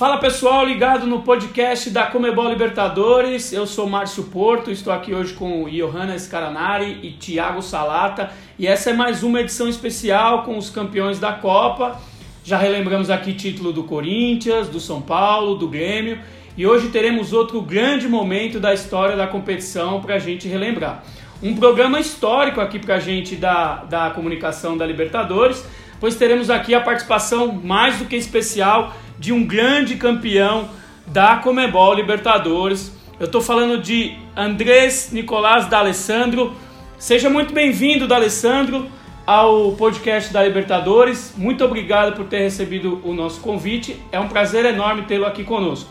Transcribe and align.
Fala 0.00 0.16
pessoal, 0.16 0.64
ligado 0.64 1.06
no 1.06 1.20
podcast 1.20 1.90
da 1.90 2.06
Comebol 2.06 2.48
Libertadores. 2.48 3.52
Eu 3.52 3.66
sou 3.66 3.86
Márcio 3.86 4.24
Porto, 4.24 4.70
estou 4.70 4.90
aqui 4.90 5.12
hoje 5.12 5.34
com 5.34 5.68
Johanna 5.68 6.18
Scaranari 6.18 7.00
e 7.02 7.10
Thiago 7.10 7.60
Salata. 7.60 8.30
E 8.58 8.66
essa 8.66 8.88
é 8.88 8.92
mais 8.94 9.22
uma 9.22 9.42
edição 9.42 9.68
especial 9.68 10.42
com 10.44 10.56
os 10.56 10.70
campeões 10.70 11.18
da 11.18 11.34
Copa. 11.34 12.00
Já 12.42 12.56
relembramos 12.56 13.10
aqui 13.10 13.34
título 13.34 13.74
do 13.74 13.84
Corinthians, 13.84 14.70
do 14.70 14.80
São 14.80 15.02
Paulo, 15.02 15.56
do 15.56 15.68
Grêmio. 15.68 16.18
E 16.56 16.66
hoje 16.66 16.88
teremos 16.88 17.34
outro 17.34 17.60
grande 17.60 18.08
momento 18.08 18.58
da 18.58 18.72
história 18.72 19.14
da 19.14 19.26
competição 19.26 20.00
para 20.00 20.14
a 20.14 20.18
gente 20.18 20.48
relembrar. 20.48 21.04
Um 21.42 21.54
programa 21.54 22.00
histórico 22.00 22.58
aqui 22.58 22.78
para 22.78 22.94
a 22.94 23.00
gente 23.00 23.36
da, 23.36 23.84
da 23.84 24.10
comunicação 24.10 24.78
da 24.78 24.86
Libertadores, 24.86 25.62
pois 26.00 26.16
teremos 26.16 26.48
aqui 26.48 26.74
a 26.74 26.80
participação 26.80 27.52
mais 27.52 27.98
do 27.98 28.06
que 28.06 28.16
especial 28.16 28.96
de 29.18 29.32
um 29.32 29.46
grande 29.46 29.96
campeão 29.96 30.70
da 31.06 31.36
Comebol 31.36 31.92
Libertadores. 31.94 32.90
Eu 33.20 33.26
estou 33.26 33.42
falando 33.42 33.80
de 33.80 34.16
Andrés 34.34 35.10
Nicolás 35.12 35.66
D'Alessandro. 35.66 36.54
Seja 36.98 37.28
muito 37.28 37.52
bem-vindo, 37.52 38.08
D'Alessandro, 38.08 38.88
ao 39.26 39.72
podcast 39.72 40.32
da 40.32 40.42
Libertadores. 40.42 41.34
Muito 41.36 41.62
obrigado 41.62 42.16
por 42.16 42.24
ter 42.24 42.38
recebido 42.38 42.98
o 43.04 43.12
nosso 43.12 43.40
convite. 43.40 44.00
É 44.10 44.18
um 44.18 44.28
prazer 44.28 44.64
enorme 44.64 45.02
tê-lo 45.02 45.26
aqui 45.26 45.44
conosco. 45.44 45.90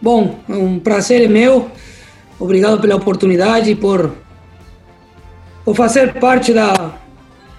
Bom, 0.00 0.38
um 0.48 0.78
prazer 0.78 1.22
é 1.22 1.28
meu. 1.28 1.70
Obrigado 2.38 2.80
pela 2.80 2.96
oportunidade 2.96 3.74
por, 3.74 4.14
por 5.64 5.74
fazer 5.74 6.14
parte 6.14 6.52
da, 6.52 6.94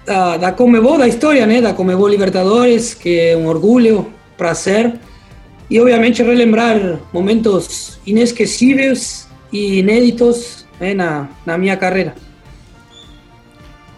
da, 0.08 0.38
da 0.38 0.52
Comebol, 0.52 0.96
da 0.96 1.06
história 1.06 1.46
né, 1.46 1.60
da 1.60 1.74
Comebol 1.74 2.08
Libertadores, 2.08 2.94
que 2.94 3.20
é 3.20 3.36
um 3.36 3.46
orgulho 3.46 4.10
prazer 4.38 4.98
e 5.70 5.78
obviamente 5.78 6.22
relembrar 6.22 6.98
momentos 7.12 8.00
inesquecíveis 8.06 9.28
e 9.52 9.80
inéditos 9.80 10.66
né, 10.80 10.94
na, 10.94 11.28
na 11.44 11.58
minha 11.58 11.76
carreira. 11.76 12.14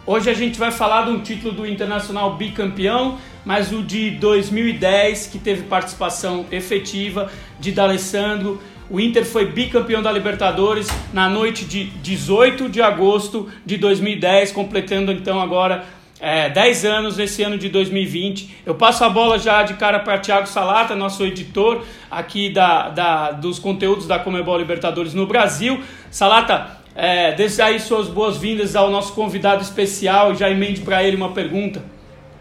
Hoje 0.05 0.29
a 0.29 0.35
gente 0.35 0.59
vai 0.59 0.73
falar 0.73 1.05
de 1.05 1.13
um 1.13 1.21
título 1.21 1.55
do 1.55 1.65
Internacional 1.65 2.37
bicampeão, 2.37 3.17
mas 3.45 3.71
o 3.71 3.81
de 3.81 4.11
2010 4.11 5.29
que 5.29 5.39
teve 5.39 5.63
participação 5.63 6.45
efetiva 6.51 7.31
de 7.61 7.71
D'Alessandro. 7.71 8.61
O 8.91 8.99
Inter 8.99 9.25
foi 9.25 9.47
bicampeão 9.47 10.03
da 10.03 10.11
Libertadores 10.11 10.89
na 11.13 11.29
noite 11.29 11.65
de 11.65 11.85
18 11.85 12.69
de 12.69 12.83
agosto 12.83 13.49
de 13.65 13.77
2010, 13.77 14.51
completando 14.51 15.13
então 15.13 15.41
agora 15.41 15.85
é, 16.21 16.51
10 16.51 16.85
anos 16.85 17.17
nesse 17.17 17.43
ano 17.43 17.57
de 17.57 17.69
2020. 17.69 18.59
Eu 18.67 18.75
passo 18.75 19.03
a 19.03 19.09
bola 19.09 19.39
já 19.39 19.63
de 19.63 19.75
cara 19.75 19.99
para 20.01 20.19
Thiago 20.19 20.47
Salata, 20.47 20.95
nosso 20.95 21.25
editor 21.25 21.83
aqui 22.11 22.51
da, 22.51 22.91
da, 22.91 23.31
dos 23.33 23.59
conteúdos 23.59 24.07
da 24.07 24.19
Comebol 24.19 24.59
Libertadores 24.59 25.15
no 25.15 25.27
Brasil. 25.27 25.81
Salata, 26.11 26.79
é, 26.95 27.33
desde 27.33 27.63
aí 27.63 27.81
suas 27.81 28.09
boas-vindas 28.09 28.77
ao 28.77 28.91
nosso 28.91 29.15
convidado 29.15 29.63
especial 29.63 30.33
e 30.33 30.37
já 30.37 30.51
emende 30.51 30.83
para 30.83 31.03
ele 31.03 31.17
uma 31.17 31.31
pergunta. 31.31 31.83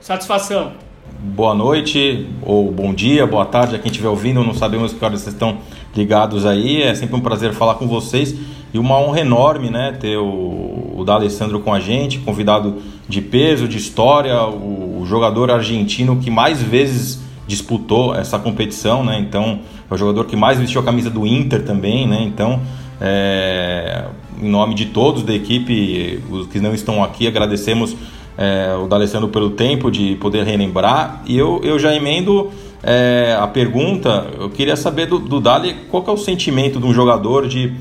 Satisfação. 0.02 0.74
Boa 1.22 1.54
noite, 1.54 2.28
ou 2.42 2.72
bom 2.72 2.94
dia, 2.94 3.26
boa 3.28 3.46
tarde 3.46 3.76
a 3.76 3.80
quem 3.80 3.92
estiver 3.92 4.08
ouvindo. 4.08 4.44
Não 4.44 4.54
sabemos 4.54 4.94
que 4.94 5.04
horas 5.04 5.22
vocês 5.22 5.34
estão 5.34 5.60
ligados 5.96 6.46
aí. 6.46 6.82
É 6.82 6.94
sempre 6.96 7.16
um 7.16 7.20
prazer 7.20 7.54
falar 7.54 7.76
com 7.76 7.88
vocês 7.88 8.36
e 8.74 8.80
uma 8.80 9.00
honra 9.00 9.22
enorme 9.22 9.70
né, 9.70 9.96
ter 10.00 10.18
o, 10.18 10.94
o 10.98 11.04
D'Alessandro 11.06 11.60
com 11.60 11.74
a 11.74 11.80
gente, 11.80 12.20
convidado 12.20 12.82
de 13.08 13.22
peso, 13.22 13.68
de 13.68 13.78
história, 13.78 14.44
o, 14.44 15.02
o, 15.02 15.06
jogador 15.06 15.50
argentino 15.50 16.18
que 16.18 16.30
mais 16.30 16.62
vezes 16.62 17.22
disputou 17.48 18.14
essa 18.14 18.38
competição, 18.38 19.04
né? 19.04 19.18
Então, 19.20 19.62
é 19.90 19.94
o 19.94 19.98
jogador 19.98 20.26
que 20.26 20.36
mais 20.36 20.60
vestiu 20.60 20.82
a 20.82 20.84
camisa 20.84 21.10
do 21.10 21.26
Inter 21.26 21.64
também, 21.64 22.08
né? 22.08 22.22
Então, 22.22 22.62
é, 23.02 24.06
em 24.40 24.48
nome 24.48 24.76
de 24.76 24.86
todos 24.88 25.24
da 25.24 25.34
equipe, 25.34 26.22
os 26.30 26.46
que 26.46 26.60
não 26.60 26.76
estão 26.76 27.04
aqui, 27.04 27.28
agradecemos 27.28 27.96
é, 28.38 28.76
o 28.76 28.88
D'Alessandro 28.88 29.30
pelo 29.30 29.50
tempo 29.50 29.90
de 29.90 30.16
poder 30.16 30.46
relembrar. 30.46 31.24
E 31.26 31.36
eu, 31.36 31.60
eu 31.64 31.80
já 31.80 31.96
emendo 31.96 32.52
é, 32.84 33.36
a 33.40 33.48
pergunta, 33.48 34.28
eu 34.40 34.50
queria 34.50 34.76
saber 34.76 35.08
do, 35.08 35.18
do 35.18 35.42
Dali 35.42 35.76
qual 35.90 36.04
é 36.08 36.12
o 36.12 36.18
sentimento 36.18 36.80
de 36.80 36.86
um 36.86 36.94
jogador 36.94 37.48
de 37.48 37.74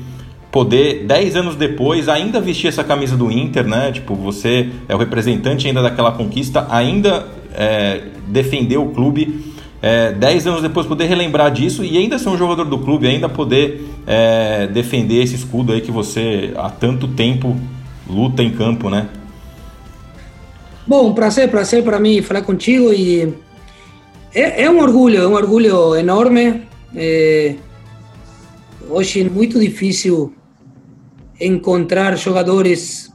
poder, 0.51 1.05
10 1.05 1.35
anos 1.35 1.55
depois, 1.55 2.09
ainda 2.09 2.41
vestir 2.41 2.67
essa 2.67 2.83
camisa 2.83 3.15
do 3.15 3.31
Inter, 3.31 3.67
né? 3.67 3.91
Tipo, 3.91 4.15
você 4.15 4.69
é 4.87 4.95
o 4.95 4.97
representante 4.97 5.67
ainda 5.67 5.81
daquela 5.81 6.11
conquista, 6.11 6.67
ainda 6.69 7.27
é, 7.53 8.01
defender 8.27 8.77
o 8.77 8.87
clube. 8.87 9.45
É, 9.81 10.11
10 10.11 10.47
anos 10.47 10.61
depois 10.61 10.85
poder 10.85 11.05
relembrar 11.05 11.51
disso 11.51 11.85
e 11.85 11.97
ainda 11.97 12.19
ser 12.19 12.27
um 12.29 12.37
jogador 12.37 12.65
do 12.65 12.79
clube, 12.79 13.07
ainda 13.07 13.29
poder 13.29 13.87
é, 14.05 14.67
defender 14.67 15.23
esse 15.23 15.35
escudo 15.35 15.71
aí 15.71 15.79
que 15.79 15.91
você 15.91 16.51
há 16.57 16.69
tanto 16.69 17.07
tempo 17.07 17.55
luta 18.09 18.43
em 18.43 18.49
campo, 18.49 18.89
né? 18.89 19.07
Bom, 20.85 21.13
prazer, 21.13 21.49
prazer 21.49 21.83
para 21.83 21.99
mim 21.99 22.21
falar 22.21 22.41
contigo 22.41 22.91
e 22.91 23.33
é, 24.33 24.63
é 24.63 24.69
um 24.69 24.81
orgulho, 24.81 25.21
é 25.21 25.27
um 25.27 25.33
orgulho 25.33 25.95
enorme. 25.95 26.63
É, 26.95 27.55
hoje 28.89 29.21
é 29.21 29.29
muito 29.29 29.59
difícil 29.59 30.33
encontrar 31.39 32.17
jogadores 32.17 33.11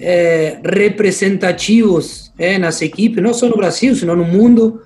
é, 0.00 0.58
representativos 0.64 2.32
é, 2.38 2.58
equipes, 2.84 3.22
não 3.22 3.32
só 3.32 3.48
no 3.48 3.56
Brasil, 3.56 3.94
sino 3.94 4.14
no 4.14 4.24
mundo, 4.24 4.82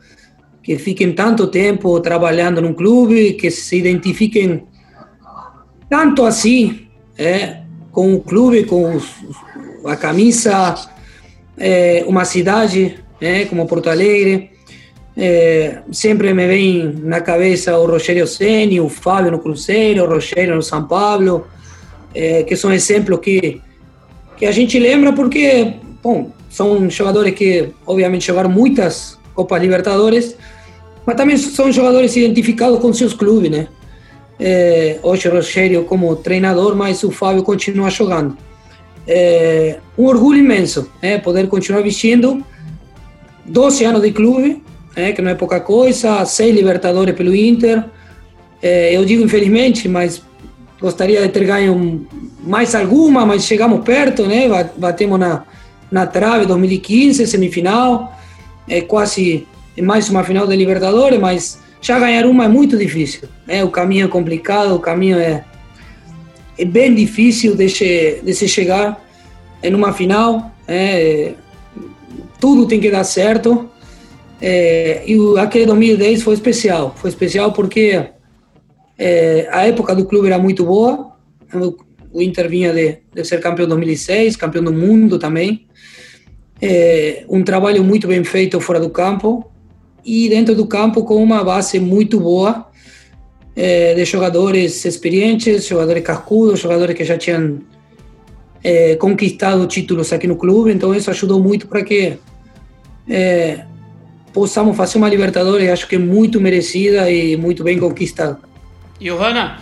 que 0.62 0.78
fiquem 0.78 1.12
tanto 1.12 1.46
tempo 1.46 1.98
trabalhando 2.00 2.60
num 2.60 2.72
clube, 2.72 3.32
que 3.32 3.50
se 3.50 3.76
identifiquem 3.76 4.64
tanto 5.88 6.24
assim 6.24 6.86
é, 7.18 7.62
com 7.90 8.14
o 8.14 8.20
clube, 8.20 8.64
com 8.64 8.94
os, 8.94 9.16
a 9.84 9.96
camisa, 9.96 10.74
é, 11.58 12.04
uma 12.06 12.24
cidade 12.24 12.98
é, 13.20 13.44
como 13.46 13.66
Porto 13.66 13.90
Alegre. 13.90 14.50
É, 15.16 15.82
sempre 15.90 16.32
me 16.32 16.46
vem 16.46 16.94
na 17.02 17.20
cabeça 17.20 17.76
o 17.76 17.86
Rogério 17.86 18.26
Ceni, 18.26 18.80
o 18.80 18.88
Fábio 18.88 19.32
no 19.32 19.40
Cruzeiro, 19.40 20.04
o 20.04 20.08
Rogério 20.08 20.54
no 20.54 20.62
São 20.62 20.86
Paulo, 20.86 21.46
é, 22.14 22.42
que 22.42 22.56
são 22.56 22.72
exemplos 22.72 23.20
que, 23.20 23.60
que 24.36 24.46
a 24.46 24.52
gente 24.52 24.78
lembra 24.78 25.12
porque, 25.12 25.74
bom, 26.02 26.30
são 26.48 26.90
jogadores 26.90 27.34
que 27.34 27.70
obviamente 27.86 28.26
jogaram 28.26 28.50
muitas 28.50 29.18
Copas 29.34 29.62
Libertadores, 29.62 30.36
mas 31.06 31.16
também 31.16 31.36
são 31.36 31.72
jogadores 31.72 32.14
identificados 32.16 32.78
com 32.80 32.92
seus 32.92 33.14
clubes, 33.14 33.50
né? 33.50 33.68
É, 34.38 34.98
hoje 35.02 35.28
o 35.28 35.32
Rogério 35.32 35.84
como 35.84 36.16
treinador, 36.16 36.74
mas 36.74 37.02
o 37.04 37.10
Fábio 37.10 37.42
continua 37.42 37.90
jogando. 37.90 38.36
É, 39.06 39.78
um 39.96 40.04
orgulho 40.04 40.38
imenso, 40.38 40.90
é, 41.00 41.18
poder 41.18 41.48
continuar 41.48 41.82
vestindo 41.82 42.44
12 43.44 43.84
anos 43.84 44.02
de 44.02 44.12
clube, 44.12 44.62
é, 44.96 45.12
que 45.12 45.22
não 45.22 45.30
é 45.30 45.34
pouca 45.34 45.60
coisa, 45.60 46.24
seis 46.24 46.54
Libertadores 46.54 47.14
pelo 47.14 47.34
Inter. 47.34 47.84
É, 48.62 48.94
eu 48.94 49.04
digo 49.04 49.22
infelizmente, 49.22 49.88
mas 49.88 50.22
gostaria 50.80 51.20
de 51.22 51.28
ter 51.28 51.44
ganho 51.44 52.06
mais 52.42 52.74
alguma, 52.74 53.26
mas 53.26 53.44
chegamos 53.44 53.84
perto, 53.84 54.26
né? 54.26 54.48
Batemos 54.76 55.18
na, 55.18 55.44
na 55.90 56.06
trave 56.06 56.46
2015, 56.46 57.26
semifinal, 57.26 58.16
é 58.68 58.80
quase 58.80 59.46
mais 59.80 60.08
uma 60.08 60.24
final 60.24 60.46
de 60.46 60.56
Libertadores, 60.56 61.18
mas 61.18 61.58
já 61.80 61.98
ganhar 61.98 62.26
uma 62.26 62.44
é 62.44 62.48
muito 62.48 62.76
difícil. 62.76 63.28
Né? 63.46 63.64
O 63.64 63.70
caminho 63.70 64.06
é 64.06 64.08
complicado, 64.08 64.74
o 64.74 64.78
caminho 64.78 65.18
é, 65.18 65.44
é 66.58 66.64
bem 66.64 66.94
difícil 66.94 67.56
de, 67.56 67.68
se, 67.68 68.20
de 68.22 68.34
se 68.34 68.48
chegar 68.48 69.02
em 69.62 69.74
uma 69.74 69.92
final. 69.92 70.50
É, 70.68 71.32
tudo 72.38 72.66
tem 72.66 72.80
que 72.80 72.90
dar 72.90 73.04
certo. 73.04 73.68
É, 74.40 75.02
e 75.06 75.16
aquele 75.38 75.66
2010 75.66 76.22
foi 76.22 76.34
especial. 76.34 76.94
Foi 76.96 77.10
especial 77.10 77.52
porque 77.52 78.06
é, 79.02 79.48
a 79.50 79.66
época 79.66 79.94
do 79.94 80.04
clube 80.04 80.26
era 80.26 80.38
muito 80.38 80.62
boa. 80.62 81.12
O 82.12 82.20
Inter 82.20 82.50
vinha 82.50 82.70
de, 82.70 82.98
de 83.14 83.24
ser 83.24 83.40
campeão 83.40 83.64
em 83.64 83.68
2006, 83.70 84.36
campeão 84.36 84.62
do 84.62 84.74
mundo 84.74 85.18
também. 85.18 85.66
É, 86.60 87.24
um 87.26 87.42
trabalho 87.42 87.82
muito 87.82 88.06
bem 88.06 88.22
feito 88.22 88.60
fora 88.60 88.78
do 88.78 88.90
campo 88.90 89.50
e 90.04 90.28
dentro 90.28 90.54
do 90.54 90.66
campo 90.66 91.02
com 91.02 91.16
uma 91.16 91.42
base 91.42 91.80
muito 91.80 92.20
boa 92.20 92.68
é, 93.56 93.94
de 93.94 94.04
jogadores 94.04 94.84
experientes, 94.84 95.66
jogadores 95.66 96.02
cascudos, 96.02 96.60
jogadores 96.60 96.94
que 96.94 97.02
já 97.02 97.16
tinham 97.16 97.60
é, 98.62 98.96
conquistado 98.96 99.66
títulos 99.66 100.12
aqui 100.12 100.26
no 100.26 100.36
clube. 100.36 100.72
Então 100.72 100.94
isso 100.94 101.08
ajudou 101.08 101.42
muito 101.42 101.66
para 101.66 101.82
que 101.82 102.18
possamos 104.30 104.76
fazer 104.76 104.98
uma 104.98 105.08
Libertadores, 105.08 105.70
acho 105.70 105.88
que 105.88 105.96
muito 105.96 106.38
merecida 106.38 107.10
e 107.10 107.34
muito 107.38 107.64
bem 107.64 107.78
conquistada. 107.78 108.49
Johanna, 109.00 109.58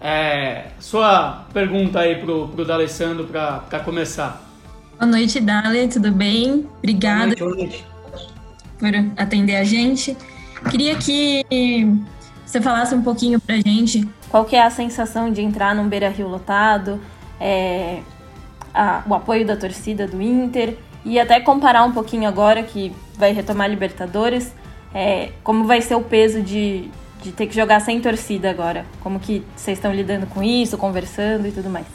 é, 0.00 0.68
sua 0.80 1.44
pergunta 1.52 2.00
aí 2.00 2.16
pro, 2.16 2.48
pro 2.48 2.64
D'Alessandro 2.64 3.24
para 3.24 3.80
começar. 3.84 4.42
Boa 4.98 5.10
noite, 5.10 5.38
Dale, 5.38 5.86
tudo 5.88 6.10
bem? 6.10 6.66
Obrigada 6.78 7.34
boa 7.36 7.54
noite, 7.54 7.84
boa 8.80 8.92
noite. 8.92 9.14
por 9.14 9.22
atender 9.22 9.56
a 9.56 9.64
gente. 9.64 10.16
Queria 10.70 10.96
que 10.96 11.44
você 12.46 12.60
falasse 12.60 12.94
um 12.94 13.02
pouquinho 13.02 13.38
pra 13.38 13.56
gente 13.56 14.08
qual 14.30 14.46
que 14.46 14.56
é 14.56 14.62
a 14.62 14.70
sensação 14.70 15.30
de 15.30 15.42
entrar 15.42 15.74
num 15.74 15.86
Beira-Rio 15.86 16.28
lotado, 16.28 16.98
é, 17.38 18.00
a, 18.72 19.02
o 19.06 19.14
apoio 19.14 19.46
da 19.46 19.56
torcida 19.56 20.06
do 20.06 20.22
Inter 20.22 20.78
e 21.04 21.20
até 21.20 21.38
comparar 21.40 21.84
um 21.84 21.92
pouquinho 21.92 22.26
agora 22.26 22.62
que 22.62 22.92
vai 23.18 23.32
retomar 23.32 23.66
a 23.66 23.68
Libertadores, 23.68 24.54
é, 24.94 25.32
como 25.44 25.66
vai 25.66 25.82
ser 25.82 25.96
o 25.96 26.02
peso 26.02 26.40
de, 26.40 26.90
de 27.22 27.32
ter 27.32 27.46
que 27.46 27.54
jogar 27.54 27.80
sem 27.80 28.00
torcida 28.00 28.50
agora? 28.50 28.86
Como 29.00 29.20
que 29.20 29.42
vocês 29.56 29.78
estão 29.78 29.92
lidando 29.92 30.26
com 30.26 30.42
isso, 30.42 30.76
conversando 30.78 31.46
e 31.46 31.52
tudo 31.52 31.68
mais? 31.68 31.86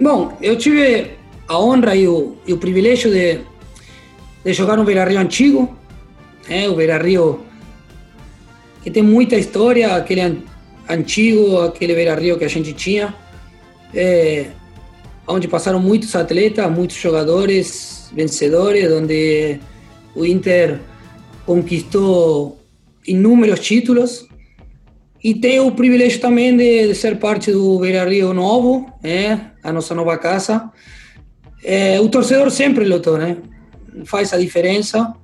Bom, 0.00 0.36
eu 0.40 0.56
tive 0.56 1.12
a 1.46 1.58
honra 1.58 1.94
e 1.94 2.08
o, 2.08 2.36
e 2.46 2.52
o 2.52 2.58
privilégio 2.58 3.10
de, 3.10 3.40
de 4.44 4.52
jogar 4.52 4.76
no 4.76 4.84
Beira 4.84 5.04
Rio 5.04 5.18
antigo, 5.18 5.76
é, 6.48 6.68
o 6.68 6.74
Beira 6.74 6.98
Rio 6.98 7.40
que 8.82 8.90
tem 8.90 9.02
muita 9.02 9.36
história, 9.36 9.96
aquele 9.96 10.42
antigo, 10.88 11.60
aquele 11.60 11.94
Beira 11.94 12.14
Rio 12.14 12.36
que 12.36 12.44
a 12.44 12.48
gente 12.48 12.72
tinha, 12.74 13.14
é, 13.94 14.48
onde 15.26 15.48
passaram 15.48 15.80
muitos 15.80 16.14
atletas, 16.14 16.70
muitos 16.70 16.96
jogadores 16.96 18.10
vencedores, 18.12 18.92
onde 18.92 19.58
o 20.14 20.26
Inter 20.26 20.80
conquistou 21.46 22.58
inúmeros 23.06 23.60
títulos 23.60 24.26
e 25.24 25.34
tenho 25.34 25.66
o 25.66 25.72
privilégio 25.72 26.20
também 26.20 26.54
de, 26.54 26.94
ser 26.94 27.18
parte 27.18 27.50
do 27.50 27.78
Beira 27.78 28.04
Rio 28.04 28.34
Novo, 28.34 28.92
né? 29.02 29.52
a 29.62 29.72
nossa 29.72 29.94
nova 29.94 30.18
casa. 30.18 30.70
É, 31.64 31.98
o 31.98 32.10
torcedor 32.10 32.50
sempre 32.50 32.84
lotou, 32.84 33.16
né? 33.16 33.38
Faz 34.04 34.34
a 34.34 34.38
diferença. 34.38 35.14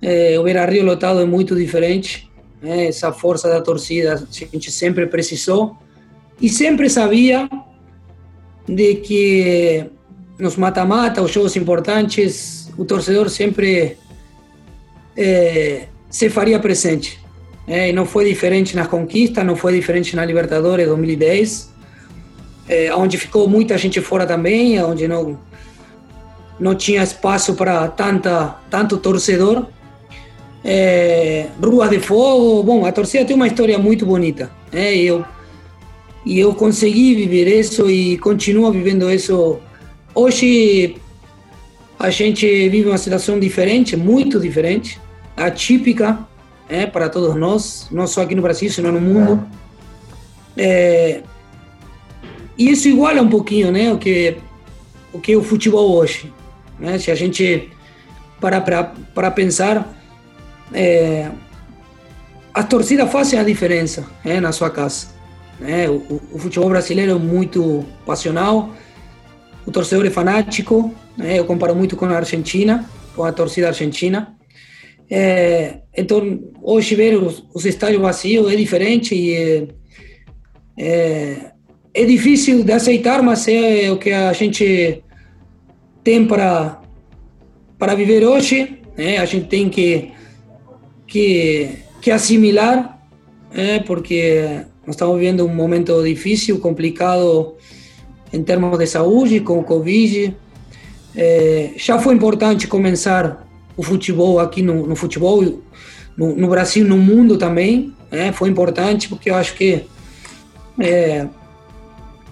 É, 0.00 0.38
o 0.38 0.44
Beira 0.44 0.64
Rio 0.64 0.86
lotado 0.86 1.20
é 1.20 1.26
muito 1.26 1.54
diferente. 1.54 2.30
Né? 2.62 2.86
Essa 2.86 3.12
força 3.12 3.46
da 3.46 3.60
torcida 3.60 4.14
a 4.14 4.16
gente 4.32 4.72
sempre 4.72 5.06
precisou 5.06 5.76
e 6.40 6.48
sempre 6.48 6.88
sabia 6.88 7.46
de 8.66 8.94
que 8.94 9.84
nos 10.38 10.56
mata-mata, 10.56 11.20
os 11.20 11.30
jogos 11.30 11.54
importantes, 11.56 12.72
o 12.78 12.86
torcedor 12.86 13.28
sempre 13.28 13.98
é, 15.14 15.88
se 16.08 16.30
faria 16.30 16.58
presente. 16.58 17.22
É, 17.66 17.92
não 17.92 18.04
foi 18.04 18.26
diferente 18.26 18.76
nas 18.76 18.86
conquistas, 18.86 19.44
não 19.44 19.56
foi 19.56 19.72
diferente 19.74 20.14
na 20.14 20.24
Libertadores 20.24 20.86
2010, 20.86 21.72
é, 22.68 22.94
onde 22.94 23.16
ficou 23.16 23.48
muita 23.48 23.76
gente 23.78 24.00
fora 24.00 24.26
também, 24.26 24.82
onde 24.82 25.08
não 25.08 25.38
não 26.58 26.74
tinha 26.74 27.02
espaço 27.02 27.54
para 27.54 27.88
tanta 27.88 28.58
tanto 28.70 28.98
torcedor. 28.98 29.66
É, 30.64 31.48
Ruas 31.62 31.90
de 31.90 32.00
Fogo, 32.00 32.62
bom, 32.62 32.86
a 32.86 32.92
torcida 32.92 33.24
tem 33.24 33.36
uma 33.36 33.46
história 33.46 33.78
muito 33.78 34.06
bonita, 34.06 34.50
é, 34.72 34.94
eu 34.94 35.24
e 36.24 36.38
eu 36.38 36.54
consegui 36.54 37.14
viver 37.14 37.46
isso 37.46 37.90
e 37.90 38.16
continuo 38.18 38.70
vivendo 38.72 39.10
isso. 39.10 39.58
Hoje 40.14 40.96
a 41.98 42.08
gente 42.10 42.46
vive 42.68 42.88
uma 42.88 42.98
situação 42.98 43.38
diferente, 43.38 43.96
muito 43.96 44.40
diferente, 44.40 44.98
atípica, 45.36 46.18
é, 46.68 46.86
para 46.86 47.08
todos 47.08 47.34
nós, 47.34 47.88
não 47.90 48.06
só 48.06 48.22
aqui 48.22 48.34
no 48.34 48.42
Brasil, 48.42 48.70
sino 48.70 48.90
no 48.90 49.00
mundo. 49.00 49.46
É, 50.56 51.22
e 52.56 52.70
isso 52.70 52.88
iguala 52.88 53.20
um 53.20 53.28
pouquinho 53.28 53.72
né, 53.72 53.92
o, 53.92 53.98
que, 53.98 54.36
o 55.12 55.20
que 55.20 55.32
é 55.32 55.36
o 55.36 55.42
futebol 55.42 55.92
hoje. 55.92 56.32
Né? 56.78 56.98
Se 56.98 57.10
a 57.10 57.14
gente 57.14 57.70
para 58.40 58.60
para 58.60 59.30
pensar, 59.30 59.88
é, 60.72 61.30
as 62.52 62.68
torcidas 62.68 63.10
fazem 63.10 63.38
a 63.38 63.42
diferença 63.42 64.04
é, 64.24 64.40
na 64.40 64.52
sua 64.52 64.70
casa. 64.70 65.08
Né? 65.58 65.88
O, 65.88 66.20
o, 66.32 66.38
futebol 66.38 66.68
brasileiro 66.68 67.12
é 67.12 67.14
muito 67.14 67.84
passional, 68.04 68.70
o 69.66 69.70
torcedor 69.70 70.04
é 70.06 70.10
fanático, 70.10 70.92
né? 71.16 71.38
eu 71.38 71.44
comparo 71.44 71.74
muito 71.74 71.96
com 71.96 72.04
a 72.06 72.16
Argentina, 72.16 72.88
com 73.16 73.24
a 73.24 73.32
torcida 73.32 73.68
argentina. 73.68 74.33
É, 75.10 75.80
então, 75.96 76.40
hoje 76.62 76.94
ver 76.94 77.16
os, 77.16 77.44
os, 77.54 77.64
estádios 77.64 78.00
vazios 78.00 78.50
é 78.52 78.56
diferente 78.56 79.14
e 79.14 79.68
é, 80.76 81.52
é, 81.92 82.04
difícil 82.04 82.64
de 82.64 82.72
aceitar, 82.72 83.22
mas 83.22 83.46
é 83.46 83.90
o 83.90 83.98
que 83.98 84.10
a 84.10 84.32
gente 84.32 85.02
tem 86.02 86.26
para, 86.26 86.80
para 87.78 87.94
viver 87.94 88.24
hoje. 88.24 88.78
Né? 88.96 89.18
A 89.18 89.24
gente 89.24 89.46
tem 89.46 89.68
que, 89.68 90.10
que, 91.06 91.78
que 92.00 92.10
assimilar, 92.10 93.00
né? 93.52 93.80
porque 93.80 94.62
nós 94.86 94.96
estamos 94.96 95.18
vivendo 95.18 95.44
um 95.44 95.54
momento 95.54 96.02
difícil, 96.02 96.58
complicado 96.58 97.56
em 98.32 98.42
termos 98.42 98.78
de 98.78 98.86
saúde, 98.86 99.40
com 99.40 99.60
o 99.60 99.64
Covid. 99.64 100.36
É, 101.16 101.70
já 101.76 101.98
foi 102.00 102.14
importante 102.14 102.66
começar 102.66 103.43
o 103.76 103.82
futebol 103.82 104.38
aqui 104.38 104.62
no, 104.62 104.86
no 104.86 104.96
futebol, 104.96 105.42
no, 106.16 106.36
no, 106.36 106.48
Brasil, 106.48 106.86
no 106.86 106.96
mundo 106.96 107.36
também. 107.36 107.92
Né? 108.10 108.32
Foi 108.32 108.48
importante 108.48 109.08
porque 109.08 109.30
eu 109.30 109.34
acho 109.34 109.54
que 109.54 109.84
é, 110.78 111.26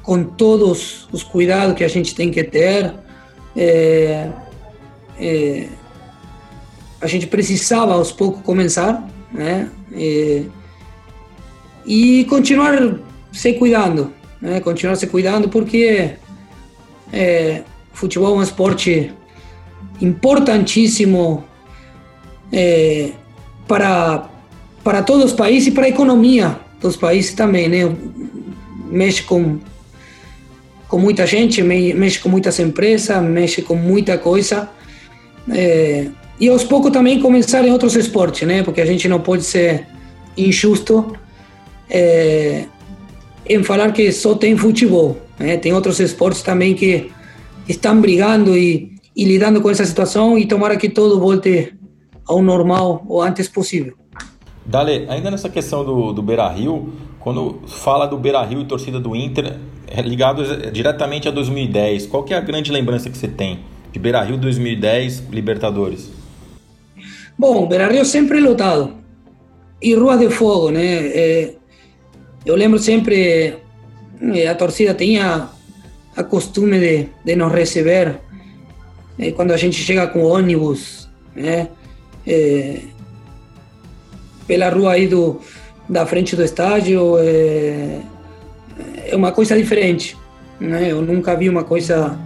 com 0.02 0.24
todos 0.24 1.08
os 1.12 1.22
cuidados 1.22 1.76
que 1.76 1.84
a 1.84 1.88
gente 1.88 2.14
tem 2.14 2.30
que 2.30 2.42
ter, 2.42 2.92
é, 3.56 4.28
é, 5.18 5.68
a 7.00 7.06
gente 7.06 7.26
precisava 7.26 7.94
aos 7.94 8.12
poucos 8.12 8.42
começar, 8.42 9.08
né? 9.32 9.70
E, 9.92 10.46
e 11.84 12.24
continuar 12.24 12.78
se 13.32 13.52
cuidando, 13.54 14.12
né? 14.40 14.60
Continuar 14.60 14.96
se 14.96 15.06
cuidando 15.06 15.48
porque 15.48 16.12
é, 17.12 17.62
futebol 17.92 18.36
é 18.36 18.38
um 18.38 18.42
esporte 18.42 19.12
importantíssimo 20.00 21.44
é, 22.52 23.12
para, 23.66 24.28
para 24.82 25.02
todos 25.02 25.26
os 25.26 25.32
países 25.32 25.68
e 25.68 25.70
para 25.70 25.86
a 25.86 25.88
economia 25.88 26.58
dos 26.80 26.96
países 26.96 27.32
também, 27.34 27.68
né? 27.68 27.94
Mexe 28.90 29.22
com, 29.22 29.58
com 30.88 30.98
muita 30.98 31.26
gente, 31.26 31.62
mexe 31.62 32.18
com 32.18 32.28
muitas 32.28 32.58
empresas, 32.58 33.22
mexe 33.22 33.62
com 33.62 33.74
muita 33.74 34.18
coisa. 34.18 34.68
É, 35.50 36.08
e 36.38 36.48
aos 36.48 36.64
poucos 36.64 36.90
também 36.90 37.20
começar 37.20 37.64
em 37.64 37.70
outros 37.70 37.94
esportes, 37.96 38.46
né? 38.46 38.62
Porque 38.62 38.80
a 38.80 38.86
gente 38.86 39.08
não 39.08 39.20
pode 39.20 39.44
ser 39.44 39.86
injusto 40.36 41.16
é, 41.88 42.64
em 43.48 43.62
falar 43.62 43.92
que 43.92 44.10
só 44.12 44.34
tem 44.34 44.56
futebol. 44.56 45.16
Né? 45.38 45.56
Tem 45.56 45.72
outros 45.72 46.00
esportes 46.00 46.42
também 46.42 46.74
que 46.74 47.10
estão 47.68 48.00
brigando 48.00 48.56
e 48.56 48.91
e 49.14 49.24
lidando 49.24 49.60
com 49.60 49.70
essa 49.70 49.84
situação 49.84 50.38
e 50.38 50.46
tomara 50.46 50.76
que 50.76 50.88
tudo 50.88 51.20
volte 51.20 51.74
ao 52.26 52.42
normal 52.42 53.04
o 53.08 53.20
antes 53.20 53.48
possível. 53.48 53.94
Dale, 54.64 55.06
ainda 55.08 55.30
nessa 55.30 55.48
questão 55.48 55.84
do, 55.84 56.12
do 56.12 56.22
Beira 56.22 56.48
Rio, 56.48 56.92
quando 57.18 57.60
fala 57.66 58.06
do 58.06 58.16
Beira 58.16 58.42
Rio 58.42 58.60
e 58.60 58.64
torcida 58.64 59.00
do 59.00 59.14
Inter, 59.14 59.58
é 59.86 60.00
ligado 60.00 60.70
diretamente 60.70 61.28
a 61.28 61.30
2010, 61.30 62.06
qual 62.06 62.22
que 62.22 62.32
é 62.32 62.36
a 62.36 62.40
grande 62.40 62.70
lembrança 62.70 63.10
que 63.10 63.18
você 63.18 63.28
tem 63.28 63.60
de 63.92 63.98
Beira 63.98 64.22
Rio 64.22 64.36
2010, 64.38 65.28
Libertadores? 65.30 66.10
Bom, 67.36 67.66
Beira 67.66 67.88
Rio 67.88 68.04
sempre 68.04 68.40
lotado 68.40 68.94
e 69.82 69.94
Ruas 69.94 70.20
de 70.20 70.30
Fogo, 70.30 70.70
né? 70.70 71.06
É, 71.08 71.54
eu 72.46 72.54
lembro 72.54 72.78
sempre 72.78 73.58
é, 74.34 74.48
a 74.48 74.54
torcida 74.54 74.94
tinha 74.94 75.48
a 76.16 76.22
costume 76.22 76.78
de, 76.78 77.08
de 77.24 77.36
nos 77.36 77.52
receber 77.52 78.20
é, 79.18 79.30
quando 79.32 79.52
a 79.52 79.56
gente 79.56 79.76
chega 79.76 80.06
com 80.06 80.22
ônibus, 80.22 81.08
né? 81.34 81.68
É, 82.26 82.80
pela 84.46 84.68
rua 84.68 84.92
aí 84.92 85.06
do, 85.06 85.40
da 85.88 86.06
frente 86.06 86.36
do 86.36 86.42
estádio, 86.42 87.18
é, 87.18 88.00
é 89.06 89.16
uma 89.16 89.32
coisa 89.32 89.56
diferente. 89.56 90.16
Né? 90.60 90.90
Eu 90.90 91.02
nunca 91.02 91.34
vi 91.36 91.48
uma 91.48 91.64
coisa, 91.64 92.18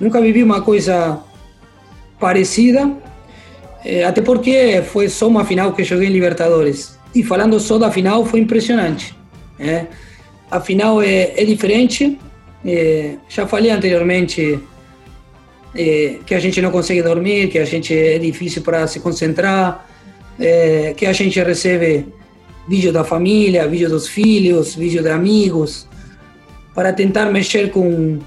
nunca 0.00 0.20
vivi 0.20 0.42
uma 0.42 0.62
coisa 0.62 1.20
parecida, 2.18 2.90
é, 3.84 4.04
até 4.04 4.22
porque 4.22 4.82
foi 4.82 5.08
só 5.08 5.28
uma 5.28 5.44
final 5.44 5.72
que 5.72 5.84
joguei 5.84 6.08
em 6.08 6.12
Libertadores. 6.12 6.98
E 7.14 7.22
falando 7.22 7.60
só 7.60 7.78
da 7.78 7.90
final, 7.90 8.24
foi 8.24 8.40
impressionante. 8.40 9.14
Né? 9.58 9.88
A 10.50 10.60
final 10.60 11.02
é, 11.02 11.32
é 11.36 11.44
diferente, 11.44 12.18
é, 12.64 13.16
já 13.28 13.46
falei 13.46 13.70
anteriormente 13.70 14.58
é, 15.74 16.18
que 16.24 16.34
a 16.34 16.40
gente 16.40 16.60
não 16.60 16.70
consegue 16.70 17.02
dormir, 17.02 17.48
que 17.48 17.58
a 17.58 17.64
gente 17.64 17.96
é 17.96 18.18
difícil 18.18 18.62
para 18.62 18.86
se 18.86 19.00
concentrar, 19.00 19.86
é, 20.38 20.94
que 20.96 21.06
a 21.06 21.12
gente 21.12 21.40
recebe 21.42 22.06
vídeo 22.68 22.92
da 22.92 23.04
família, 23.04 23.66
vídeo 23.68 23.88
dos 23.88 24.08
filhos, 24.08 24.74
vídeo 24.74 25.02
de 25.02 25.10
amigos, 25.10 25.86
para 26.74 26.92
tentar 26.92 27.26
mexer 27.26 27.70
com 27.70 28.18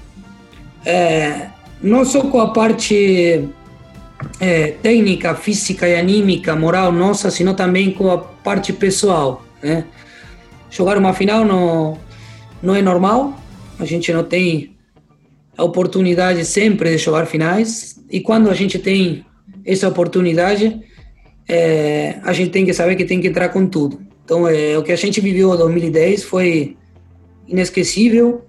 é, 0.84 1.48
não 1.82 2.04
só 2.04 2.22
com 2.22 2.40
a 2.40 2.52
parte 2.52 3.48
é, 4.40 4.68
técnica, 4.82 5.34
física 5.34 5.88
e 5.88 5.96
anímica, 5.96 6.54
moral 6.56 6.92
nossa, 6.92 7.30
sino 7.30 7.54
também 7.54 7.90
com 7.90 8.10
a 8.10 8.18
parte 8.18 8.72
pessoal. 8.72 9.42
Né? 9.62 9.84
Jogar 10.70 10.96
uma 10.98 11.12
final 11.12 11.44
não, 11.44 11.98
não 12.62 12.74
é 12.74 12.82
normal, 12.82 13.38
a 13.78 13.84
gente 13.84 14.12
não 14.12 14.24
tem 14.24 14.74
a 15.58 15.64
oportunidade 15.64 16.42
sempre 16.46 16.90
de 16.90 16.98
jogar 16.98 17.26
finais, 17.26 18.02
e 18.10 18.20
quando 18.20 18.48
a 18.48 18.54
gente 18.54 18.78
tem 18.78 19.26
essa 19.66 19.86
oportunidade, 19.88 20.80
é, 21.46 22.18
a 22.22 22.32
gente 22.32 22.50
tem 22.50 22.64
que 22.64 22.72
saber 22.72 22.96
que 22.96 23.04
tem 23.04 23.20
que 23.20 23.28
entrar 23.28 23.50
com 23.50 23.66
tudo. 23.66 24.00
Então, 24.24 24.48
é, 24.48 24.78
o 24.78 24.82
que 24.82 24.92
a 24.92 24.96
gente 24.96 25.20
viveu 25.20 25.52
em 25.52 25.58
2010 25.58 26.24
foi 26.24 26.76
inesquecível, 27.46 28.46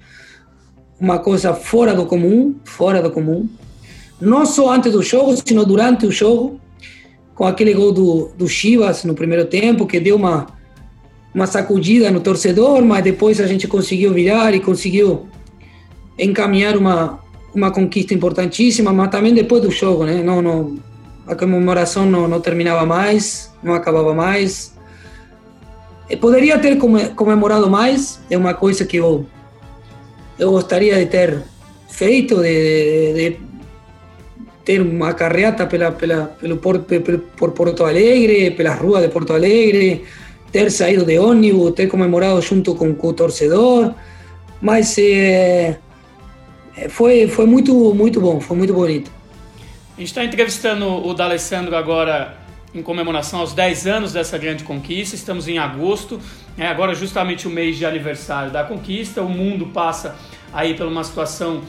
uma 0.98 1.20
coisa 1.20 1.54
fora 1.54 1.94
do 1.94 2.06
comum, 2.06 2.56
fora 2.64 3.02
do 3.02 3.12
comum 3.12 3.50
não 4.20 4.46
só 4.46 4.72
antes 4.74 4.92
do 4.92 5.02
jogo, 5.02 5.36
sino 5.36 5.66
durante 5.66 6.06
o 6.06 6.12
jogo, 6.12 6.60
com 7.34 7.46
aquele 7.46 7.74
gol 7.74 7.92
do, 7.92 8.32
do 8.38 8.48
Chivas 8.48 9.04
no 9.06 9.14
primeiro 9.14 9.46
tempo, 9.46 9.88
que 9.88 10.00
deu 10.00 10.18
uma, 10.18 10.48
uma 11.34 11.48
sacudida 11.48 12.12
no 12.12 12.20
torcedor, 12.20 12.84
mas 12.84 13.04
depois 13.04 13.40
a 13.40 13.48
gente 13.48 13.68
conseguiu 13.68 14.14
virar 14.14 14.54
e 14.54 14.60
conseguiu 14.60 15.28
encaminhar 16.20 16.78
uma, 16.78 17.20
uma 17.54 17.72
conquista 17.72 18.14
importantíssima, 18.14 18.92
mas 18.94 19.10
também 19.10 19.34
depois 19.34 19.62
do 19.62 19.72
jogo, 19.72 20.06
né? 20.06 20.22
Não, 20.22 20.42
não, 20.42 20.78
a 21.26 21.36
comemoração 21.36 22.06
não, 22.06 22.28
não 22.28 22.40
terminava 22.40 22.86
mais, 22.86 23.52
não 23.64 23.74
acabava 23.74 24.14
mais. 24.14 24.74
Eu 26.10 26.18
poderia 26.18 26.58
ter 26.58 26.78
comemorado 27.16 27.70
mais, 27.70 28.20
é 28.30 28.38
uma 28.38 28.54
coisa 28.54 28.84
que 28.86 28.98
eu, 28.98 29.26
eu 30.38 30.52
gostaria 30.52 30.98
de 30.98 31.06
ter 31.06 31.44
feito, 31.88 32.42
de, 32.42 33.14
de, 33.14 33.30
de 33.30 33.38
ter 34.66 34.82
uma 34.82 35.14
carreata 35.14 35.66
pela, 35.66 35.92
pela, 35.92 36.26
pelo 36.40 36.58
por, 36.58 36.80
por 37.38 37.52
Porto 37.52 37.86
Alegre, 37.86 38.52
pelas 38.52 38.80
ruas 38.80 39.02
de 39.04 39.10
Porto 39.10 39.34
Alegre, 39.34 40.04
ter 40.52 40.72
saído 40.72 41.06
de 41.06 41.18
ônibus, 41.20 41.74
ter 41.74 41.88
comemorado 41.88 42.42
junto 42.42 42.76
com, 42.76 42.96
o 43.02 43.14
torcedor, 43.14 43.94
mas 44.62 44.98
é, 44.98 45.78
foi, 46.88 47.28
foi 47.28 47.46
muito, 47.46 47.94
muito 47.94 48.22
bom, 48.22 48.40
foi 48.40 48.56
muito 48.56 48.74
bonito. 48.74 49.12
A 49.98 50.00
gente 50.00 50.10
está 50.10 50.24
entrevistando 50.24 50.86
o 50.86 51.14
D'Alessandro 51.14 51.76
agora 51.76 52.38
em 52.74 52.82
comemoração 52.82 53.40
aos 53.40 53.54
10 53.54 53.88
anos 53.88 54.14
dessa 54.14 54.38
grande 54.38 54.64
conquista, 54.64 55.16
estamos 55.16 55.48
em 55.48 55.58
agosto, 55.58 56.22
é 56.58 56.68
agora 56.68 56.94
justamente 56.94 57.48
o 57.48 57.50
mês 57.50 57.78
de 57.78 57.86
aniversário 57.86 58.52
da 58.52 58.64
conquista, 58.64 59.22
o 59.22 59.30
mundo 59.30 59.66
passa 59.68 60.16
aí 60.54 60.76
por 60.76 60.86
uma 60.86 61.04
situação 61.04 61.62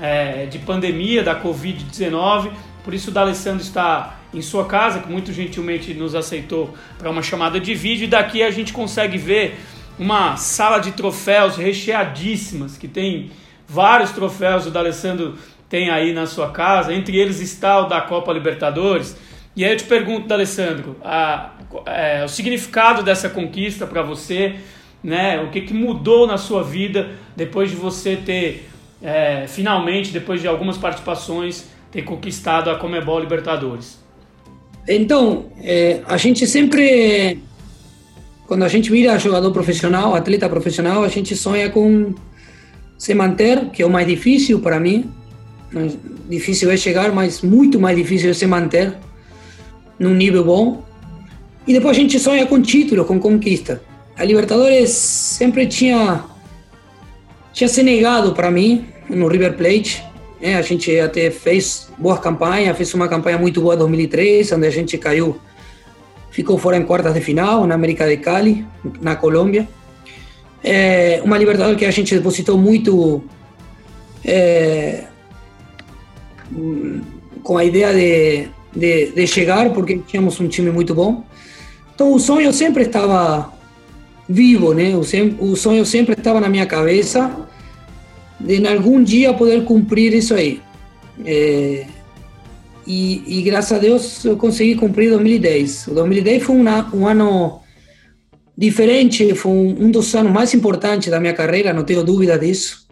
é, 0.00 0.46
de 0.46 0.58
pandemia 0.60 1.22
da 1.22 1.40
Covid-19. 1.40 2.50
Por 2.82 2.92
isso 2.94 3.10
o 3.10 3.12
D'Alessandro 3.12 3.62
está 3.62 4.20
em 4.32 4.42
sua 4.42 4.66
casa, 4.66 5.00
que 5.00 5.10
muito 5.10 5.32
gentilmente 5.32 5.94
nos 5.94 6.14
aceitou 6.14 6.74
para 6.98 7.10
uma 7.10 7.22
chamada 7.22 7.58
de 7.58 7.74
vídeo. 7.74 8.04
E 8.04 8.08
daqui 8.08 8.42
a 8.42 8.50
gente 8.50 8.72
consegue 8.72 9.16
ver 9.16 9.58
uma 9.98 10.36
sala 10.36 10.78
de 10.78 10.92
troféus 10.92 11.56
recheadíssimas, 11.56 12.76
que 12.76 12.88
tem 12.88 13.30
vários 13.74 14.12
troféus 14.12 14.66
o 14.66 14.70
D'Alessandro 14.70 15.34
tem 15.68 15.90
aí 15.90 16.12
na 16.12 16.26
sua 16.26 16.50
casa. 16.50 16.94
Entre 16.94 17.18
eles 17.18 17.40
está 17.40 17.80
o 17.80 17.88
da 17.88 18.00
Copa 18.00 18.32
Libertadores. 18.32 19.16
E 19.56 19.64
aí 19.64 19.72
eu 19.72 19.76
te 19.76 19.84
pergunto, 19.84 20.28
D'Alessandro, 20.28 20.96
a, 21.02 21.50
é, 21.86 22.24
o 22.24 22.28
significado 22.28 23.02
dessa 23.02 23.28
conquista 23.28 23.86
para 23.86 24.02
você, 24.02 24.54
né? 25.02 25.40
O 25.42 25.50
que, 25.50 25.62
que 25.62 25.74
mudou 25.74 26.26
na 26.26 26.38
sua 26.38 26.62
vida 26.62 27.10
depois 27.36 27.70
de 27.70 27.76
você 27.76 28.16
ter 28.16 28.68
é, 29.02 29.46
finalmente, 29.48 30.12
depois 30.12 30.40
de 30.40 30.46
algumas 30.46 30.78
participações, 30.78 31.66
ter 31.90 32.02
conquistado 32.02 32.70
a 32.70 32.76
Comebol 32.76 33.18
Libertadores? 33.18 34.02
Então, 34.88 35.46
é, 35.62 36.02
a 36.06 36.16
gente 36.16 36.46
sempre, 36.46 37.40
quando 38.46 38.62
a 38.64 38.68
gente 38.68 38.90
vira 38.90 39.18
jogador 39.18 39.50
profissional, 39.50 40.14
atleta 40.14 40.48
profissional, 40.48 41.02
a 41.02 41.08
gente 41.08 41.34
sonha 41.34 41.70
com 41.70 42.14
se 43.04 43.12
manter, 43.12 43.66
que 43.66 43.82
é 43.82 43.86
o 43.86 43.90
mais 43.90 44.06
difícil 44.06 44.60
para 44.60 44.80
mim. 44.80 45.10
Difícil 46.26 46.70
é 46.70 46.76
chegar, 46.78 47.12
mas 47.12 47.42
muito 47.42 47.78
mais 47.78 47.94
difícil 47.98 48.30
é 48.30 48.32
se 48.32 48.46
manter 48.46 48.94
num 49.98 50.14
nível 50.14 50.42
bom. 50.42 50.82
E 51.66 51.74
depois 51.74 51.98
a 51.98 52.00
gente 52.00 52.18
sonha 52.18 52.46
com 52.46 52.62
título, 52.62 53.04
com 53.04 53.20
conquista. 53.20 53.82
A 54.16 54.24
Libertadores 54.24 54.88
sempre 54.88 55.66
tinha 55.66 56.24
tinha 57.52 57.68
se 57.68 57.82
negado 57.82 58.32
para 58.32 58.50
mim 58.50 58.86
no 59.10 59.28
River 59.28 59.54
Plate. 59.54 60.02
É, 60.40 60.54
a 60.54 60.62
gente 60.62 60.98
até 60.98 61.30
fez 61.30 61.90
boa 61.98 62.16
campanha, 62.16 62.74
fez 62.74 62.94
uma 62.94 63.06
campanha 63.06 63.36
muito 63.36 63.60
boa 63.60 63.74
em 63.74 63.78
2003, 63.78 64.50
onde 64.52 64.66
a 64.66 64.70
gente 64.70 64.96
caiu, 64.96 65.38
ficou 66.30 66.56
fora 66.56 66.78
em 66.78 66.84
quartas 66.84 67.12
de 67.12 67.20
final, 67.20 67.66
na 67.66 67.74
América 67.74 68.08
de 68.08 68.16
Cali, 68.16 68.66
na 69.02 69.14
Colômbia. 69.14 69.68
É, 70.64 71.20
uma 71.22 71.36
Libertadores 71.36 71.78
que 71.78 71.84
a 71.84 71.90
gente 71.90 72.14
depositou 72.14 72.56
muito 72.56 73.22
é, 74.24 75.04
com 77.42 77.58
a 77.58 77.64
ideia 77.64 77.92
de, 77.92 78.48
de, 78.74 79.12
de, 79.12 79.26
chegar, 79.26 79.70
porque 79.74 79.98
tínhamos 80.06 80.40
um 80.40 80.48
time 80.48 80.70
muito 80.70 80.94
bom. 80.94 81.22
Então 81.94 82.14
o 82.14 82.18
sonho 82.18 82.50
sempre 82.52 82.84
estava 82.84 83.52
vivo, 84.26 84.72
né? 84.72 84.94
O, 84.96 85.50
o 85.50 85.54
sonho 85.54 85.84
sempre 85.84 86.14
estava 86.14 86.40
na 86.40 86.48
minha 86.48 86.64
cabeça 86.64 87.46
de 88.40 88.56
em 88.56 88.66
algum 88.66 89.02
dia 89.02 89.34
poder 89.34 89.64
cumprir 89.64 90.14
isso 90.14 90.34
aí. 90.34 90.62
É, 91.24 91.86
e, 92.86 93.38
e, 93.38 93.42
graças 93.42 93.72
a 93.72 93.80
Deus 93.80 94.24
eu 94.24 94.36
consegui 94.36 94.74
cumprir 94.74 95.10
2010. 95.10 95.88
O 95.88 95.94
2010 95.94 96.42
foi 96.42 96.56
um, 96.56 96.64
um 96.94 97.06
ano 97.06 97.60
diferente, 98.56 99.34
foi 99.34 99.52
um, 99.52 99.90
dos 99.90 100.14
anos 100.14 100.32
mais 100.32 100.54
importantes 100.54 101.10
da 101.10 101.20
minha 101.20 101.34
carreira, 101.34 101.72
não 101.72 101.84
tenho 101.84 102.04
dúvida 102.04 102.38
disso. 102.38 102.86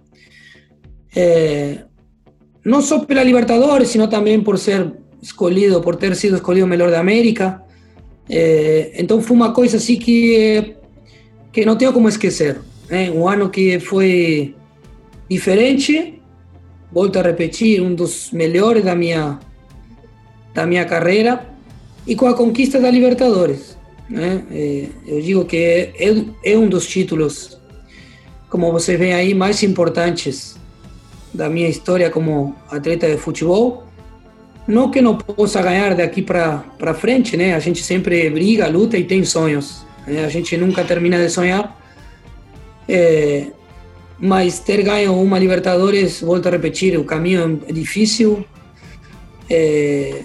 É, 1.14 1.78
não 2.64 2.80
só 2.80 3.00
pela 3.00 3.22
Libertadores, 3.22 3.88
sino 3.88 4.08
também 4.08 4.40
por 4.42 4.58
ser 4.58 4.92
escolhido, 5.20 5.80
por 5.80 5.96
ter 5.96 6.16
sido 6.16 6.36
escolhido 6.36 6.66
o 6.66 6.68
melhor 6.68 6.90
da 6.90 7.00
América. 7.00 7.62
É, 8.28 8.92
então 8.96 9.20
foi 9.20 9.36
uma 9.36 9.52
coisa 9.52 9.76
assim 9.76 9.96
que 9.96 10.76
que 11.52 11.66
não 11.66 11.76
tenho 11.76 11.92
como 11.92 12.08
esquecer. 12.08 12.60
Né? 12.88 13.10
Um 13.10 13.28
ano 13.28 13.50
que 13.50 13.78
foi 13.78 14.54
diferente, 15.28 16.20
volto 16.90 17.18
a 17.18 17.22
repetir, 17.22 17.80
um 17.80 17.94
dos 17.94 18.30
melhores 18.32 18.82
da 18.82 18.94
minha, 18.94 19.38
da 20.54 20.66
minha 20.66 20.84
carreira, 20.86 21.46
e 22.06 22.16
com 22.16 22.26
a 22.26 22.34
conquista 22.34 22.80
da 22.80 22.90
Libertadores. 22.90 23.76
Né? 24.12 24.44
É, 24.50 24.88
eu 25.06 25.22
digo 25.22 25.44
que 25.46 25.56
é, 25.56 26.14
é 26.44 26.58
um 26.58 26.68
dos 26.68 26.86
títulos, 26.86 27.58
como 28.50 28.70
você 28.70 28.94
vê 28.94 29.14
aí, 29.14 29.32
mais 29.32 29.62
importantes 29.62 30.54
da 31.32 31.48
minha 31.48 31.66
história 31.66 32.10
como 32.10 32.54
atleta 32.70 33.08
de 33.08 33.16
futebol. 33.16 33.86
Não 34.68 34.90
que 34.90 35.00
não 35.00 35.16
possa 35.16 35.62
ganhar 35.62 35.94
daqui 35.94 36.20
para 36.20 36.94
frente, 36.94 37.38
né? 37.38 37.54
A 37.54 37.58
gente 37.58 37.82
sempre 37.82 38.28
briga, 38.28 38.68
luta 38.68 38.98
e 38.98 39.04
tem 39.04 39.24
sonhos. 39.24 39.82
Né? 40.06 40.24
A 40.24 40.28
gente 40.28 40.58
nunca 40.58 40.84
termina 40.84 41.16
de 41.16 41.30
sonhar. 41.30 41.80
É, 42.86 43.46
mas 44.18 44.58
ter 44.58 44.82
ganho 44.82 45.14
uma 45.14 45.38
Libertadores, 45.38 46.20
volto 46.20 46.46
a 46.48 46.50
repetir, 46.50 46.98
o 46.98 47.04
caminho 47.04 47.62
é 47.66 47.72
difícil. 47.72 48.44
É, 49.48 50.22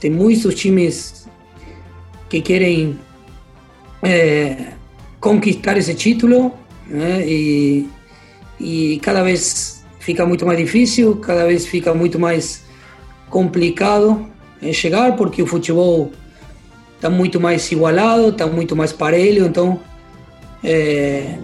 tem 0.00 0.10
muitos 0.10 0.54
times 0.54 1.23
que 2.34 2.40
querem 2.40 2.98
é, 4.02 4.72
conquistar 5.20 5.76
esse 5.76 5.94
título 5.94 6.52
né? 6.88 7.24
e, 7.24 7.88
e 8.58 8.98
cada 9.02 9.22
vez 9.22 9.84
fica 10.00 10.26
muito 10.26 10.44
mais 10.44 10.58
difícil, 10.58 11.14
cada 11.16 11.46
vez 11.46 11.64
fica 11.64 11.94
muito 11.94 12.18
mais 12.18 12.64
complicado 13.30 14.26
chegar, 14.72 15.14
porque 15.14 15.42
o 15.42 15.46
futebol 15.46 16.10
está 16.96 17.08
muito 17.08 17.38
mais 17.38 17.70
igualado, 17.70 18.30
está 18.30 18.48
muito 18.48 18.74
mais 18.74 18.92
parelho, 18.92 19.46
então 19.46 19.78
é, 20.64 21.38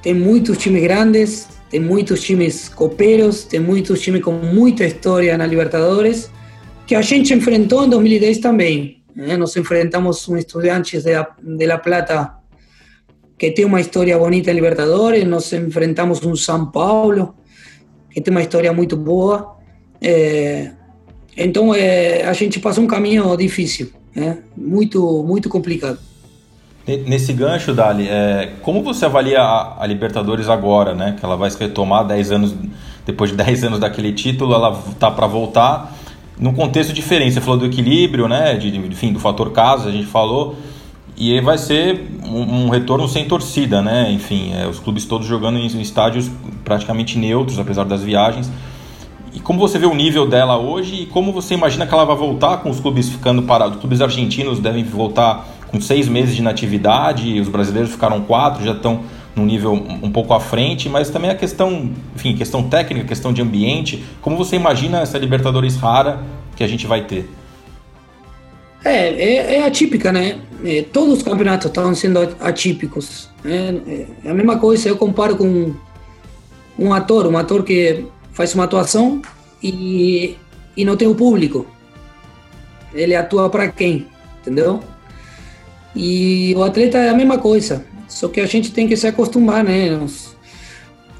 tem 0.00 0.14
muitos 0.14 0.58
times 0.58 0.82
grandes, 0.82 1.48
tem 1.70 1.80
muitos 1.80 2.22
times 2.22 2.68
copeiros, 2.68 3.42
tem 3.42 3.58
muitos 3.58 4.00
times 4.00 4.22
com 4.22 4.32
muita 4.32 4.84
história 4.84 5.36
na 5.36 5.46
Libertadores, 5.46 6.30
que 6.86 6.94
a 6.94 7.02
gente 7.02 7.34
enfrentou 7.34 7.84
em 7.84 7.88
2010 7.88 8.38
também. 8.38 8.97
Né? 9.18 9.36
Nós 9.36 9.56
enfrentamos 9.56 10.28
um 10.28 10.36
Estudiantes 10.36 11.02
de 11.02 11.12
La, 11.12 11.28
de 11.42 11.66
La 11.66 11.78
Plata 11.78 12.34
que 13.36 13.50
tem 13.50 13.64
uma 13.64 13.80
história 13.80 14.16
bonita 14.16 14.50
em 14.50 14.54
Libertadores, 14.54 15.24
nós 15.24 15.52
enfrentamos 15.52 16.24
um 16.24 16.36
São 16.36 16.66
Paulo 16.70 17.34
que 18.10 18.20
tem 18.20 18.30
uma 18.30 18.40
história 18.40 18.72
muito 18.72 18.96
boa. 18.96 19.56
É, 20.00 20.70
então 21.36 21.74
é, 21.74 22.22
a 22.22 22.32
gente 22.32 22.60
passou 22.60 22.84
um 22.84 22.86
caminho 22.86 23.36
difícil, 23.36 23.92
muito, 24.56 25.24
muito 25.24 25.48
complicado. 25.48 25.98
Nesse 26.86 27.32
gancho, 27.32 27.74
Dali, 27.74 28.08
é, 28.08 28.54
como 28.62 28.82
você 28.82 29.04
avalia 29.04 29.40
a, 29.40 29.82
a, 29.82 29.86
Libertadores 29.86 30.48
agora, 30.48 30.94
né? 30.94 31.16
Que 31.18 31.24
ela 31.24 31.36
vai 31.36 31.50
se 31.50 31.58
retomar 31.58 32.06
10 32.06 32.32
anos, 32.32 32.54
depois 33.04 33.30
de 33.30 33.36
10 33.36 33.64
anos 33.64 33.80
daquele 33.80 34.12
título, 34.12 34.54
ela 34.54 34.80
tá 34.98 35.10
para 35.10 35.26
voltar. 35.26 35.94
Num 36.38 36.52
contexto 36.52 36.92
diferente. 36.92 37.34
Você 37.34 37.40
falou 37.40 37.58
do 37.58 37.66
equilíbrio, 37.66 38.28
né? 38.28 38.54
De, 38.54 38.76
enfim, 38.76 39.12
do 39.12 39.18
fator 39.18 39.50
casa, 39.50 39.88
a 39.88 39.92
gente 39.92 40.06
falou. 40.06 40.56
E 41.16 41.40
vai 41.40 41.58
ser 41.58 42.06
um, 42.24 42.66
um 42.66 42.68
retorno 42.68 43.08
sem 43.08 43.26
torcida, 43.26 43.82
né? 43.82 44.10
Enfim, 44.12 44.52
é, 44.54 44.66
os 44.66 44.78
clubes 44.78 45.04
todos 45.04 45.26
jogando 45.26 45.58
em, 45.58 45.66
estádios 45.80 46.30
praticamente 46.64 47.18
neutros, 47.18 47.58
apesar 47.58 47.84
das 47.84 48.02
viagens. 48.02 48.50
E 49.34 49.40
como 49.40 49.58
você 49.58 49.78
vê 49.78 49.86
o 49.86 49.94
nível 49.94 50.26
dela 50.26 50.56
hoje 50.56 51.02
e 51.02 51.06
como 51.06 51.32
você 51.32 51.54
imagina 51.54 51.86
que 51.86 51.92
ela 51.92 52.04
vai 52.04 52.16
voltar 52.16 52.58
com 52.58 52.70
os 52.70 52.78
clubes 52.78 53.08
ficando 53.08 53.42
parados? 53.42 53.74
Os 53.74 53.80
clubes 53.80 54.00
argentinos 54.00 54.60
devem 54.60 54.84
voltar 54.84 55.46
com 55.70 55.80
seis 55.80 56.08
meses 56.08 56.34
de 56.34 56.40
inatividade, 56.40 57.38
os 57.40 57.48
brasileiros 57.48 57.90
ficaram 57.90 58.20
quatro, 58.22 58.64
já 58.64 58.72
estão 58.72 59.00
num 59.38 59.46
nível 59.46 59.72
um 59.72 60.10
pouco 60.10 60.34
à 60.34 60.40
frente, 60.40 60.88
mas 60.88 61.08
também 61.08 61.30
a 61.30 61.34
questão, 61.34 61.90
enfim, 62.14 62.36
questão 62.36 62.68
técnica, 62.68 63.06
questão 63.06 63.32
de 63.32 63.40
ambiente. 63.40 64.04
Como 64.20 64.36
você 64.36 64.56
imagina 64.56 65.00
essa 65.00 65.16
Libertadores 65.16 65.76
rara 65.76 66.22
que 66.56 66.64
a 66.64 66.66
gente 66.66 66.86
vai 66.86 67.04
ter? 67.04 67.30
É, 68.84 69.08
é, 69.08 69.56
é 69.56 69.66
atípica, 69.66 70.12
né? 70.12 70.38
É, 70.64 70.82
todos 70.82 71.18
os 71.18 71.22
campeonatos 71.22 71.66
estão 71.66 71.94
sendo 71.94 72.36
atípicos. 72.40 73.28
Né? 73.44 74.06
É 74.24 74.30
a 74.30 74.34
mesma 74.34 74.58
coisa, 74.58 74.88
eu 74.88 74.96
comparo 74.96 75.36
com 75.36 75.72
um 76.78 76.92
ator, 76.92 77.26
um 77.26 77.36
ator 77.36 77.62
que 77.62 78.04
faz 78.32 78.54
uma 78.54 78.64
atuação 78.64 79.22
e, 79.62 80.36
e 80.76 80.84
não 80.84 80.96
tem 80.96 81.08
o 81.08 81.14
público. 81.14 81.66
Ele 82.94 83.14
atua 83.14 83.48
para 83.50 83.68
quem, 83.68 84.06
entendeu? 84.40 84.80
E 85.94 86.54
o 86.56 86.62
atleta 86.62 86.98
é 86.98 87.08
a 87.08 87.14
mesma 87.14 87.38
coisa, 87.38 87.84
só 88.08 88.28
que 88.28 88.40
a 88.40 88.46
gente 88.46 88.72
tem 88.72 88.88
que 88.88 88.96
se 88.96 89.06
acostumar, 89.06 89.62
né? 89.62 89.90
Nos, 89.90 90.36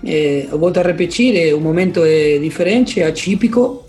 é, 0.05 0.49
eu 0.51 0.59
volto 0.59 0.79
a 0.79 0.83
repetir, 0.83 1.37
é, 1.37 1.55
o 1.55 1.61
momento 1.61 2.01
é 2.05 2.39
diferente, 2.39 3.01
é 3.01 3.07
atípico. 3.07 3.85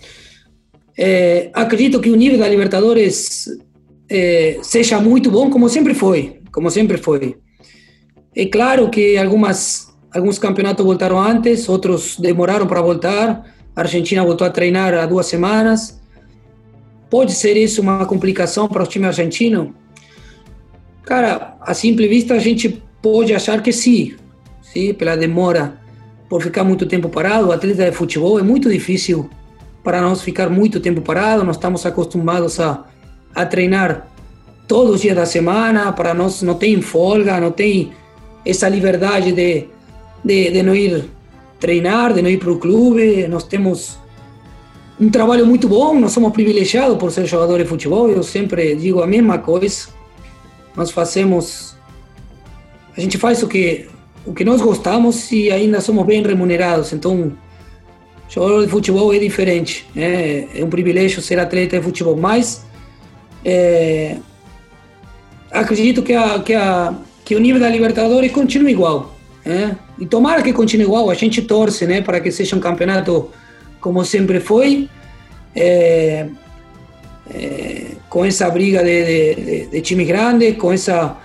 É, 0.97 1.49
acredito 1.53 1.99
que 1.99 2.11
o 2.11 2.15
nível 2.15 2.39
da 2.39 2.47
Libertadores 2.47 3.45
seja 4.63 4.99
muito 4.99 5.29
bom, 5.29 5.51
como 5.51 5.69
sempre 5.69 5.93
foi, 5.93 6.41
como 6.51 6.69
sempre 6.71 6.97
foi. 6.97 7.37
É 8.35 8.45
claro 8.47 8.89
que 8.89 9.17
algumas 9.17 9.89
alguns 10.11 10.39
campeonatos 10.39 10.85
voltaram 10.85 11.19
antes, 11.19 11.69
outros 11.69 12.17
demoraram 12.17 12.67
para 12.67 12.81
voltar. 12.81 13.45
A 13.75 13.81
Argentina 13.81 14.23
voltou 14.23 14.45
a 14.45 14.49
treinar 14.49 14.93
há 14.93 15.05
duas 15.05 15.27
semanas. 15.27 15.99
Pode 17.09 17.33
ser 17.33 17.57
isso 17.57 17.81
uma 17.81 18.05
complicação 18.05 18.67
para 18.67 18.83
o 18.83 18.87
time 18.87 19.05
argentino? 19.05 19.75
Cara, 21.03 21.57
a 21.61 21.73
simple 21.73 22.07
vista 22.07 22.35
a 22.35 22.39
gente 22.39 22.83
pode 23.01 23.33
achar 23.33 23.61
que 23.61 23.71
sim, 23.71 24.15
sim, 24.61 24.93
pela 24.93 25.15
demora 25.15 25.79
por 26.29 26.41
ficar 26.41 26.63
muito 26.63 26.85
tempo 26.85 27.09
parado. 27.09 27.47
O 27.47 27.51
atleta 27.51 27.89
de 27.89 27.95
futebol 27.95 28.39
é 28.39 28.43
muito 28.43 28.69
difícil 28.69 29.29
para 29.83 30.01
nós 30.01 30.21
ficar 30.21 30.49
muito 30.49 30.79
tempo 30.79 31.01
parado. 31.01 31.43
Nós 31.43 31.55
estamos 31.55 31.85
acostumados 31.85 32.59
a, 32.59 32.85
a 33.33 33.45
treinar 33.45 34.07
todos 34.67 34.95
os 34.95 35.01
dias 35.01 35.15
da 35.15 35.25
semana. 35.25 35.91
Para 35.91 36.13
nós 36.13 36.41
não 36.41 36.55
tem 36.55 36.81
folga, 36.81 37.39
não 37.39 37.51
tem 37.51 37.91
essa 38.45 38.69
liberdade 38.69 39.31
de 39.31 39.67
de, 40.23 40.51
de 40.51 40.63
não 40.63 40.75
ir 40.75 41.05
treinar, 41.59 42.13
de 42.13 42.21
não 42.21 42.29
ir 42.29 42.37
para 42.37 42.51
o 42.51 42.57
clube. 42.57 43.27
Nós 43.27 43.43
temos 43.43 43.97
um 44.99 45.09
trabalho 45.09 45.45
muito 45.45 45.67
bom, 45.67 45.99
nós 45.99 46.11
somos 46.11 46.31
privilegiados 46.31 46.97
por 46.97 47.11
ser 47.11 47.25
jogadores 47.25 47.63
de 47.63 47.69
futebol. 47.69 48.09
Eu 48.09 48.23
sempre 48.23 48.75
digo 48.75 49.01
a 49.01 49.07
mesma 49.07 49.37
coisa. 49.37 49.89
Nós 50.75 50.91
fazemos, 50.91 51.68
a 52.99 53.01
gente 53.01 53.17
faz 53.17 53.41
o 53.41 53.47
que 53.47 53.87
o 54.25 54.33
que 54.33 54.43
nós 54.43 54.61
gostamos 54.61 55.31
e 55.31 55.49
ainda 55.49 55.79
somos 55.79 56.05
bem 56.05 56.21
remunerados. 56.21 56.91
Então, 56.91 57.31
jogador 58.27 58.65
de 58.65 58.69
futebol 58.69 59.13
é 59.13 59.17
diferente. 59.17 59.87
É, 59.95 60.47
é 60.55 60.63
um 60.63 60.69
privilégio 60.69 61.21
ser 61.21 61.39
atleta 61.39 61.77
de 61.77 61.83
futebol, 61.83 62.17
mas 62.17 62.65
é, 63.45 64.17
acredito 65.49 66.03
que, 66.03 66.13
a, 66.13 66.39
que, 66.39 66.53
a, 66.53 66.93
que 67.23 67.33
o 67.35 67.39
nível 67.39 67.61
da 67.61 67.69
Libertadores 67.69 68.31
continua 68.31 68.69
igual. 68.69 69.15
É? 69.45 69.73
E 69.97 70.05
tomara 70.05 70.43
que 70.43 70.51
continue 70.51 70.83
igual, 70.83 71.09
a 71.09 71.13
gente 71.13 71.41
torce 71.41 71.87
né, 71.87 72.01
para 72.01 72.19
que 72.19 72.29
seja 72.29 72.55
um 72.57 72.59
campeonato 72.59 73.29
como 73.79 74.03
sempre 74.03 74.41
foi, 74.41 74.89
é, 75.55 76.27
é, 77.33 77.85
com 78.09 78.25
essa 78.25 78.49
briga 78.49 78.83
de, 78.83 79.35
de, 79.35 79.65
de, 79.67 79.81
time 79.81 80.03
grande, 80.03 80.51
com 80.53 80.73
essa, 80.73 81.17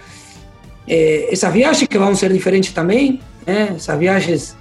é, 0.87 1.33
essas 1.33 1.53
viagens 1.53 1.89
que 1.89 1.99
vão 1.99 2.15
ser 2.15 2.33
diferentes 2.33 2.73
também, 2.73 3.21
né? 3.47 3.75
essas 3.77 3.99
viagens 3.99 4.57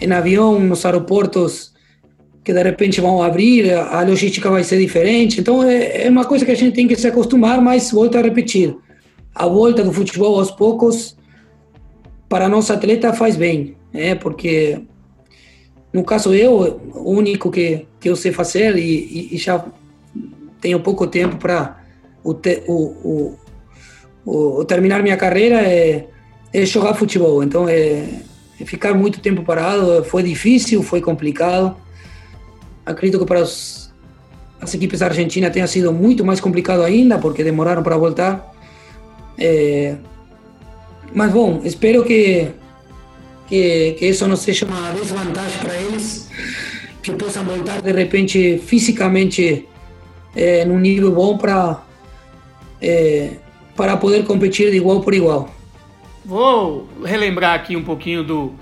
em 0.00 0.12
avião, 0.12 0.58
nos 0.58 0.84
aeroportos 0.84 1.74
que 2.44 2.52
de 2.52 2.62
repente 2.62 3.00
vão 3.00 3.22
abrir, 3.22 3.72
a 3.72 4.02
logística 4.02 4.48
vai 4.48 4.62
ser 4.62 4.78
diferente. 4.78 5.40
Então 5.40 5.62
é, 5.62 6.06
é 6.06 6.10
uma 6.10 6.24
coisa 6.24 6.44
que 6.44 6.52
a 6.52 6.56
gente 6.56 6.74
tem 6.74 6.86
que 6.86 6.94
se 6.94 7.08
acostumar, 7.08 7.60
mas 7.60 7.90
volto 7.90 8.16
a 8.16 8.22
repetir, 8.22 8.76
a 9.34 9.46
volta 9.46 9.82
do 9.82 9.92
futebol 9.92 10.38
aos 10.38 10.50
poucos 10.50 11.16
para 12.28 12.48
nosso 12.48 12.72
atleta 12.72 13.12
faz 13.12 13.36
bem, 13.36 13.76
é 13.92 14.14
porque 14.14 14.80
no 15.92 16.04
caso 16.04 16.34
eu, 16.34 16.80
o 16.94 17.10
único 17.10 17.50
que, 17.50 17.86
que 17.98 18.08
eu 18.08 18.16
sei 18.16 18.30
fazer 18.30 18.76
e, 18.76 19.34
e 19.34 19.36
já 19.38 19.64
tenho 20.60 20.80
pouco 20.80 21.06
tempo 21.06 21.36
para 21.36 21.80
o, 22.22 22.32
o, 22.32 22.74
o, 22.74 23.38
o, 24.26 24.64
terminar 24.64 25.02
minha 25.02 25.16
carreira 25.16 25.62
é, 25.62 26.08
é 26.52 26.66
jogar 26.66 26.94
futebol. 26.94 27.44
Então 27.44 27.68
é, 27.68 28.04
é, 28.60 28.64
ficar 28.64 28.92
muito 28.92 29.20
tempo 29.20 29.42
parado 29.44 30.04
foi 30.04 30.24
difícil, 30.24 30.82
foi 30.82 31.00
complicado. 31.00 31.76
Acredito 32.84 33.20
que 33.20 33.24
para 33.24 33.40
os, 33.40 33.94
as 34.60 34.74
equipes 34.74 35.00
argentinas 35.00 35.52
tenha 35.52 35.66
sido 35.68 35.92
muito 35.92 36.24
mais 36.24 36.40
complicado 36.40 36.82
ainda 36.82 37.18
porque 37.18 37.44
demoraram 37.44 37.82
para 37.82 37.96
voltar. 37.96 38.52
É, 39.38 39.94
mas 41.14 41.30
bom, 41.30 41.60
espero 41.64 42.04
que, 42.04 42.48
que, 43.46 43.92
que 43.92 44.06
isso 44.06 44.26
não 44.26 44.36
seja 44.36 44.66
uma 44.66 44.90
desvantagem 44.92 45.58
para 45.60 45.74
eles, 45.76 46.28
que 47.02 47.12
possam 47.12 47.44
voltar 47.44 47.80
de 47.80 47.92
repente 47.92 48.58
fisicamente 48.58 49.68
é, 50.34 50.64
num 50.64 50.80
nível 50.80 51.12
bom 51.12 51.38
para 51.38 51.84
é, 52.80 53.30
para 53.76 53.96
poder 53.96 54.24
competir 54.24 54.70
de 54.70 54.76
igual 54.78 55.00
por 55.00 55.14
igual. 55.14 55.50
Vou 56.24 56.88
relembrar 57.04 57.54
aqui 57.54 57.76
um 57.76 57.84
pouquinho 57.84 58.24
do, 58.24 58.52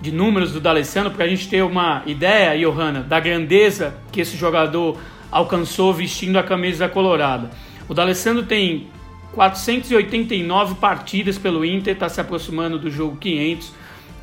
de 0.00 0.12
números 0.12 0.52
do 0.52 0.60
D'Alessandro 0.60 1.12
para 1.12 1.24
a 1.24 1.28
gente 1.28 1.48
ter 1.48 1.62
uma 1.62 2.02
ideia, 2.04 2.58
Johanna, 2.58 3.00
da 3.00 3.18
grandeza 3.18 3.94
que 4.12 4.20
esse 4.20 4.36
jogador 4.36 4.98
alcançou 5.30 5.94
vestindo 5.94 6.38
a 6.38 6.42
camisa 6.42 6.88
colorada. 6.88 7.50
O 7.88 7.94
D'Alessandro 7.94 8.44
tem 8.44 8.88
489 9.32 10.74
partidas 10.74 11.38
pelo 11.38 11.64
Inter, 11.64 11.94
está 11.94 12.08
se 12.08 12.20
aproximando 12.20 12.78
do 12.78 12.90
jogo 12.90 13.16
500. 13.16 13.72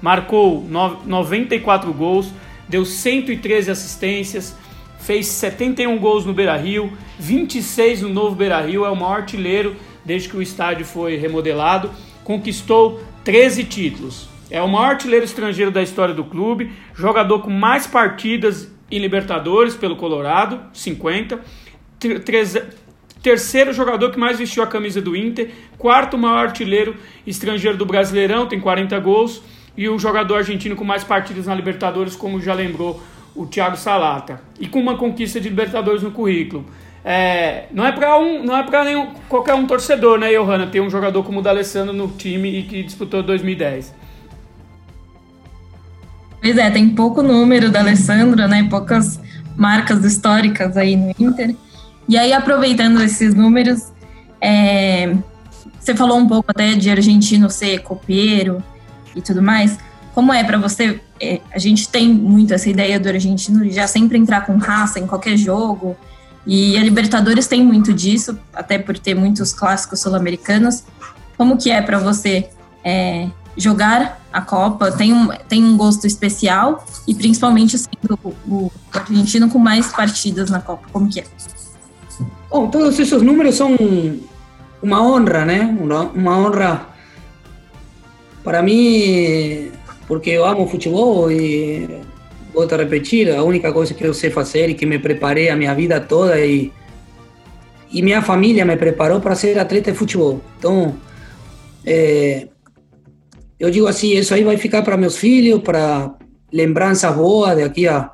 Marcou 0.02 0.68
94 1.06 1.94
gols, 1.94 2.28
deu 2.68 2.84
113 2.84 3.72
assistências, 3.72 4.56
fez 5.00 5.28
71 5.28 5.98
gols 5.98 6.26
no 6.26 6.34
Beira-Rio, 6.34 6.92
26 7.18 8.02
no 8.02 8.10
novo 8.10 8.36
Beira-Rio, 8.36 8.86
é 8.86 8.90
o 8.90 8.96
maior 8.96 9.18
artilheiro 9.18 9.76
desde 10.06 10.30
que 10.30 10.38
o 10.38 10.42
estádio 10.42 10.86
foi 10.86 11.16
remodelado, 11.16 11.92
conquistou 12.24 13.02
13 13.24 13.64
títulos. 13.64 14.30
É 14.50 14.62
o 14.62 14.68
maior 14.68 14.92
artilheiro 14.92 15.26
estrangeiro 15.26 15.72
da 15.72 15.82
história 15.82 16.14
do 16.14 16.24
clube, 16.24 16.72
jogador 16.94 17.40
com 17.40 17.50
mais 17.50 17.88
partidas 17.88 18.72
em 18.92 19.00
Libertadores 19.00 19.76
pelo 19.76 19.96
Colorado, 19.96 20.60
50, 20.74 21.40
terceiro 23.22 23.74
jogador 23.74 24.12
que 24.12 24.20
mais 24.20 24.38
vestiu 24.38 24.62
a 24.62 24.68
camisa 24.68 25.02
do 25.02 25.16
Inter, 25.16 25.50
quarto 25.78 26.18
maior 26.18 26.48
artilheiro 26.48 26.96
estrangeiro 27.26 27.78
do 27.78 27.86
Brasileirão, 27.86 28.46
tem 28.46 28.60
40 28.60 29.00
gols, 29.00 29.42
e 29.76 29.90
o 29.90 29.98
jogador 29.98 30.36
argentino 30.36 30.76
com 30.76 30.84
mais 30.84 31.04
partidas 31.04 31.48
na 31.48 31.56
Libertadores, 31.56 32.16
como 32.16 32.40
já 32.40 32.54
lembrou 32.54 33.02
o 33.36 33.48
Thiago 33.48 33.78
Salata, 33.78 34.42
e 34.60 34.68
com 34.68 34.80
uma 34.80 34.98
conquista 34.98 35.40
de 35.40 35.50
Libertadores 35.50 36.04
no 36.04 36.12
currículo. 36.12 36.66
É, 37.06 37.66
não 37.72 37.86
é 37.86 37.92
para 37.92 38.18
um, 38.18 38.44
não 38.44 38.56
é 38.56 38.64
para 38.64 38.86
nenhum 38.86 39.08
qualquer 39.28 39.54
um 39.54 39.68
torcedor, 39.68 40.18
né, 40.18 40.32
Johanna, 40.32 40.68
ter 40.68 40.80
um 40.80 40.90
jogador 40.90 41.22
como 41.24 41.40
o 41.40 41.42
D'Alessandro 41.42 41.94
no 41.94 42.08
time 42.08 42.60
e 42.60 42.64
que 42.64 42.82
disputou 42.82 43.22
2010. 43.22 43.94
Pois 46.42 46.58
é, 46.58 46.70
tem 46.70 46.90
pouco 46.90 47.22
número 47.22 47.72
da 47.72 47.80
Alessandro, 47.80 48.48
né? 48.50 48.68
Poucas 48.70 49.18
marcas 49.56 50.04
históricas 50.04 50.76
aí 50.76 50.96
no 50.96 51.12
Inter. 51.18 51.56
E 52.08 52.18
aí, 52.18 52.34
aproveitando 52.34 53.02
esses 53.02 53.34
números, 53.34 53.94
é, 54.42 55.16
você 55.80 55.96
falou 55.96 56.18
um 56.18 56.28
pouco 56.28 56.52
até 56.52 56.74
de 56.74 56.90
argentino 56.90 57.50
ser 57.50 57.80
copeiro 57.80 58.62
e 59.16 59.22
tudo 59.22 59.42
mais. 59.42 59.78
Como 60.14 60.34
é 60.34 60.44
para 60.44 60.58
você? 60.58 61.00
É, 61.20 61.40
a 61.50 61.58
gente 61.58 61.88
tem 61.88 62.10
muito 62.10 62.54
essa 62.54 62.70
ideia 62.70 63.00
do 63.00 63.08
argentino 63.08 63.70
já 63.70 63.88
sempre 63.88 64.18
entrar 64.18 64.46
com 64.46 64.58
raça 64.58 65.00
em 65.00 65.08
qualquer 65.08 65.38
jogo. 65.38 65.96
E 66.46 66.78
a 66.78 66.84
Libertadores 66.84 67.48
tem 67.48 67.64
muito 67.64 67.94
disso, 67.94 68.38
até 68.54 68.78
por 68.78 68.98
ter 68.98 69.16
muitos 69.16 69.54
clássicos 69.54 70.02
sul-americanos. 70.02 70.84
Como 71.38 71.58
que 71.58 71.72
é 71.72 71.82
para 71.82 71.98
você 71.98 72.50
é, 72.84 73.30
jogar 73.58 74.22
a 74.32 74.42
Copa 74.42 74.92
tem 74.92 75.14
um, 75.14 75.28
tem 75.48 75.64
um 75.64 75.78
gosto 75.78 76.08
especial 76.08 76.84
e 77.08 77.14
principalmente 77.14 77.78
sendo 77.78 78.20
o, 78.24 78.30
o 78.48 78.72
argentino 78.92 79.50
com 79.50 79.60
mais 79.60 79.92
partidas 79.92 80.50
na 80.50 80.60
Copa? 80.60 80.88
Como 80.92 81.08
que 81.08 81.20
é? 81.20 81.24
Bom, 82.50 82.68
todos 82.70 83.00
esses 83.00 83.22
números 83.22 83.56
são 83.56 83.76
uma 84.82 85.02
honra, 85.02 85.46
né? 85.46 85.62
Uma, 85.80 86.02
uma 86.04 86.38
honra 86.38 86.88
para 88.44 88.62
mim, 88.62 89.72
porque 90.08 90.32
eu 90.32 90.46
amo 90.46 90.68
futebol 90.68 91.32
e 91.32 92.03
vou 92.54 92.68
te 92.68 92.76
repetir, 92.76 93.32
a 93.32 93.44
única 93.44 93.74
coisa 93.74 93.94
que 93.94 94.04
eu 94.04 94.14
sei 94.14 94.30
fazer 94.30 94.70
e 94.70 94.74
que 94.74 94.86
me 94.86 95.00
preparei 95.00 95.50
a 95.50 95.56
minha 95.56 95.74
vida 95.74 96.00
toda 96.00 96.40
e 96.40 96.72
e 97.94 98.02
minha 98.02 98.24
família 98.24 98.66
me 98.66 98.76
preparou 98.76 99.22
para 99.22 99.36
ser 99.36 99.58
atleta 99.60 99.92
de 99.92 99.98
futebol. 99.98 100.42
Então, 100.58 100.96
é, 101.86 102.48
eu 103.60 103.70
digo 103.70 103.86
assim, 103.86 104.18
isso 104.18 104.34
aí 104.34 104.44
vai 104.44 104.58
ficar 104.58 104.82
para 104.82 104.98
meus 104.98 105.16
filhos, 105.16 105.62
para 105.62 106.16
lembrança 106.52 107.12
boa 107.12 107.56
daqui 107.56 107.88
a, 107.88 108.12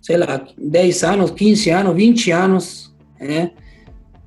sei 0.00 0.16
lá, 0.16 0.46
10 0.56 1.02
anos, 1.02 1.30
15 1.32 1.70
anos, 1.70 1.96
20 1.96 2.30
anos, 2.30 2.94
né? 3.20 3.50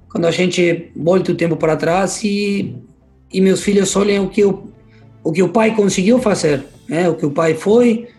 Quando 0.10 0.26
a 0.26 0.32
gente 0.32 0.92
volta 0.96 1.32
o 1.32 1.36
tempo 1.36 1.56
para 1.56 1.78
trás 1.78 2.22
e, 2.24 2.76
e 3.32 3.40
meus 3.40 3.64
filhos 3.64 3.96
olhem 3.96 4.20
o 4.20 4.30
que, 4.30 4.44
o, 4.44 4.72
o 5.24 5.32
que 5.32 5.42
o 5.42 5.50
pai 5.50 5.74
conseguiu 5.74 6.20
fazer, 6.20 6.66
né? 6.88 7.08
O 7.10 7.16
que 7.16 7.26
o 7.26 7.32
pai 7.32 7.54
foi, 7.54 8.10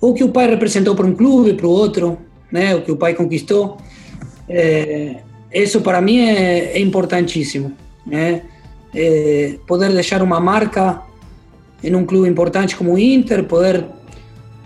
o 0.00 0.14
que 0.14 0.24
o 0.24 0.30
pai 0.30 0.48
representou 0.48 0.94
para 0.94 1.06
um 1.06 1.14
clube, 1.14 1.54
para 1.54 1.66
o 1.66 1.70
outro, 1.70 2.18
né? 2.50 2.74
O 2.74 2.82
que 2.82 2.90
o 2.90 2.96
pai 2.96 3.14
conquistou. 3.14 3.76
É, 4.48 5.16
isso 5.52 5.80
para 5.80 6.00
mim 6.00 6.20
é, 6.20 6.72
é 6.76 6.80
importantíssimo, 6.80 7.72
né? 8.06 8.42
É, 8.94 9.56
poder 9.66 9.92
deixar 9.92 10.22
uma 10.22 10.40
marca 10.40 11.02
em 11.82 11.94
um 11.94 12.04
clube 12.04 12.28
importante 12.28 12.76
como 12.76 12.94
o 12.94 12.98
Inter, 12.98 13.44
poder 13.44 13.84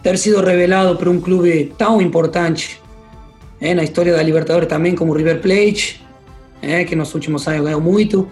ter 0.02 0.18
sido 0.18 0.40
revelado 0.40 0.96
por 0.96 1.08
um 1.08 1.20
clube 1.20 1.72
tão 1.76 2.00
importante 2.00 2.80
é, 3.60 3.74
na 3.74 3.82
história 3.82 4.14
da 4.14 4.22
Libertadores 4.22 4.68
também 4.68 4.94
como 4.94 5.12
o 5.12 5.16
River 5.16 5.40
Plate, 5.40 6.04
que 6.88 6.96
nos 6.96 7.14
últimos 7.14 7.46
anos 7.46 7.62
ganhou 7.64 7.80
muito. 7.80 8.28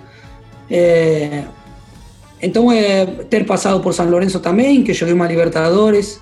Então, 2.41 2.73
é, 2.73 3.07
ter 3.31 3.47
passado 3.47 3.81
por 3.81 3.95
São 3.95 4.11
Lourenço 4.11 4.41
também, 4.41 4.83
que 4.83 4.93
joguei 4.93 5.15
uma 5.15 5.29
Libertadores, 5.29 6.21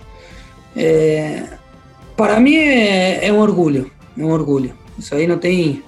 é, 0.77 1.45
para 2.17 2.39
mim 2.41 2.57
é, 2.57 3.27
é 3.27 3.33
um 3.33 3.39
orgulho, 3.39 3.91
é 4.19 4.23
um 4.23 4.31
orgulho. 4.31 4.75
Isso 4.99 5.15
aí 5.15 5.27
não 5.27 5.39
tem 5.39 5.83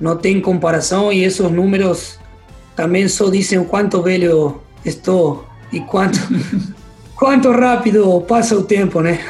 não 0.00 0.16
tem 0.16 0.40
comparação 0.40 1.12
e 1.12 1.22
esses 1.22 1.50
números 1.50 2.18
também 2.74 3.08
só 3.08 3.30
dizem 3.30 3.58
o 3.58 3.64
quanto 3.64 4.02
velho 4.02 4.60
estou 4.84 5.46
e 5.72 5.80
quanto, 5.80 6.18
quanto 7.16 7.50
rápido 7.50 8.20
passa 8.22 8.56
o 8.56 8.64
tempo, 8.64 9.00
né? 9.00 9.20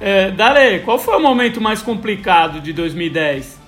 é, 0.00 0.30
Dale, 0.30 0.80
qual 0.80 0.98
foi 0.98 1.16
o 1.16 1.20
momento 1.20 1.60
mais 1.60 1.82
complicado 1.82 2.60
de 2.60 2.72
2010 2.72 3.58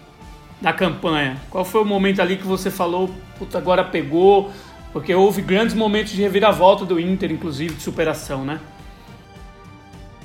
da 0.61 0.73
campanha? 0.73 1.37
Qual 1.51 1.65
foi 1.65 1.83
o 1.83 1.85
momento 1.85 2.21
ali 2.21 2.37
que 2.37 2.47
você 2.47 2.71
falou, 2.71 3.11
puta, 3.39 3.59
agora 3.59 3.85
pegou? 3.85 4.51
Porque 4.93 5.15
houve 5.15 5.43
grandes 5.43 5.75
momentos 5.75 6.13
de 6.13 6.21
reviravolta 6.23 6.85
do 6.85 6.99
Inter, 6.99 7.31
inclusive 7.31 7.75
de 7.75 7.83
superação, 7.83 8.45
né? 8.45 8.61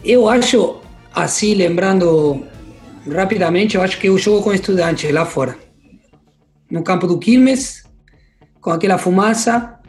Eu 0.05 0.29
acho, 0.29 0.75
assim, 1.15 1.55
lembrando 1.55 2.45
rapidamente, 3.11 3.75
eu 3.75 3.81
acho 3.81 3.99
que 3.99 4.07
o 4.07 4.19
jogo 4.19 4.43
com 4.43 4.53
estudantes 4.53 5.11
lá 5.11 5.25
fora. 5.25 5.57
No 6.69 6.83
campo 6.83 7.07
do 7.07 7.17
Quilmes, 7.17 7.83
com 8.61 8.69
aquela 8.69 8.99
fumaça. 8.99 9.79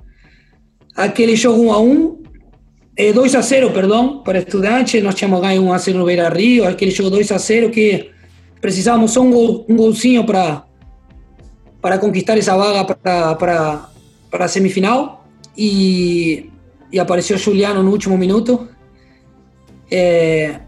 Aquele 0.97 1.37
jogo 1.37 1.65
1 1.65 1.73
a 1.73 1.81
1 1.81 2.23
eh, 2.97 3.13
2 3.13 3.35
a 3.35 3.43
0, 3.43 3.71
perdão, 3.73 4.23
para 4.23 4.39
estudantes. 4.39 5.03
Nós 5.03 5.15
tínhamos 5.15 5.43
ganho 5.43 5.63
1 5.65 5.73
a 5.75 5.79
0 5.79 5.99
no 5.99 6.07
Beira 6.07 6.31
Rio. 6.31 6.67
Aquele 6.67 6.91
jogo 6.91 7.11
2 7.11 7.33
a 7.33 7.37
0 7.37 7.69
que 7.69 8.11
precisávamos 8.59 9.11
só 9.11 9.21
um, 9.21 9.31
gol, 9.31 9.67
um 9.69 9.77
golzinho 9.77 10.25
para, 10.25 10.65
para 11.83 11.99
conquistar 11.99 12.39
essa 12.39 12.57
vaga 12.57 12.85
para, 12.85 13.35
para, 13.35 13.91
para 14.31 14.45
a 14.47 14.49
semifinal. 14.49 15.27
E, 15.59 16.51
e 16.91 16.99
apareceu 16.99 17.37
Juliano 17.37 17.83
no 17.83 17.91
último 17.91 18.17
minuto. 18.17 18.76
É, 19.91 20.61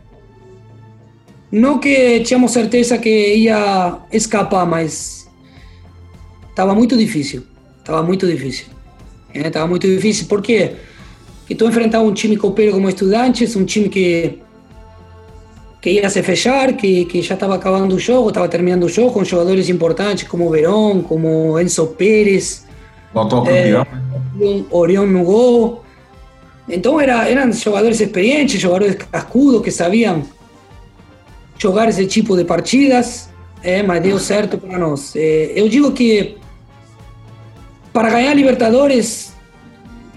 não 1.51 1.79
que 1.79 2.21
tínhamos 2.21 2.53
certeza 2.53 2.99
que 2.99 3.35
ia 3.35 3.99
escapar, 4.13 4.67
mas 4.67 5.29
estava 6.51 6.75
muito 6.75 6.97
difícil. 6.97 7.43
Estava 7.79 8.03
muito 8.03 8.27
difícil. 8.27 8.67
Estava 9.35 9.67
muito 9.67 9.87
difícil. 9.87 10.27
Por 10.27 10.43
quê? 10.43 10.77
Porque 11.41 11.55
tu 11.55 11.67
enfrentava 11.67 12.05
um 12.05 12.13
time 12.13 12.37
copeiro 12.37 12.73
como 12.73 12.89
estudantes, 12.89 13.57
um 13.57 13.65
time 13.65 13.89
que 13.89 14.41
que 15.81 15.91
ia 15.91 16.11
se 16.11 16.23
fechar, 16.23 16.73
que, 16.73 17.05
que 17.05 17.23
já 17.23 17.35
estava 17.35 17.55
acabando 17.55 17.95
o 17.95 17.99
jogo, 17.99 18.29
estava 18.29 18.49
terminando 18.49 18.85
o 18.85 18.89
jogo, 18.89 19.13
com 19.13 19.25
jogadores 19.25 19.69
importantes 19.69 20.27
como 20.27 20.51
Verón, 20.51 21.03
como 21.03 21.59
Enzo 21.59 21.87
Pérez. 21.89 22.67
Atual 23.15 23.45
campeão. 23.45 23.83
É, 23.83 24.65
Orión 24.71 25.13
no 25.13 25.25
gol. 25.25 25.85
Então 26.69 27.01
era, 27.01 27.29
eram 27.29 27.51
jogadores 27.53 28.01
experientes, 28.01 28.61
jogadores 28.61 28.97
cascudos 29.11 29.63
que 29.63 29.71
sabiam 29.71 30.23
jogar 31.59 31.89
esse 31.89 32.07
tipo 32.07 32.37
de 32.37 32.45
partidas, 32.45 33.31
é, 33.63 33.83
mas 33.83 34.03
deu 34.03 34.19
certo 34.19 34.59
para 34.59 34.79
nós. 34.79 35.15
Eu 35.17 35.69
digo 35.69 35.93
que 35.93 36.37
para 37.93 38.11
ganhar 38.11 38.35
Libertadores, 38.35 39.33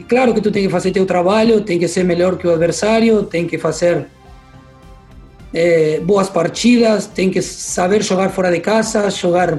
claro 0.08 0.34
que 0.34 0.42
tu 0.42 0.52
tem 0.52 0.64
que 0.64 0.70
fazer 0.70 0.92
teu 0.92 1.06
trabalho, 1.06 1.62
tem 1.62 1.80
que 1.80 1.88
ser 1.88 2.04
melhor 2.04 2.38
que 2.38 2.46
o 2.46 2.52
adversário, 2.52 3.24
tem 3.24 3.48
que 3.48 3.58
fazer 3.58 4.06
é, 5.54 6.00
boas 6.02 6.30
partidas, 6.30 7.08
tem 7.08 7.30
que 7.30 7.42
saber 7.42 8.04
jogar 8.04 8.30
fora 8.30 8.52
de 8.52 8.60
casa, 8.60 9.10
jogar 9.10 9.58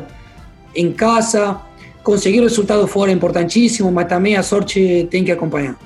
em 0.74 0.92
casa, 0.92 1.60
conseguir 2.02 2.40
resultado 2.40 2.86
fora 2.86 3.10
é 3.10 3.14
importantíssimo, 3.14 3.90
mas 3.90 4.08
também 4.08 4.36
a 4.36 4.42
sorte 4.42 5.06
tem 5.10 5.24
que 5.24 5.32
acompanhar. 5.32 5.76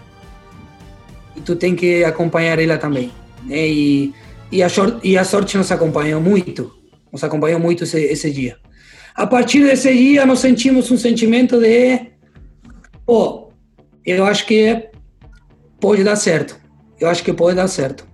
E 1.37 1.41
tu 1.41 1.55
tem 1.57 1.75
que 1.75 2.03
acompanhar 2.05 2.59
ela 2.59 2.79
também. 2.79 3.11
Né? 3.45 3.69
E 3.69 4.15
e 4.51 4.63
a, 4.63 4.69
e 5.03 5.19
a 5.19 5.25
sorte 5.25 5.57
nos 5.57 5.73
acompanhou 5.73 6.21
muito, 6.21 6.73
nos 7.13 7.25
acompanhou 7.25 7.59
muito 7.59 7.85
esse, 7.85 8.01
esse 8.01 8.31
dia. 8.31 8.57
A 9.15 9.27
partir 9.27 9.63
desse 9.65 9.93
dia, 9.93 10.27
nós 10.27 10.39
sentimos 10.39 10.91
um 10.91 10.97
sentimento 10.97 11.59
de, 11.59 12.01
pô, 13.05 13.51
eu 14.05 14.25
acho 14.25 14.47
que 14.47 14.89
pode 15.81 16.05
dar 16.05 16.17
certo, 16.17 16.59
eu 17.01 17.09
acho 17.09 17.25
que 17.25 17.33
pode 17.33 17.57
dar 17.57 17.69
certo. 17.69 18.07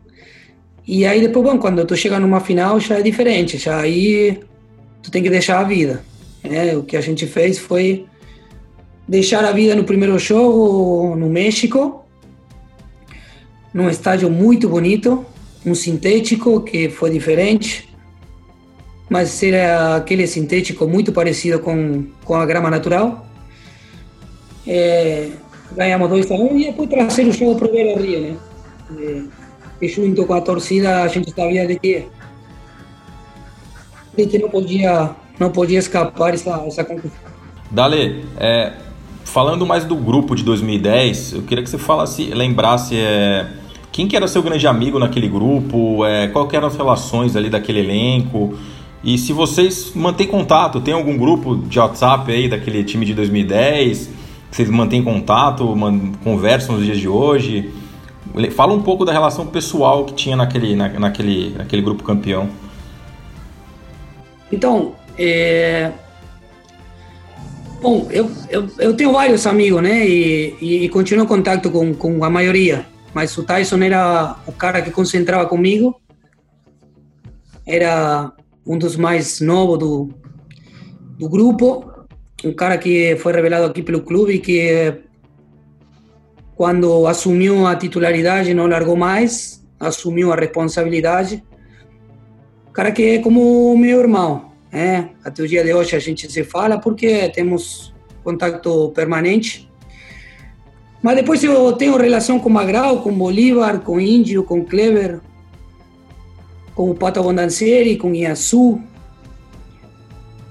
E 0.86 1.06
aí 1.06 1.20
depois, 1.20 1.44
bom, 1.44 1.58
quando 1.58 1.84
tu 1.84 1.96
chega 1.96 2.18
numa 2.18 2.40
final 2.40 2.80
já 2.80 2.98
é 2.98 3.02
diferente, 3.02 3.58
já 3.58 3.80
aí 3.80 4.40
tu 5.02 5.10
tem 5.10 5.22
que 5.22 5.30
deixar 5.30 5.60
a 5.60 5.64
vida. 5.64 6.02
Né? 6.42 6.76
O 6.76 6.82
que 6.82 6.96
a 6.96 7.00
gente 7.00 7.26
fez 7.26 7.58
foi 7.58 8.06
deixar 9.06 9.44
a 9.44 9.52
vida 9.52 9.76
no 9.76 9.84
primeiro 9.84 10.18
jogo 10.18 11.14
no 11.14 11.28
México, 11.28 12.01
num 13.72 13.88
estádio 13.88 14.30
muito 14.30 14.68
bonito, 14.68 15.24
um 15.64 15.74
sintético 15.74 16.60
que 16.60 16.88
foi 16.88 17.10
diferente, 17.10 17.88
mas 19.08 19.42
era 19.42 19.96
aquele 19.96 20.26
sintético 20.26 20.86
muito 20.86 21.12
parecido 21.12 21.58
com, 21.60 22.06
com 22.24 22.34
a 22.34 22.46
grama 22.46 22.70
natural. 22.70 23.26
É, 24.66 25.30
ganhamos 25.76 26.08
2 26.08 26.30
a 26.30 26.34
1 26.34 26.52
um, 26.52 26.58
e 26.58 26.64
depois 26.66 26.88
trazer 26.88 27.26
o 27.26 27.32
jogo 27.32 27.56
para 27.56 27.68
o 27.68 27.72
Beira 27.72 28.00
Rio, 28.00 28.20
né? 28.20 28.36
E, 29.80 29.88
junto 29.88 30.24
com 30.26 30.34
a 30.34 30.40
torcida 30.40 31.02
a 31.02 31.08
gente 31.08 31.30
sabia 31.32 31.66
de 31.66 31.78
que, 31.78 32.06
de 34.16 34.26
que 34.26 34.38
não 34.38 34.48
podia 34.48 35.10
não 35.38 35.50
podia 35.50 35.78
escapar 35.78 36.34
essa, 36.34 36.62
essa 36.66 36.84
conquista. 36.84 37.18
Dale, 37.70 38.24
é, 38.38 38.74
falando 39.24 39.66
mais 39.66 39.84
do 39.84 39.96
grupo 39.96 40.34
de 40.36 40.44
2010, 40.44 41.32
eu 41.32 41.42
queria 41.42 41.64
que 41.64 41.70
você 41.70 41.78
falasse, 41.78 42.26
lembrasse 42.26 42.96
é, 42.96 43.46
quem 43.92 44.08
que 44.08 44.16
era 44.16 44.26
seu 44.26 44.42
grande 44.42 44.66
amigo 44.66 44.98
naquele 44.98 45.28
grupo? 45.28 46.04
É, 46.06 46.26
qual 46.28 46.48
eram 46.50 46.66
as 46.66 46.76
relações 46.76 47.36
ali 47.36 47.50
daquele 47.50 47.80
elenco? 47.80 48.54
E 49.04 49.18
se 49.18 49.34
vocês 49.34 49.92
mantêm 49.94 50.26
contato, 50.26 50.80
tem 50.80 50.94
algum 50.94 51.16
grupo 51.16 51.56
de 51.56 51.78
WhatsApp 51.78 52.32
aí 52.32 52.48
daquele 52.48 52.82
time 52.82 53.04
de 53.04 53.12
2010? 53.12 54.06
Que 54.50 54.56
vocês 54.56 54.70
mantêm 54.70 55.02
contato, 55.02 55.76
man, 55.76 56.12
conversam 56.24 56.76
nos 56.76 56.86
dias 56.86 56.98
de 56.98 57.06
hoje? 57.06 57.70
Fala 58.52 58.72
um 58.72 58.80
pouco 58.80 59.04
da 59.04 59.12
relação 59.12 59.46
pessoal 59.46 60.06
que 60.06 60.14
tinha 60.14 60.36
naquele, 60.36 60.74
na, 60.74 60.88
naquele, 60.88 61.50
naquele 61.50 61.82
grupo 61.82 62.02
campeão. 62.02 62.48
Então, 64.50 64.94
é... 65.18 65.90
bom, 67.82 68.06
eu, 68.10 68.30
eu, 68.48 68.66
eu 68.78 68.96
tenho 68.96 69.12
vários 69.12 69.46
amigos, 69.46 69.82
né? 69.82 70.06
E, 70.06 70.56
e, 70.62 70.84
e 70.84 70.88
continuo 70.88 71.26
contato 71.26 71.70
com, 71.70 71.92
com 71.92 72.24
a 72.24 72.30
maioria 72.30 72.91
mas 73.14 73.36
o 73.36 73.44
Tyson 73.44 73.78
era 73.82 74.36
o 74.46 74.52
cara 74.52 74.80
que 74.82 74.90
concentrava 74.90 75.46
comigo, 75.46 76.00
era 77.66 78.32
um 78.66 78.78
dos 78.78 78.96
mais 78.96 79.40
novos 79.40 79.78
do, 79.78 80.08
do 81.18 81.28
grupo, 81.28 81.92
um 82.44 82.52
cara 82.52 82.78
que 82.78 83.16
foi 83.16 83.32
revelado 83.32 83.66
aqui 83.66 83.82
pelo 83.82 84.02
clube 84.02 84.34
e 84.34 84.38
que 84.38 85.02
quando 86.54 87.06
assumiu 87.06 87.66
a 87.66 87.74
titularidade, 87.76 88.54
não 88.54 88.66
largou 88.66 88.96
mais, 88.96 89.66
assumiu 89.80 90.32
a 90.32 90.36
responsabilidade. 90.36 91.42
Cara 92.72 92.92
que 92.92 93.02
é 93.02 93.18
como 93.18 93.76
meu 93.76 94.00
irmão, 94.00 94.52
né? 94.72 95.10
Até 95.24 95.42
o 95.42 95.48
dia 95.48 95.64
de 95.64 95.74
hoje 95.74 95.96
a 95.96 95.98
gente 95.98 96.30
se 96.30 96.44
fala 96.44 96.78
porque 96.78 97.28
temos 97.30 97.92
contato 98.22 98.90
permanente. 98.94 99.70
Mas 101.02 101.16
depois 101.16 101.42
eu 101.42 101.72
tenho 101.72 101.96
relação 101.96 102.38
com 102.38 102.48
Magrau, 102.48 103.02
com 103.02 103.12
Bolívar, 103.12 103.80
com 103.80 104.00
Índio, 104.00 104.44
com 104.44 104.64
Clever, 104.64 105.20
com 106.76 106.90
o 106.90 106.94
Pato 106.94 107.20
Bondancieri, 107.20 107.96
com 107.96 108.14
Iaçu, 108.14 108.80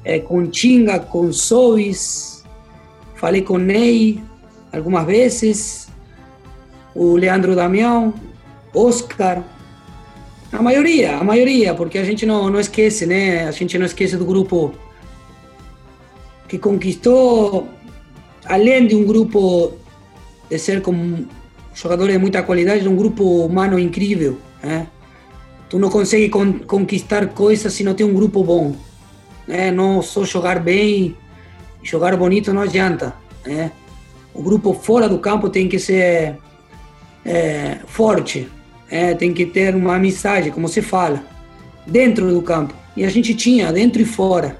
é, 0.04 0.20
com 0.20 0.46
Tinga, 0.46 1.00
com 1.00 1.32
Sois. 1.32 2.44
Falei 3.16 3.42
com 3.42 3.58
Ney 3.58 4.22
algumas 4.74 5.06
vezes, 5.06 5.88
o 6.94 7.16
Leandro 7.16 7.56
Damião, 7.56 8.14
Oscar. 8.74 9.44
A 10.52 10.62
maioria, 10.62 11.16
a 11.16 11.24
maioria, 11.24 11.74
porque 11.74 11.98
a 11.98 12.04
gente 12.04 12.26
não, 12.26 12.50
não 12.50 12.60
esquece, 12.60 13.06
né? 13.06 13.48
A 13.48 13.52
gente 13.52 13.78
não 13.78 13.86
esquece 13.86 14.18
do 14.18 14.26
grupo 14.26 14.74
que 16.50 16.58
conquistou, 16.58 17.70
além 18.44 18.86
de 18.86 18.96
um 18.96 19.06
grupo 19.06 19.80
de 20.52 20.60
ser 20.60 20.82
com 20.82 21.26
jogadores 21.74 22.14
de 22.14 22.20
muita 22.20 22.44
qualidade, 22.44 22.86
um 22.86 22.96
grupo 22.96 23.46
humano 23.46 23.80
incrível, 23.80 24.38
né? 24.62 24.88
Tu 25.70 25.80
não 25.80 25.90
consegue 25.90 26.28
con 26.28 26.60
conquistar 26.68 27.30
coisas 27.30 27.74
se 27.74 27.86
não 27.86 27.94
tem 27.94 28.06
um 28.06 28.14
grupo 28.14 28.44
bom, 28.44 28.76
né? 29.48 29.72
Não 29.72 30.02
só 30.02 30.26
jogar 30.26 30.60
bem, 30.60 31.16
jogar 31.82 32.18
bonito 32.18 32.54
não 32.54 32.64
adianta, 32.64 33.16
né? 33.46 33.72
O 34.34 34.44
grupo 34.44 34.74
fora 34.74 35.08
do 35.08 35.20
campo 35.20 35.50
tem 35.50 35.70
que 35.70 35.80
ser 35.80 36.38
é, 37.24 37.78
forte, 37.88 38.50
é, 38.90 39.14
tem 39.14 39.34
que 39.34 39.46
ter 39.46 39.74
uma 39.74 39.96
amizade, 39.96 40.52
como 40.52 40.68
se 40.68 40.82
fala, 40.82 41.24
dentro 41.88 42.30
do 42.30 42.42
campo. 42.42 42.74
E 42.98 43.06
a 43.06 43.10
gente 43.10 43.34
tinha, 43.34 43.72
dentro 43.72 44.02
e 44.02 44.06
fora. 44.06 44.58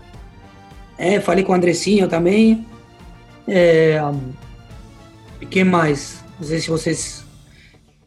É, 0.98 1.20
falei 1.20 1.44
com 1.44 1.52
o 1.52 1.56
Andressinho 1.56 2.08
também. 2.08 2.66
É, 3.46 4.00
quem 5.50 5.64
mais? 5.64 6.24
Não 6.40 6.48
sei 6.48 6.60
se 6.60 6.70
vocês. 6.70 7.26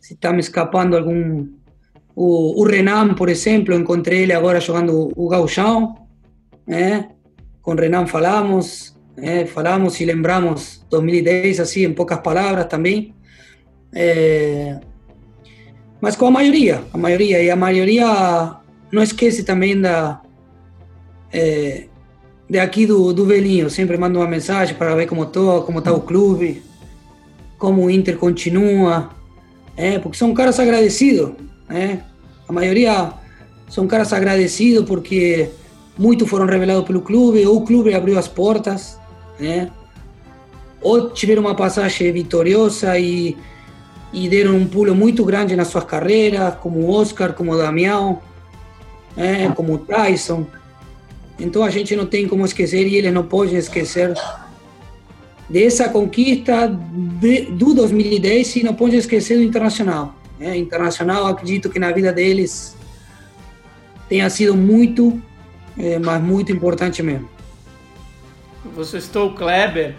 Se 0.01 0.14
está 0.14 0.33
me 0.33 0.40
escapando 0.40 0.97
algum. 0.97 1.49
O, 2.14 2.62
o, 2.62 2.64
Renan, 2.64 3.14
por 3.14 3.29
exemplo, 3.29 3.75
encontrei 3.75 4.23
ele 4.23 4.33
agora 4.33 4.61
jogando 4.61 5.12
o 5.16 5.29
Gauchão. 5.29 5.97
É, 6.68 7.05
com 7.62 7.73
o 7.73 7.77
Renan 7.77 8.07
falamos. 8.07 8.94
É, 9.16 9.47
falamos 9.47 10.01
e 10.01 10.05
lembramos 10.05 10.85
2010, 10.90 11.61
assim, 11.61 11.85
em 11.85 11.92
poucas 11.92 12.18
palavras 12.18 12.66
também. 12.66 13.14
É, 13.94 14.81
mas 16.01 16.16
com 16.16 16.27
a 16.27 16.31
maioria, 16.31 16.83
a 16.92 16.99
maioria, 16.99 17.42
e 17.42 17.51
a 17.51 17.57
maioria 17.57 18.57
não 18.92 19.03
esquece 19.03 19.42
também 19.42 19.81
da. 19.81 20.20
É, 21.33 21.87
de 22.49 22.59
aqui 22.59 22.87
do, 22.87 23.12
do 23.12 23.25
Velhinho, 23.25 23.70
sempre 23.70 23.97
manda 23.97 24.18
uma 24.18 24.29
mensagem 24.29 24.75
para 24.75 24.94
ver 24.94 25.07
como 25.07 25.23
estou, 25.23 25.62
como 25.62 25.79
está 25.79 25.92
o 25.92 26.03
clube, 26.03 26.62
como 27.64 27.87
o 27.87 27.90
Inter 27.90 28.18
continua, 28.18 29.09
é, 29.74 29.98
porque 29.98 30.18
são 30.18 30.35
caras 30.35 30.61
agradecidos, 30.61 31.31
né? 31.66 32.05
A 32.46 32.53
maioria 32.53 33.11
são 33.70 33.87
caras 33.87 34.12
agradecidos 34.12 34.85
porque 34.85 35.48
muitos 35.96 36.29
foram 36.29 36.44
revelados 36.44 36.85
pelo 36.85 37.00
clube, 37.00 37.46
ou 37.46 37.57
o 37.57 37.64
clube 37.64 37.94
abriu 37.94 38.18
as 38.18 38.29
portas, 38.29 39.00
né? 39.40 39.70
Ou 40.83 41.09
tiveram 41.09 41.40
uma 41.40 41.55
passagem 41.55 42.12
vitoriosa 42.12 42.98
e, 42.98 43.35
e 44.12 44.29
deram 44.29 44.57
um 44.57 44.66
pulo 44.66 44.94
muito 44.94 45.24
grande 45.24 45.57
nas 45.57 45.68
suas 45.68 45.85
carreiras, 45.85 46.57
como 46.57 46.81
o 46.81 46.90
Oscar, 46.90 47.33
como 47.33 47.53
o 47.53 47.57
Damião, 47.57 48.20
né? 49.16 49.50
como 49.57 49.72
o 49.72 49.79
Tyson. 49.79 50.46
Então 51.40 51.64
a 51.64 51.70
gente 51.70 51.96
não 51.96 52.05
tem 52.05 52.29
como 52.29 52.44
esquecer 52.44 52.87
e 52.87 52.96
eles 52.96 53.11
não 53.14 53.22
podem 53.22 53.57
esquecer 53.57 54.12
dessa 55.48 55.88
conquista 55.88 56.68
de, 56.68 57.42
do 57.42 57.74
2010 57.74 58.57
e 58.57 58.62
não 58.62 58.74
podem 58.74 58.98
esquecer 58.98 59.37
do 59.37 59.42
Internacional. 59.42 60.14
É, 60.40 60.57
internacional, 60.57 61.26
acredito 61.26 61.70
que 61.70 61.78
na 61.78 61.92
vida 61.92 62.12
deles 62.12 62.76
tenha 64.09 64.28
sido 64.28 64.57
muito, 64.57 65.22
é, 65.78 65.98
mas 65.98 66.20
muito 66.22 66.50
importante 66.50 67.02
mesmo. 67.02 67.28
Você 68.74 69.00
citou 69.00 69.28
o 69.28 69.35
Kleber. 69.35 69.94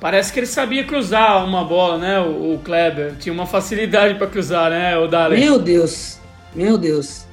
Parece 0.00 0.32
que 0.32 0.40
ele 0.40 0.46
sabia 0.46 0.84
cruzar 0.84 1.44
uma 1.44 1.64
bola, 1.64 1.98
né? 1.98 2.20
O, 2.20 2.54
o 2.54 2.58
Kleber 2.64 3.16
tinha 3.18 3.32
uma 3.32 3.46
facilidade 3.46 4.14
para 4.14 4.26
cruzar, 4.26 4.70
né, 4.70 4.96
o 4.96 5.06
Dali? 5.06 5.38
Meu 5.38 5.58
Deus, 5.58 6.18
meu 6.54 6.78
Deus. 6.78 7.26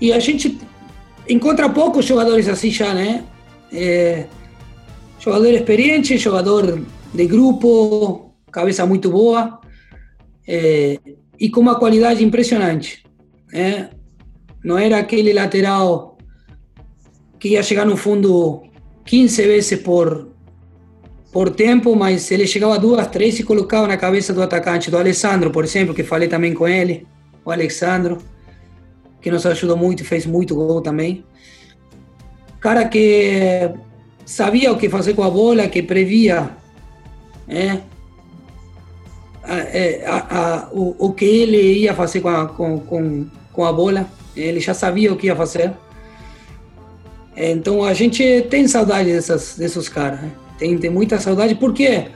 E 0.00 0.12
a 0.12 0.18
gente 0.18 0.58
encontra 1.28 1.68
poucos 1.68 2.04
jogadores 2.04 2.48
assim 2.48 2.70
já, 2.70 2.94
né? 2.94 3.24
É, 3.72 4.26
jogador 5.24 5.54
experiente, 5.54 6.18
jogador 6.18 6.82
de 7.14 7.26
grupo, 7.26 8.34
cabeça 8.52 8.84
muito 8.84 9.10
boa 9.10 9.58
e 10.46 11.48
com 11.50 11.60
uma 11.60 11.78
qualidade 11.78 12.22
impressionante. 12.22 13.02
Né? 13.50 13.88
Não 14.62 14.76
era 14.76 14.98
aquele 14.98 15.32
lateral 15.32 16.18
que 17.38 17.50
ia 17.50 17.62
chegar 17.62 17.86
no 17.86 17.96
fundo 17.96 18.64
15 19.06 19.42
vezes 19.42 19.80
por, 19.80 20.28
por 21.32 21.50
tempo, 21.50 21.96
mas 21.96 22.30
ele 22.30 22.46
chegava 22.46 22.78
duas, 22.78 23.06
três 23.08 23.38
e 23.40 23.42
colocava 23.42 23.88
na 23.88 23.96
cabeça 23.96 24.32
do 24.32 24.42
atacante, 24.42 24.90
do 24.90 24.98
Alessandro, 24.98 25.50
por 25.50 25.64
exemplo, 25.64 25.94
que 25.94 26.02
falei 26.02 26.28
também 26.28 26.52
com 26.52 26.68
ele, 26.68 27.06
o 27.44 27.50
Alexandro, 27.50 28.18
que 29.22 29.30
nos 29.30 29.46
ajudou 29.46 29.76
muito 29.76 30.04
fez 30.04 30.26
muito 30.26 30.54
gol 30.54 30.82
também. 30.82 31.24
Cara 32.60 32.86
que 32.86 33.70
sabia 34.24 34.72
o 34.72 34.76
que 34.76 34.88
fazer 34.88 35.14
com 35.14 35.22
a 35.22 35.30
bola, 35.30 35.68
que 35.68 35.82
previa 35.82 36.50
é, 37.48 37.78
a, 39.42 39.54
a, 40.06 40.38
a, 40.38 40.68
o, 40.72 40.96
o 40.98 41.12
que 41.12 41.24
ele 41.24 41.80
ia 41.80 41.94
fazer 41.94 42.20
com 42.20 42.28
a, 42.28 42.46
com, 42.48 42.80
com, 42.80 43.26
com 43.52 43.64
a 43.64 43.72
bola, 43.72 44.08
ele 44.36 44.60
já 44.60 44.74
sabia 44.74 45.12
o 45.12 45.16
que 45.16 45.26
ia 45.26 45.36
fazer. 45.36 45.72
Então 47.36 47.84
a 47.84 47.92
gente 47.92 48.42
tem 48.48 48.66
saudade 48.68 49.12
dessas, 49.12 49.56
desses 49.56 49.88
caras, 49.88 50.20
né? 50.22 50.30
tem, 50.58 50.78
tem 50.78 50.90
muita 50.90 51.18
saudade, 51.18 51.54
porque 51.56 52.06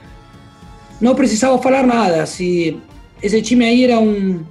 não 0.99 1.13
precisava 1.13 1.61
falar 1.61 1.85
nada. 1.85 2.25
Se 2.25 2.79
esse 3.21 3.41
time 3.41 3.65
aí 3.65 3.83
era 3.83 3.99
um 3.99 4.43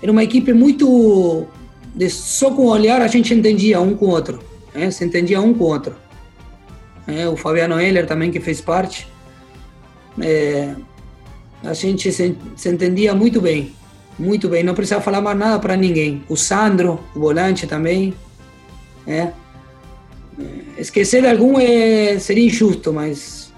era 0.00 0.12
uma 0.12 0.22
equipe 0.22 0.52
muito 0.52 1.46
de, 1.94 2.08
só 2.10 2.50
com 2.50 2.62
o 2.62 2.70
olhar 2.70 3.00
a 3.00 3.08
gente 3.08 3.34
entendia 3.34 3.80
um 3.80 3.96
com 3.96 4.06
o 4.06 4.10
outro, 4.10 4.38
né? 4.74 4.90
se 4.90 5.04
entendia 5.04 5.40
um 5.40 5.52
com 5.52 5.64
o 5.64 5.68
outro. 5.68 6.05
É, 7.06 7.28
o 7.28 7.36
Fabiano 7.36 7.80
Heller 7.80 8.06
também 8.06 8.30
que 8.30 8.40
fez 8.40 8.60
parte, 8.60 9.08
é, 10.20 10.74
a 11.62 11.72
gente 11.72 12.10
se, 12.12 12.36
se 12.56 12.68
entendia 12.68 13.14
muito 13.14 13.40
bem, 13.40 13.74
muito 14.18 14.48
bem. 14.48 14.62
Não 14.62 14.74
precisava 14.74 15.02
falar 15.02 15.20
mais 15.20 15.38
nada 15.38 15.58
para 15.58 15.76
ninguém. 15.76 16.24
O 16.28 16.36
Sandro, 16.36 17.00
o 17.14 17.20
volante 17.20 17.66
também, 17.66 18.14
é. 19.06 19.30
Esquecer 20.76 21.22
de 21.22 21.28
algum 21.28 21.58
é, 21.58 22.18
seria 22.18 22.46
injusto, 22.46 22.92
mas. 22.92 23.52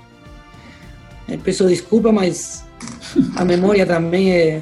É, 1.27 1.37
peço 1.37 1.67
desculpa, 1.67 2.13
mas 2.13 2.65
a 3.35 3.45
memória 3.45 3.85
também 3.85 4.33
é. 4.33 4.61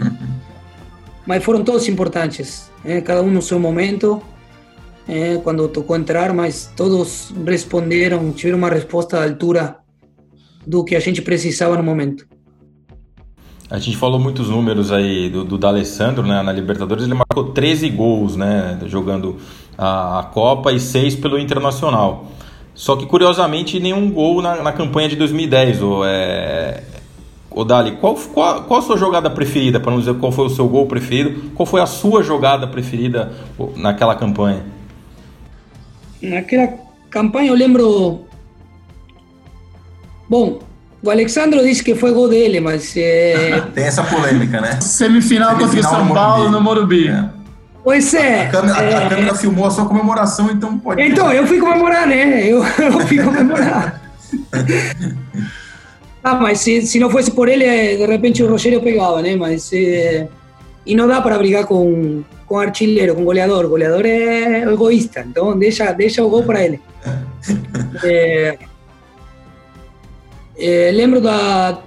Mas 1.27 1.42
foram 1.44 1.64
todos 1.64 1.88
importantes, 1.88 2.70
é, 2.85 3.01
cada 3.01 3.20
um 3.20 3.31
no 3.31 3.42
seu 3.42 3.59
momento. 3.59 4.22
É, 5.09 5.37
quando 5.37 5.69
tocou 5.69 5.97
entrar, 5.97 6.35
mas 6.35 6.73
todos 6.77 7.33
responderam, 7.47 8.33
tiveram 8.33 8.59
uma 8.59 8.69
resposta 8.69 9.19
à 9.19 9.25
altura 9.25 9.77
do 10.66 10.85
que 10.85 10.97
a 10.97 11.01
gente 11.01 11.23
precisava 11.23 11.77
no 11.77 11.83
momento. 11.83 12.27
A 13.71 13.79
gente 13.79 13.97
falou 13.97 14.19
muitos 14.19 14.49
números 14.49 14.92
aí 14.92 15.29
do, 15.29 15.45
do 15.45 15.59
D'Alessandro, 15.59 16.25
né? 16.25 16.40
Na 16.42 16.53
Libertadores 16.53 17.05
ele 17.05 17.14
marcou 17.14 17.53
13 17.53 17.88
gols, 17.90 18.37
né? 18.37 18.79
Jogando 18.87 19.37
a, 19.77 20.21
a 20.21 20.23
Copa 20.25 20.73
e 20.73 20.79
6 20.79 21.16
pelo 21.16 21.38
Internacional. 21.38 22.27
Só 22.75 22.95
que 22.95 23.07
curiosamente 23.07 23.81
nenhum 23.81 24.11
gol 24.11 24.40
na, 24.40 24.62
na 24.62 24.73
campanha 24.73 25.09
de 25.09 25.16
2010. 25.16 25.83
Ou, 25.83 26.05
é... 26.05 26.85
Ô 27.51 27.64
Dali, 27.64 27.92
qual, 27.92 28.14
qual, 28.33 28.62
qual 28.64 28.81
a 28.81 28.83
sua 28.83 28.97
jogada 28.97 29.31
preferida? 29.31 29.81
Para 29.81 29.90
não 29.90 29.99
dizer 29.99 30.14
qual 30.14 30.31
foi 30.31 30.47
o 30.47 30.51
seu 30.51 30.69
gol 30.69 30.87
preferido, 30.87 31.51
qual 31.55 31.66
foi 31.66 31.81
a 31.81 31.87
sua 31.87 32.23
jogada 32.23 32.66
preferida 32.66 33.33
naquela 33.77 34.14
campanha? 34.14 34.76
Naquela 36.22 36.72
campanha 37.11 37.50
eu 37.50 37.55
lembro. 37.55 38.26
Bom, 40.29 40.61
o 41.02 41.11
Alexandro 41.11 41.62
disse 41.62 41.85
que 41.85 41.94
foi 41.94 42.12
gol 42.12 42.29
dele, 42.29 42.61
mas. 42.61 42.96
É... 42.96 43.61
Tem 43.74 43.85
essa 43.85 44.02
polêmica, 44.02 44.61
né? 44.61 44.81
Semifinal, 44.81 45.50
Semifinal 45.50 45.59
contra 45.59 45.81
o 45.81 45.83
São 45.83 46.09
Paulo 46.09 46.50
no 46.50 46.61
Morumbi. 46.61 47.09
É. 47.09 47.24
Pois 47.85 48.12
é. 48.14 48.46
A 48.46 48.50
câmera, 48.50 48.83
é... 48.83 48.94
a 48.94 49.09
câmera, 49.09 49.35
filmou 49.35 49.66
a 49.66 49.70
sua 49.70 49.87
comemoração, 49.87 50.50
então 50.50 50.76
pode. 50.81 51.02
Então, 51.02 51.33
eu 51.33 51.46
fui 51.46 51.59
comemorar, 51.59 52.07
né? 52.07 52.44
Eu, 52.44 52.64
eu 52.64 53.00
fui 53.07 53.22
comemorar. 53.22 54.02
Ah, 56.24 56.35
mas 56.35 56.59
se, 56.59 56.83
se 56.83 56.98
não 56.98 57.09
fosse 57.09 57.31
por 57.31 57.48
ele, 57.48 57.64
eh, 57.64 57.96
de 57.96 58.07
repente 58.07 58.42
o 58.42 58.48
Rogério 58.48 58.83
pegava, 58.83 59.22
né? 59.22 59.37
Mas. 59.37 59.72
Eh, 59.72 60.26
e 60.85 60.94
não 60.94 61.07
dá 61.07 61.20
para 61.20 61.38
brigar 61.38 61.66
com, 61.66 62.24
com 62.47 62.59
artilheiro, 62.59 63.15
com 63.15 63.25
goleador. 63.25 63.65
O 63.65 63.69
goleador 63.69 64.07
é 64.07 64.63
egoísta, 64.63 65.27
então 65.29 65.59
deixa, 65.59 65.93
deixa 65.93 66.25
o 66.25 66.31
gol 66.31 66.45
para 66.45 66.65
ele. 66.65 66.81
É, 68.05 68.59
é, 70.59 70.91
lembro 70.93 71.21
da. 71.21 71.81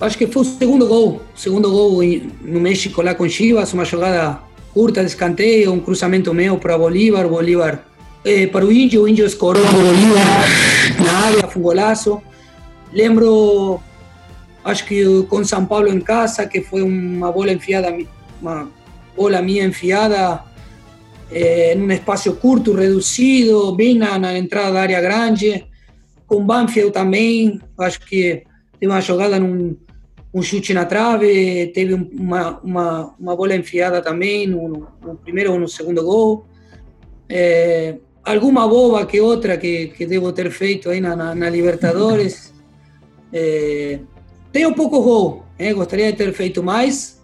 Acho 0.00 0.18
que 0.18 0.26
foi 0.26 0.42
o 0.42 0.44
segundo 0.44 0.86
gol. 0.86 1.22
Segundo 1.34 1.70
gol 1.70 2.00
no 2.42 2.60
México 2.60 3.00
lá 3.00 3.14
com 3.14 3.28
Chivas, 3.28 3.72
uma 3.72 3.84
jogada 3.84 4.40
curta 4.74 5.00
de 5.00 5.06
escanteio, 5.06 5.72
um 5.72 5.80
cruzamento 5.80 6.34
meu 6.34 6.58
para 6.58 6.76
Bolívar. 6.76 7.26
Bolívar 7.26 7.82
eh, 8.24 8.46
para 8.46 8.66
o 8.66 8.70
Índio, 8.70 9.02
o 9.02 9.08
Índio 9.08 9.24
escorou 9.24 9.64
Bolívar 9.64 11.02
na 11.02 11.12
área, 11.26 11.48
foi 11.48 11.60
um 11.60 11.64
golaço. 11.64 12.20
Lembro, 12.92 13.80
acho 14.62 14.84
que 14.84 15.22
com 15.30 15.42
São 15.44 15.64
Paulo 15.64 15.88
em 15.88 16.00
casa, 16.00 16.46
que 16.46 16.60
foi 16.60 16.82
uma 16.82 17.32
bola 17.32 17.52
enfiada, 17.52 17.96
uma 18.40 18.68
bola 19.16 19.42
minha 19.42 19.64
enfiada 19.64 20.44
eh, 21.30 21.74
em 21.74 21.82
um 21.82 21.90
espaço 21.90 22.34
curto, 22.36 22.74
reduzido, 22.74 23.74
bem 23.74 23.96
na, 23.96 24.18
na 24.18 24.38
entrada 24.38 24.72
da 24.72 24.82
área 24.82 25.00
grande. 25.00 25.66
Com 26.26 26.44
Banfield 26.44 26.92
também, 26.92 27.60
acho 27.78 28.00
que 28.00 28.44
teve 28.78 28.92
uma 28.92 29.00
jogada 29.00 29.38
num 29.38 29.76
um 30.36 30.42
chute 30.42 30.74
na 30.74 30.84
trave, 30.84 31.68
teve 31.68 31.94
uma, 31.94 32.60
uma, 32.60 33.14
uma 33.18 33.34
bola 33.34 33.56
enfiada 33.56 34.02
também 34.02 34.46
no, 34.46 34.86
no, 35.02 35.16
primeiro 35.16 35.52
ou 35.52 35.58
no 35.58 35.66
segundo 35.66 36.04
gol. 36.04 36.46
É, 37.26 37.96
alguma 38.22 38.68
boba 38.68 39.06
que 39.06 39.18
outra 39.18 39.56
que, 39.56 39.86
que 39.88 40.04
devo 40.04 40.30
ter 40.32 40.50
feito 40.50 40.90
aí 40.90 41.00
na, 41.00 41.16
na, 41.16 41.34
na 41.34 41.48
Libertadores. 41.48 42.54
É, 43.32 43.98
tenho 44.52 44.72
pouco 44.72 45.02
gol, 45.02 45.44
é, 45.58 45.74
gostaria 45.74 46.12
de 46.12 46.16
ter 46.16 46.32
feito 46.32 46.62
mais, 46.62 47.15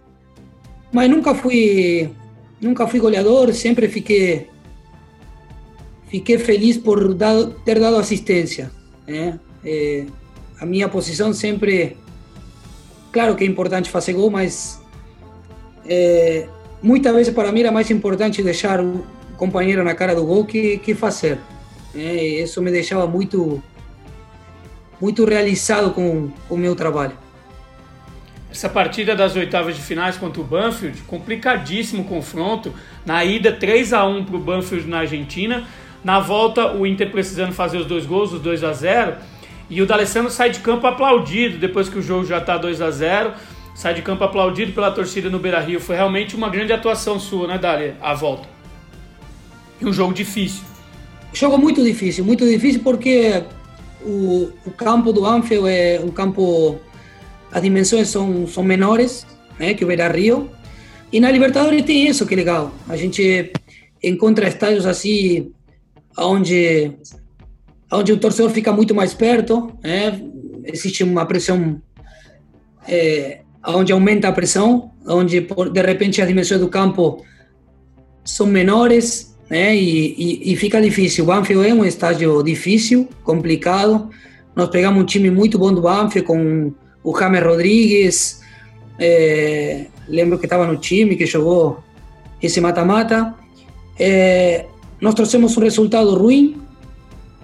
mas 0.93 1.11
nunca 1.11 1.35
fui 1.35 2.11
nunca 2.61 2.87
fui 2.87 3.01
goleador, 3.01 3.53
sempre 3.53 3.89
fiquei 3.89 4.49
fiquei 6.09 6.39
feliz 6.39 6.77
por 6.77 7.17
ter 7.65 7.81
dado 7.81 7.97
assistência. 7.97 8.71
É, 9.07 9.35
é, 9.65 10.07
a 10.61 10.67
minha 10.67 10.89
posição 10.89 11.33
sempre 11.33 11.97
Claro 13.13 13.37
que 13.37 13.45
é 13.45 13.47
importante 13.47 13.91
fazer 13.91 14.15
gol, 14.15 14.31
mas 14.31 14.81
é, 15.87 16.49
muitas 16.83 17.15
vezes 17.15 17.35
para 17.35 17.53
mim 17.53 17.61
era 17.61 17.71
mais 17.71 17.91
importante 17.91 18.43
deixar 18.43 18.81
o 18.81 19.05
companheiro 19.37 19.85
na 19.85 19.95
cara 19.95 20.15
do 20.15 20.25
gol 20.25 20.47
que, 20.47 20.79
que 20.79 20.95
fazer. 20.95 21.39
Isso 21.95 22.63
me 22.63 22.71
deixava 22.71 23.07
muito, 23.07 23.63
muito 24.99 25.27
realizado 25.27 25.93
com 25.93 26.31
o 26.49 26.57
meu 26.57 26.75
trabalho. 26.75 27.13
Essa 28.53 28.69
partida 28.69 29.17
das 29.17 29.35
oitavas 29.35 29.75
de 29.75 29.83
finais 29.83 30.17
contra 30.17 30.41
o 30.41 30.45
Banfield, 30.45 31.03
complicadíssimo 31.03 32.05
confronto. 32.05 32.73
Na 33.05 33.25
ida, 33.25 33.51
3 33.51 33.93
a 33.93 34.05
1 34.05 34.25
para 34.27 34.37
o 34.37 34.39
Banfield 34.39 34.87
na 34.87 34.99
Argentina. 34.99 35.65
Na 36.05 36.21
volta, 36.21 36.73
o 36.73 36.87
Inter 36.87 37.11
precisando 37.11 37.53
fazer 37.53 37.79
os 37.79 37.87
dois 37.87 38.07
gols, 38.07 38.33
os 38.33 38.41
2 38.41 38.63
a 38.63 38.73
0 38.73 39.15
e 39.71 39.81
o 39.81 39.87
D'Alessandro 39.87 40.31
sai 40.31 40.51
de 40.51 40.61
campo 40.61 40.87
aplaudido 40.87 41.57
depois 41.57 41.89
que 41.89 41.99
o 41.99 42.03
jogo 42.03 42.27
já 42.27 42.37
está 42.37 42.59
2 42.59 42.83
a 42.83 42.91
0 42.91 43.33
Sai 43.75 43.95
de 43.95 44.03
campo 44.03 44.23
aplaudido 44.23 44.73
pela 44.73 44.91
torcida 44.91 45.31
no 45.31 45.39
Beira 45.39 45.59
Rio. 45.59 45.81
Foi 45.81 45.97
realmente 45.97 46.37
uma 46.37 46.51
grande 46.51 46.75
atuação 46.75 47.19
sua, 47.19 47.47
né, 47.47 47.57
Dali? 47.57 47.95
A 48.03 48.13
volta. 48.13 48.47
E 49.81 49.87
um 49.87 49.93
jogo 49.95 50.13
difícil. 50.13 50.63
Jogo 51.33 51.57
muito 51.57 51.83
difícil, 51.83 52.23
muito 52.23 52.47
difícil 52.47 52.83
porque 52.83 53.43
o, 54.03 54.51
o 54.67 54.71
campo 54.73 55.11
do 55.11 55.25
Anfield 55.25 55.67
é 55.67 56.03
um 56.05 56.11
campo. 56.11 56.79
As 57.53 57.63
dimensões 57.63 58.09
são, 58.09 58.47
são 58.47 58.63
menores 58.63 59.27
né, 59.59 59.75
que 59.75 59.85
o 59.85 59.87
Beira 59.87 60.09
Rio. 60.09 60.51
E 61.13 61.21
na 61.21 61.31
Libertadores 61.31 61.85
tem 61.85 62.09
isso 62.09 62.27
que 62.27 62.35
é 62.35 62.37
legal. 62.37 62.75
A 62.89 62.97
gente 62.97 63.53
encontra 64.03 64.49
estádios 64.49 64.87
assim, 64.87 65.53
onde 66.17 66.93
onde 67.91 68.11
o 68.11 68.17
torcedor 68.17 68.51
fica 68.51 68.73
muito 68.73 68.95
mais 68.95 69.13
perto, 69.13 69.71
né? 69.85 70.19
existe 70.65 71.05
uma 71.05 71.27
pressão, 71.27 71.81
é, 72.89 73.41
onde 73.67 73.93
aumenta 73.93 74.29
a 74.29 74.33
pressão, 74.33 74.91
onde 75.07 75.41
de 75.41 75.83
repente 75.83 76.21
as 76.23 76.29
dimensões 76.29 76.61
do 76.61 76.69
campo 76.69 77.23
são 78.25 78.47
menores, 78.47 79.37
né? 79.51 79.77
E, 79.77 80.15
e, 80.17 80.53
e, 80.53 80.57
fica 80.57 80.81
difícil. 80.81 81.25
O 81.25 81.27
Banfield 81.27 81.69
é 81.69 81.75
um 81.75 81.85
estádio 81.85 82.43
difícil, 82.43 83.09
complicado. 83.23 84.09
Nós 84.55 84.71
pegamos 84.71 85.03
um 85.03 85.05
time 85.05 85.31
muito 85.31 85.59
bom 85.59 85.73
do 85.73 85.83
Banfield 85.83 86.27
com 86.27 86.73
o 87.03 87.19
James 87.19 87.43
Rodrigues, 87.43 88.43
é, 88.99 89.87
lembro 90.09 90.39
que 90.39 90.47
estava 90.47 90.67
no 90.67 90.77
time, 90.77 91.17
que 91.17 91.27
jogou 91.27 91.83
esse 92.41 92.61
mata-mata. 92.61 93.35
É, 93.99 94.67
nós 95.01 95.15
trouxemos 95.15 95.57
um 95.57 95.61
resultado 95.61 96.15
ruim, 96.15 96.61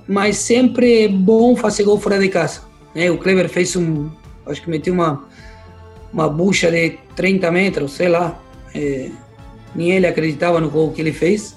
mas 0.06 0.36
sempre 0.36 1.04
é 1.04 1.08
bom 1.08 1.56
fazer 1.56 1.82
gol 1.82 1.98
fora 1.98 2.18
de 2.18 2.28
casa. 2.28 2.62
Né? 2.94 3.10
O 3.10 3.18
Kleber 3.18 3.48
fez 3.48 3.74
um, 3.76 4.08
acho 4.46 4.62
que 4.62 4.70
meteu 4.70 4.94
uma, 4.94 5.26
uma 6.12 6.28
bucha 6.28 6.70
de 6.70 6.98
30 7.16 7.50
metros, 7.50 7.92
sei 7.92 8.08
lá. 8.08 8.40
É, 8.74 9.10
nem 9.74 9.92
ele 9.92 10.06
acreditava 10.06 10.60
no 10.60 10.70
gol 10.70 10.92
que 10.92 11.00
ele 11.00 11.12
fez. 11.12 11.56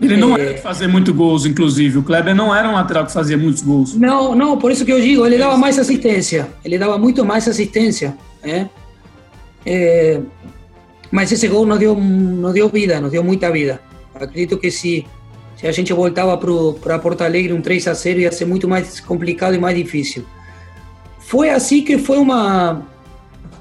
Ele 0.00 0.16
não 0.16 0.36
é, 0.36 0.40
era 0.40 0.54
de 0.54 0.60
fazer 0.60 0.86
muitos 0.86 1.14
gols, 1.14 1.46
inclusive. 1.46 1.98
O 1.98 2.02
Kleber 2.02 2.34
não 2.34 2.54
era 2.54 2.68
um 2.68 2.72
lateral 2.72 3.06
que 3.06 3.12
fazia 3.12 3.36
muitos 3.36 3.62
gols. 3.62 3.94
Não, 3.94 4.34
não, 4.34 4.58
por 4.58 4.70
isso 4.70 4.84
que 4.84 4.92
eu 4.92 5.00
digo, 5.00 5.24
ele 5.24 5.38
dava 5.38 5.56
mais 5.56 5.78
assistência. 5.78 6.48
Ele 6.64 6.78
dava 6.78 6.98
muito 6.98 7.24
mais 7.24 7.48
assistência. 7.48 8.16
Né? 8.44 8.68
É, 9.64 10.20
mas 11.10 11.32
esse 11.32 11.48
gol 11.48 11.64
não 11.64 11.78
deu, 11.78 11.94
não 11.94 12.52
deu 12.52 12.68
vida, 12.68 13.00
não 13.00 13.08
deu 13.08 13.24
muita 13.24 13.50
vida. 13.50 13.80
Acredito 14.14 14.58
que 14.58 14.70
se 14.70 15.06
se 15.56 15.66
a 15.66 15.72
gente 15.72 15.92
voltava 15.92 16.36
para 16.36 16.98
Porto 16.98 17.22
Alegre 17.22 17.52
um 17.52 17.62
3 17.62 17.88
a 17.88 17.94
0 17.94 18.20
ia 18.20 18.30
ser 18.30 18.44
muito 18.44 18.68
mais 18.68 19.00
complicado 19.00 19.54
e 19.54 19.58
mais 19.58 19.76
difícil. 19.76 20.24
Foi 21.18 21.48
assim 21.48 21.82
que 21.82 21.96
foi 21.96 22.18
uma 22.18 22.82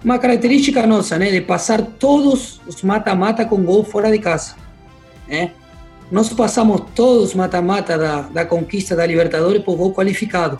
uma 0.03 0.19
característica 0.19 0.85
nossa, 0.85 1.17
né, 1.17 1.31
de 1.31 1.41
passar 1.41 1.81
todos 1.81 2.61
os 2.67 2.83
mata-mata 2.83 3.43
com 3.43 3.63
gol 3.63 3.83
fora 3.83 4.11
de 4.11 4.19
casa, 4.19 4.55
né? 5.27 5.51
Nós 6.11 6.29
passamos 6.29 6.81
todos 6.93 7.29
os 7.29 7.35
mata-mata 7.35 7.97
da, 7.97 8.21
da 8.21 8.45
conquista 8.45 8.95
da 8.95 9.05
Libertadores 9.05 9.63
por 9.63 9.75
gol 9.75 9.93
qualificado. 9.93 10.59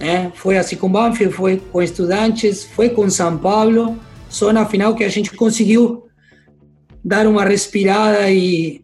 Né? 0.00 0.32
Foi 0.34 0.56
assim 0.56 0.76
com 0.76 0.90
Banfield, 0.90 1.34
foi 1.34 1.56
com 1.56 1.82
Estudantes, 1.82 2.64
foi 2.64 2.88
com 2.88 3.08
São 3.10 3.36
Paulo, 3.36 3.98
só 4.28 4.52
na 4.52 4.64
final 4.66 4.94
que 4.94 5.04
a 5.04 5.08
gente 5.08 5.34
conseguiu 5.36 6.04
dar 7.04 7.26
uma 7.26 7.44
respirada 7.44 8.30
e 8.30 8.82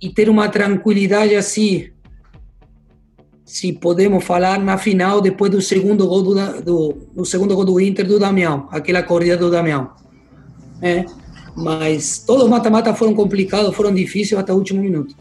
e 0.00 0.10
ter 0.10 0.28
uma 0.28 0.48
tranquilidade 0.48 1.34
assim, 1.34 1.88
se 3.44 3.72
podemos 3.72 4.24
falar 4.24 4.58
na 4.58 4.76
final 4.76 5.20
depois 5.20 5.50
do 5.50 5.62
segundo 5.62 6.06
gol 6.06 6.22
do, 6.22 6.62
do, 6.62 6.92
do 7.14 7.24
segundo 7.24 7.54
gol 7.54 7.64
do 7.64 7.80
Inter 7.80 8.06
do 8.06 8.18
Damião, 8.18 8.68
aquela 8.70 9.02
corrida 9.02 9.36
do 9.36 9.50
Damião. 9.50 9.90
É, 10.82 11.04
mas 11.56 12.18
todos 12.18 12.44
os 12.44 12.50
mata-mata 12.50 12.94
foram 12.94 13.14
complicados, 13.14 13.74
foram 13.74 13.94
difíceis 13.94 14.38
até 14.38 14.52
o 14.52 14.56
último 14.56 14.82
minuto. 14.82 15.14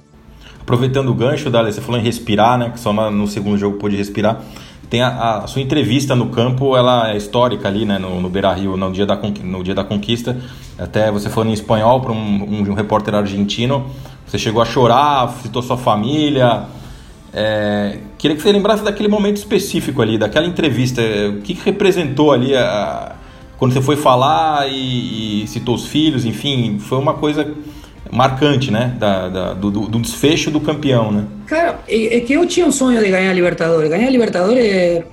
Aproveitando 0.60 1.10
o 1.10 1.14
gancho, 1.14 1.50
Dali, 1.50 1.72
você 1.72 1.80
falou 1.80 2.02
em 2.02 2.04
respirar, 2.04 2.58
né? 2.58 2.72
Que 2.72 2.80
só 2.80 2.92
no 3.12 3.28
segundo 3.28 3.58
jogo 3.58 3.78
pôde 3.78 3.96
respirar. 3.96 4.42
Tem 4.90 5.02
a, 5.02 5.44
a, 5.44 5.48
sua 5.48 5.62
entrevista 5.62 6.16
no 6.16 6.30
campo, 6.30 6.76
ela 6.76 7.12
é 7.12 7.18
histórica 7.18 7.68
ali, 7.68 7.86
né? 7.86 7.98
No, 7.98 8.20
no 8.20 8.30
Beira 8.30 8.52
Rio, 8.54 8.76
no 8.76 8.92
dia, 8.92 9.06
da, 9.06 9.16
no 9.16 9.64
dia 9.64 9.74
da 9.74 9.84
conquista. 9.84 10.38
Até 10.78 11.12
você 11.12 11.30
falando 11.30 11.50
em 11.50 11.54
espanhol 11.54 12.02
para 12.02 12.12
um, 12.12 12.16
um, 12.16 12.72
um 12.72 12.74
repórter 12.74 13.16
argentino. 13.16 13.86
Você 14.28 14.38
chegou 14.38 14.62
a 14.62 14.66
chorar, 14.66 15.30
citou 15.42 15.62
sua 15.62 15.78
família. 15.78 16.64
É, 17.32 18.00
queria 18.18 18.36
que 18.36 18.42
você 18.42 18.52
lembrasse 18.52 18.84
daquele 18.84 19.08
momento 19.08 19.38
específico 19.38 20.02
ali, 20.02 20.18
daquela 20.18 20.46
entrevista. 20.46 21.02
O 21.30 21.42
que, 21.42 21.54
que 21.54 21.66
representou 21.66 22.32
ali 22.32 22.56
a, 22.56 23.15
quando 23.58 23.74
você 23.74 23.82
foi 23.82 23.96
falar 23.96 24.68
e, 24.70 25.44
e, 25.44 25.48
citou 25.48 25.76
os 25.76 25.88
filhos, 25.88 26.26
enfim, 26.26 26.78
foi 26.80 26.98
uma 26.98 27.14
coisa 27.14 27.56
marcante, 28.12 28.70
né? 28.72 28.96
Da, 29.00 29.30
da 29.30 29.54
do, 29.54 29.72
do, 29.72 30.00
desfecho 30.00 30.52
do 30.52 30.60
campeão, 30.60 31.12
né? 31.12 31.26
Cara, 31.48 31.80
é, 31.88 32.18
é, 32.18 32.22
que 32.22 32.34
eu 32.34 32.46
tinha 32.46 32.66
um 32.66 32.72
sonho 32.72 33.02
de 33.02 33.10
ganhar 33.10 33.32
a 33.32 33.34
Libertadores. 33.34 33.90
Ganhar 33.90 34.08
a 34.08 34.12
Libertadores, 34.12 35.04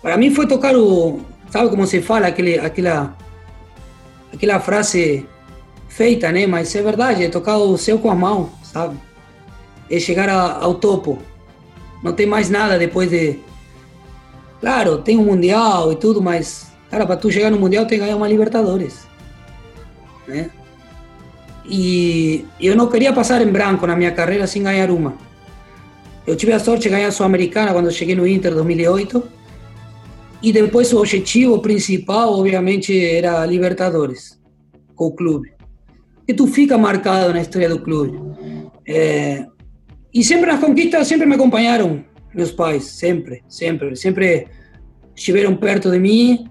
para 0.00 0.16
mim, 0.16 0.30
foi 0.34 0.46
tocar 0.46 0.74
o. 0.76 1.20
Sabe 1.50 1.70
como 1.70 1.86
se 1.86 2.00
fala? 2.00 2.28
Aquele, 2.28 2.58
aquela, 2.58 3.16
aquela 4.32 4.58
frase 4.58 5.26
feita, 5.88 6.32
né? 6.32 6.46
Mas 6.46 6.74
é 6.74 6.82
verdade, 6.82 7.24
é 7.24 7.28
tocar 7.28 7.58
o 7.58 7.76
céu 7.76 7.98
com 7.98 8.10
a 8.10 8.14
mão, 8.14 8.50
sabe? 8.62 8.96
É 9.90 10.00
chegar 10.00 10.28
a, 10.28 10.58
ao 10.58 10.74
topo. 10.74 11.18
Não 12.02 12.12
tem 12.12 12.26
mais 12.26 12.50
nada 12.50 12.78
depois 12.78 13.10
de. 13.10 13.38
Claro, 14.60 14.98
tem 14.98 15.18
um 15.18 15.24
Mundial 15.24 15.92
e 15.92 15.96
tudo, 15.96 16.22
mas, 16.22 16.71
cara, 16.92 17.06
para 17.06 17.16
tu 17.16 17.30
chegar 17.30 17.50
no 17.50 17.58
Mundial 17.58 17.86
tem 17.86 17.98
que 17.98 18.04
ganhar 18.04 18.16
uma 18.16 18.28
Libertadores. 18.28 19.06
Né? 20.28 20.50
E 21.64 22.44
eu 22.60 22.76
não 22.76 22.86
queria 22.86 23.14
passar 23.14 23.40
em 23.40 23.50
branco 23.50 23.86
na 23.86 23.96
minha 23.96 24.12
carreira 24.12 24.46
sem 24.46 24.62
ganhar 24.62 24.90
uma. 24.90 25.14
Eu 26.26 26.36
tive 26.36 26.52
a 26.52 26.58
sorte 26.58 26.82
de 26.82 26.90
ganhar 26.90 27.08
a 27.08 27.10
Sul-Americana 27.10 27.72
quando 27.72 27.90
cheguei 27.90 28.14
no 28.14 28.26
Inter 28.26 28.52
em 28.52 28.56
2008. 28.56 29.24
e 30.42 30.52
depois 30.52 30.92
o 30.92 30.98
objetivo 30.98 31.60
principal, 31.60 32.34
obviamente, 32.38 32.92
era 32.92 33.46
Libertadores, 33.46 34.38
com 34.94 35.06
o 35.06 35.14
clube. 35.14 35.50
E 36.28 36.34
tu 36.34 36.46
fica 36.46 36.76
marcado 36.76 37.32
na 37.32 37.40
história 37.40 37.70
do 37.70 37.80
clube. 37.80 38.20
É, 38.86 39.46
e 40.12 40.22
sempre 40.22 40.46
nas 40.52 40.60
conquistas, 40.60 41.08
sempre 41.08 41.26
me 41.26 41.36
acompanharam 41.36 42.04
meus 42.34 42.50
pais, 42.52 42.84
sempre, 42.84 43.42
sempre. 43.48 43.96
Sempre 43.96 44.48
estiveram 45.14 45.56
perto 45.56 45.90
de 45.90 45.98
mim, 45.98 46.50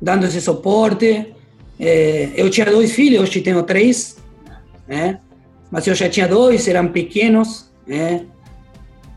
dando 0.00 0.26
esse 0.26 0.40
suporte. 0.40 1.34
É, 1.78 2.30
eu 2.34 2.50
tinha 2.50 2.66
dois 2.66 2.92
filhos, 2.92 3.22
hoje 3.22 3.40
tenho 3.40 3.62
três, 3.62 4.16
né? 4.86 5.20
Mas 5.70 5.86
eu 5.86 5.94
já 5.94 6.08
tinha 6.08 6.26
dois, 6.26 6.66
eram 6.66 6.88
pequenos, 6.88 7.70
né? 7.86 8.24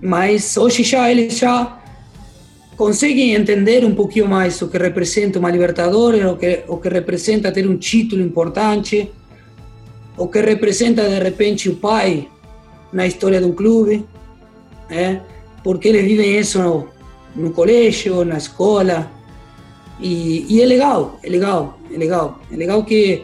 Mas 0.02 0.58
hoje 0.58 0.84
já 0.84 1.10
eles 1.10 1.38
já 1.38 1.80
conseguem 2.76 3.36
entender 3.36 3.86
um 3.86 3.94
pouquinho 3.94 4.28
mais 4.28 4.62
o 4.62 4.68
que 4.68 4.78
representa 4.78 5.38
uma 5.38 5.52
Libertadores, 5.52 6.26
o 6.26 6.36
que, 6.36 6.64
o 6.68 6.78
que 6.78 6.90
representa 6.90 7.52
ter 7.52 7.68
um 7.68 7.78
título 7.78 8.22
importante, 8.22 9.12
o 10.18 10.28
que 10.28 10.42
representa 10.42 11.08
de 11.08 11.20
repente 11.20 11.70
o 11.70 11.76
pai 11.76 12.28
na 12.92 13.06
história 13.06 13.46
um 13.46 13.54
clube, 13.54 14.06
né? 14.90 15.22
porque 15.64 15.90
eles 15.90 16.04
vivem 16.04 16.40
isso 16.40 16.60
no, 16.60 16.88
no 17.36 17.52
colégio, 17.52 18.26
na 18.26 18.38
escola, 18.38 19.10
e, 20.02 20.46
e, 20.50 20.62
é 20.62 20.66
legal, 20.66 21.20
é 21.24 21.30
legal, 21.30 21.80
é 21.94 21.98
legal, 21.98 22.40
é 22.52 22.56
legal 22.56 22.84
que, 22.84 23.24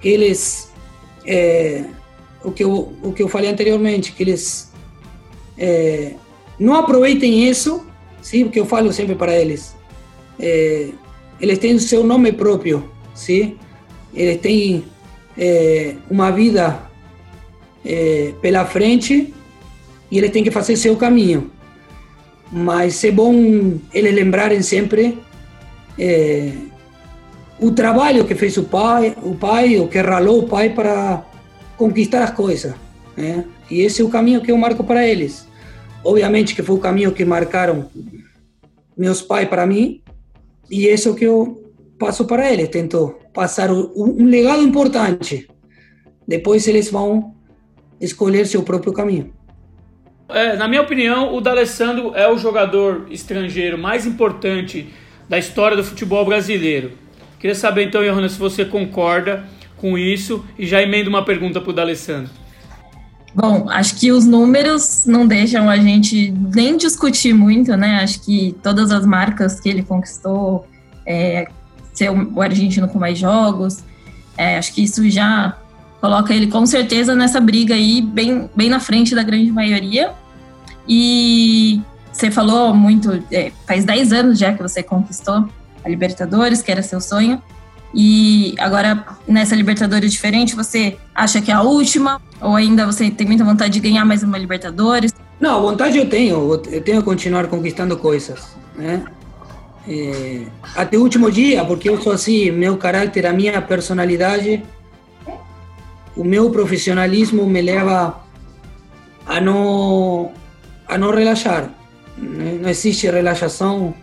que 0.00 0.08
eles, 0.08 0.72
é, 1.26 1.84
o, 2.42 2.50
que 2.50 2.64
eu, 2.64 2.94
o 3.02 3.12
que 3.12 3.22
eu 3.22 3.28
falei 3.28 3.50
anteriormente, 3.50 4.12
que 4.12 4.22
eles 4.22 4.72
é, 5.58 6.14
não 6.58 6.74
aproveitem 6.74 7.46
isso 7.48 7.86
sim, 8.22 8.44
porque 8.44 8.58
eu 8.58 8.66
falo 8.66 8.92
sempre 8.92 9.14
para 9.14 9.38
eles, 9.38 9.76
é, 10.40 10.88
eles 11.40 11.58
têm 11.58 11.74
o 11.74 11.80
seu 11.80 12.02
nome 12.02 12.32
próprio, 12.32 12.90
sim, 13.14 13.56
eles 14.12 14.40
têm 14.40 14.84
é, 15.38 15.94
uma 16.10 16.30
vida 16.32 16.90
é, 17.84 18.32
pela 18.40 18.64
frente 18.64 19.32
e 20.10 20.18
eles 20.18 20.30
têm 20.30 20.42
que 20.42 20.50
fazer 20.50 20.76
seu 20.76 20.96
caminho. 20.96 21.50
Mas 22.50 23.02
é 23.04 23.10
bom 23.10 23.78
eles 23.92 24.14
lembrarem 24.14 24.62
sempre 24.62 25.18
é, 25.98 26.52
o 27.58 27.70
trabalho 27.70 28.24
que 28.24 28.34
fez 28.34 28.56
o 28.56 28.64
pai, 28.64 29.16
o 29.22 29.34
pai, 29.34 29.78
o 29.78 29.88
que 29.88 29.98
ralou 29.98 30.40
o 30.40 30.48
pai 30.48 30.70
para 30.70 31.24
conquistar 31.76 32.22
as 32.22 32.30
coisas. 32.30 32.74
Né? 33.16 33.44
E 33.70 33.80
esse 33.80 34.02
é 34.02 34.04
o 34.04 34.08
caminho 34.08 34.40
que 34.40 34.52
eu 34.52 34.58
marco 34.58 34.84
para 34.84 35.06
eles. 35.06 35.46
Obviamente 36.04 36.54
que 36.54 36.62
foi 36.62 36.76
o 36.76 36.80
caminho 36.80 37.12
que 37.12 37.24
marcaram 37.24 37.90
meus 38.96 39.20
pais 39.20 39.48
para 39.48 39.66
mim, 39.66 40.02
e 40.70 40.86
esse 40.86 41.08
é 41.08 41.10
o 41.10 41.14
que 41.14 41.24
eu 41.24 41.72
passo 41.98 42.24
para 42.24 42.50
eles. 42.50 42.68
Tento 42.68 43.14
passar 43.32 43.70
um 43.70 44.24
legado 44.24 44.62
importante. 44.62 45.48
Depois 46.26 46.66
eles 46.66 46.90
vão 46.90 47.34
escolher 48.00 48.46
seu 48.46 48.62
próprio 48.62 48.92
caminho. 48.92 49.32
É, 50.28 50.56
na 50.56 50.66
minha 50.66 50.82
opinião, 50.82 51.34
o 51.34 51.40
D'Alessandro 51.40 52.12
é 52.14 52.30
o 52.30 52.36
jogador 52.36 53.06
estrangeiro 53.10 53.78
mais 53.78 54.04
importante 54.06 54.92
da 55.28 55.38
história 55.38 55.76
do 55.76 55.84
futebol 55.84 56.24
brasileiro. 56.24 56.92
Queria 57.38 57.54
saber 57.54 57.84
então, 57.84 58.02
Johanna, 58.02 58.28
se 58.28 58.38
você 58.38 58.64
concorda 58.64 59.44
com 59.76 59.98
isso 59.98 60.44
e 60.58 60.66
já 60.66 60.82
emendo 60.82 61.10
uma 61.10 61.24
pergunta 61.24 61.60
para 61.60 61.70
o 61.70 61.72
D'Alessandro. 61.72 62.30
Bom, 63.34 63.68
acho 63.68 63.96
que 63.96 64.10
os 64.10 64.24
números 64.24 65.04
não 65.04 65.26
deixam 65.26 65.68
a 65.68 65.76
gente 65.76 66.32
nem 66.54 66.76
discutir 66.76 67.34
muito, 67.34 67.76
né? 67.76 68.00
Acho 68.02 68.22
que 68.22 68.56
todas 68.62 68.90
as 68.90 69.04
marcas 69.04 69.60
que 69.60 69.68
ele 69.68 69.82
conquistou, 69.82 70.66
é, 71.06 71.46
ser 71.92 72.10
o 72.10 72.40
argentino 72.40 72.88
com 72.88 72.98
mais 72.98 73.18
jogos, 73.18 73.84
é, 74.38 74.56
acho 74.56 74.72
que 74.72 74.82
isso 74.82 75.08
já 75.10 75.54
coloca 76.00 76.34
ele 76.34 76.46
com 76.46 76.64
certeza 76.64 77.14
nessa 77.14 77.38
briga 77.38 77.74
aí, 77.74 78.00
bem, 78.00 78.48
bem 78.56 78.70
na 78.70 78.80
frente 78.80 79.14
da 79.14 79.22
grande 79.22 79.52
maioria. 79.52 80.12
E 80.88 81.80
você 82.16 82.30
falou 82.30 82.74
muito, 82.74 83.22
é, 83.30 83.52
faz 83.66 83.84
10 83.84 84.12
anos 84.12 84.38
já 84.38 84.52
que 84.52 84.62
você 84.62 84.82
conquistou 84.82 85.46
a 85.84 85.88
Libertadores, 85.88 86.62
que 86.62 86.72
era 86.72 86.82
seu 86.82 86.98
sonho. 86.98 87.42
E 87.94 88.54
agora, 88.58 89.06
nessa 89.28 89.54
Libertadores 89.54 90.12
diferente, 90.12 90.56
você 90.56 90.96
acha 91.14 91.42
que 91.42 91.50
é 91.50 91.54
a 91.54 91.60
última? 91.60 92.20
Ou 92.40 92.56
ainda 92.56 92.86
você 92.86 93.10
tem 93.10 93.26
muita 93.26 93.44
vontade 93.44 93.74
de 93.74 93.80
ganhar 93.80 94.04
mais 94.04 94.22
uma 94.22 94.38
Libertadores? 94.38 95.14
Não, 95.38 95.60
vontade 95.60 95.98
eu 95.98 96.08
tenho. 96.08 96.54
Eu 96.70 96.80
tenho 96.80 96.98
que 96.98 97.04
continuar 97.04 97.46
conquistando 97.48 97.96
coisas, 97.98 98.56
né? 98.74 99.04
É, 99.86 100.46
até 100.74 100.96
o 100.96 101.02
último 101.02 101.30
dia, 101.30 101.64
porque 101.64 101.88
eu 101.88 102.00
sou 102.00 102.12
assim, 102.12 102.50
meu 102.50 102.76
caráter, 102.78 103.26
a 103.26 103.32
minha 103.32 103.60
personalidade, 103.62 104.62
o 106.16 106.24
meu 106.24 106.50
profissionalismo 106.50 107.46
me 107.46 107.60
leva 107.60 108.20
a 109.26 109.40
não, 109.40 110.32
a 110.88 110.96
não 110.96 111.14
relaxar. 111.14 111.70
Não 112.16 112.68
existe 112.68 113.10
relaxação 113.10 113.94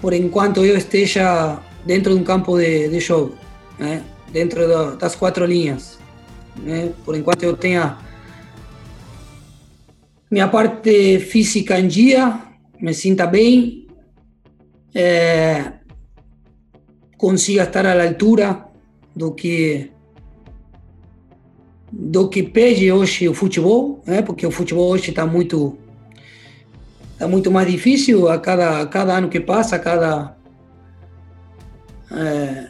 por 0.00 0.12
enquanto 0.12 0.64
eu 0.64 0.76
esteja 0.76 1.58
dentro 1.84 2.14
de 2.14 2.20
um 2.20 2.24
campo 2.24 2.58
de, 2.58 2.88
de 2.88 3.00
jogo, 3.00 3.36
né? 3.78 4.02
dentro 4.32 4.66
da, 4.68 4.94
das 4.96 5.14
quatro 5.14 5.46
linhas. 5.46 5.98
Né? 6.56 6.92
Por 7.04 7.16
enquanto 7.16 7.42
eu 7.42 7.56
tenha 7.56 7.98
minha 10.30 10.48
parte 10.48 11.20
física 11.20 11.78
em 11.78 11.86
dia, 11.86 12.40
me 12.80 12.92
sinta 12.92 13.26
bem, 13.26 13.86
é, 14.94 15.72
consiga 17.16 17.62
estar 17.62 17.86
à 17.86 18.06
altura 18.06 18.66
do 19.14 19.32
que 19.32 19.90
do 21.92 22.28
que 22.28 22.42
pede 22.42 22.90
hoje 22.90 23.28
o 23.28 23.32
futebol, 23.34 24.02
né? 24.04 24.20
porque 24.20 24.46
o 24.46 24.50
futebol 24.50 24.90
hoje 24.90 25.10
está 25.10 25.24
muito 25.24 25.78
está 27.16 27.26
muito 27.26 27.50
mais 27.50 27.66
difícil 27.66 28.28
a 28.28 28.38
cada, 28.38 28.82
a 28.82 28.86
cada 28.86 29.16
ano 29.16 29.30
que 29.30 29.40
passa, 29.40 29.76
a 29.76 29.78
cada 29.78 30.36
é, 32.12 32.68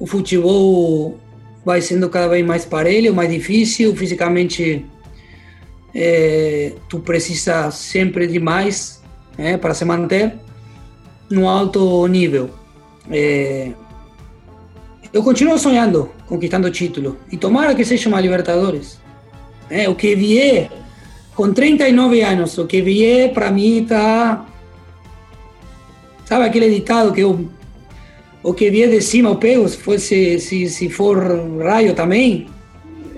o 0.00 0.06
futebol 0.06 1.16
vai 1.64 1.80
sendo 1.80 2.10
cada 2.10 2.26
vez 2.26 2.44
mais 2.44 2.64
parelho, 2.64 3.14
mais 3.14 3.30
difícil, 3.30 3.94
fisicamente 3.94 4.84
é, 5.94 6.72
tu 6.88 6.98
precisa 6.98 7.70
sempre 7.70 8.26
de 8.26 8.40
mais 8.40 9.00
é, 9.38 9.56
para 9.56 9.74
se 9.74 9.84
manter 9.84 10.34
no 11.30 11.48
alto 11.48 12.04
nível. 12.08 12.50
É, 13.08 13.70
eu 15.12 15.22
continuo 15.22 15.56
sonhando, 15.56 16.10
conquistando 16.26 16.68
título, 16.68 17.16
e 17.30 17.36
tomara 17.36 17.76
que 17.76 17.84
seja 17.84 18.08
uma 18.08 18.20
Libertadores. 18.20 18.98
É, 19.70 19.88
o 19.88 19.94
que 19.94 20.16
vier, 20.16 20.68
com 21.36 21.52
39 21.52 22.22
anos, 22.22 22.56
o 22.58 22.66
que 22.66 22.80
vier 22.80 23.32
para 23.32 23.50
mim 23.50 23.82
está... 23.82 24.44
Sabe 26.24 26.44
aquele 26.44 26.70
ditado 26.70 27.12
que 27.12 27.20
eu 27.20 27.48
o 28.42 28.54
que 28.54 28.70
vier 28.70 28.88
de 28.88 29.00
cima 29.02 29.28
eu 29.30 29.36
pego, 29.36 29.68
se, 29.68 29.76
fosse, 29.76 30.38
se, 30.38 30.68
se 30.68 30.88
for 30.88 31.18
raio 31.60 31.94
também, 31.94 32.48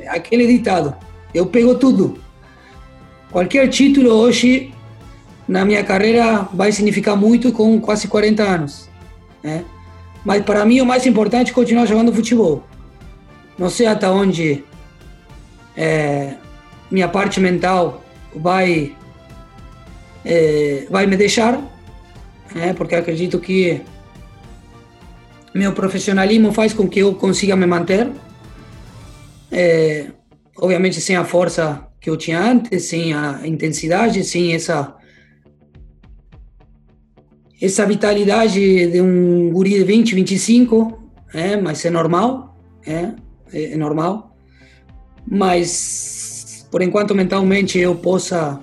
aquele 0.08 0.46
ditado, 0.46 0.94
eu 1.34 1.44
pego 1.44 1.74
tudo. 1.74 2.18
Qualquer 3.30 3.68
título 3.68 4.10
hoje 4.10 4.72
na 5.46 5.66
minha 5.66 5.84
carreira 5.84 6.48
vai 6.52 6.72
significar 6.72 7.14
muito 7.14 7.52
com 7.52 7.78
quase 7.78 8.08
40 8.08 8.42
anos. 8.42 8.88
Né? 9.42 9.64
Mas 10.24 10.42
para 10.42 10.64
mim 10.64 10.80
o 10.80 10.86
mais 10.86 11.06
importante 11.06 11.50
é 11.50 11.54
continuar 11.54 11.84
jogando 11.84 12.10
futebol. 12.10 12.64
Não 13.58 13.68
sei 13.68 13.86
até 13.86 14.08
onde 14.08 14.64
é, 15.76 16.36
minha 16.90 17.08
parte 17.08 17.38
mental 17.38 18.02
vai, 18.34 18.96
é, 20.24 20.86
vai 20.90 21.06
me 21.06 21.16
deixar, 21.16 21.60
né? 22.54 22.72
porque 22.74 22.94
acredito 22.94 23.38
que 23.38 23.80
meu 25.54 25.72
profissionalismo 25.72 26.52
faz 26.52 26.72
com 26.72 26.88
que 26.88 27.00
eu 27.00 27.14
consiga 27.14 27.56
me 27.56 27.66
manter. 27.66 28.10
É, 29.50 30.06
obviamente 30.56 31.00
sem 31.00 31.16
a 31.16 31.24
força 31.24 31.86
que 32.00 32.10
eu 32.10 32.16
tinha 32.16 32.40
antes, 32.40 32.84
sem 32.84 33.12
a 33.12 33.46
intensidade, 33.46 34.24
sem 34.24 34.54
essa 34.54 34.94
essa 37.60 37.84
vitalidade 37.84 38.86
de 38.86 39.00
um 39.00 39.50
guri 39.50 39.70
de 39.70 39.82
20, 39.82 40.14
25, 40.14 41.10
é, 41.34 41.56
mas 41.56 41.84
é 41.84 41.90
normal, 41.90 42.56
é, 42.86 43.12
é, 43.52 43.76
normal. 43.76 44.36
Mas 45.26 46.27
por 46.70 46.82
enquanto 46.82 47.14
mentalmente 47.14 47.78
eu 47.78 47.94
possa 47.94 48.60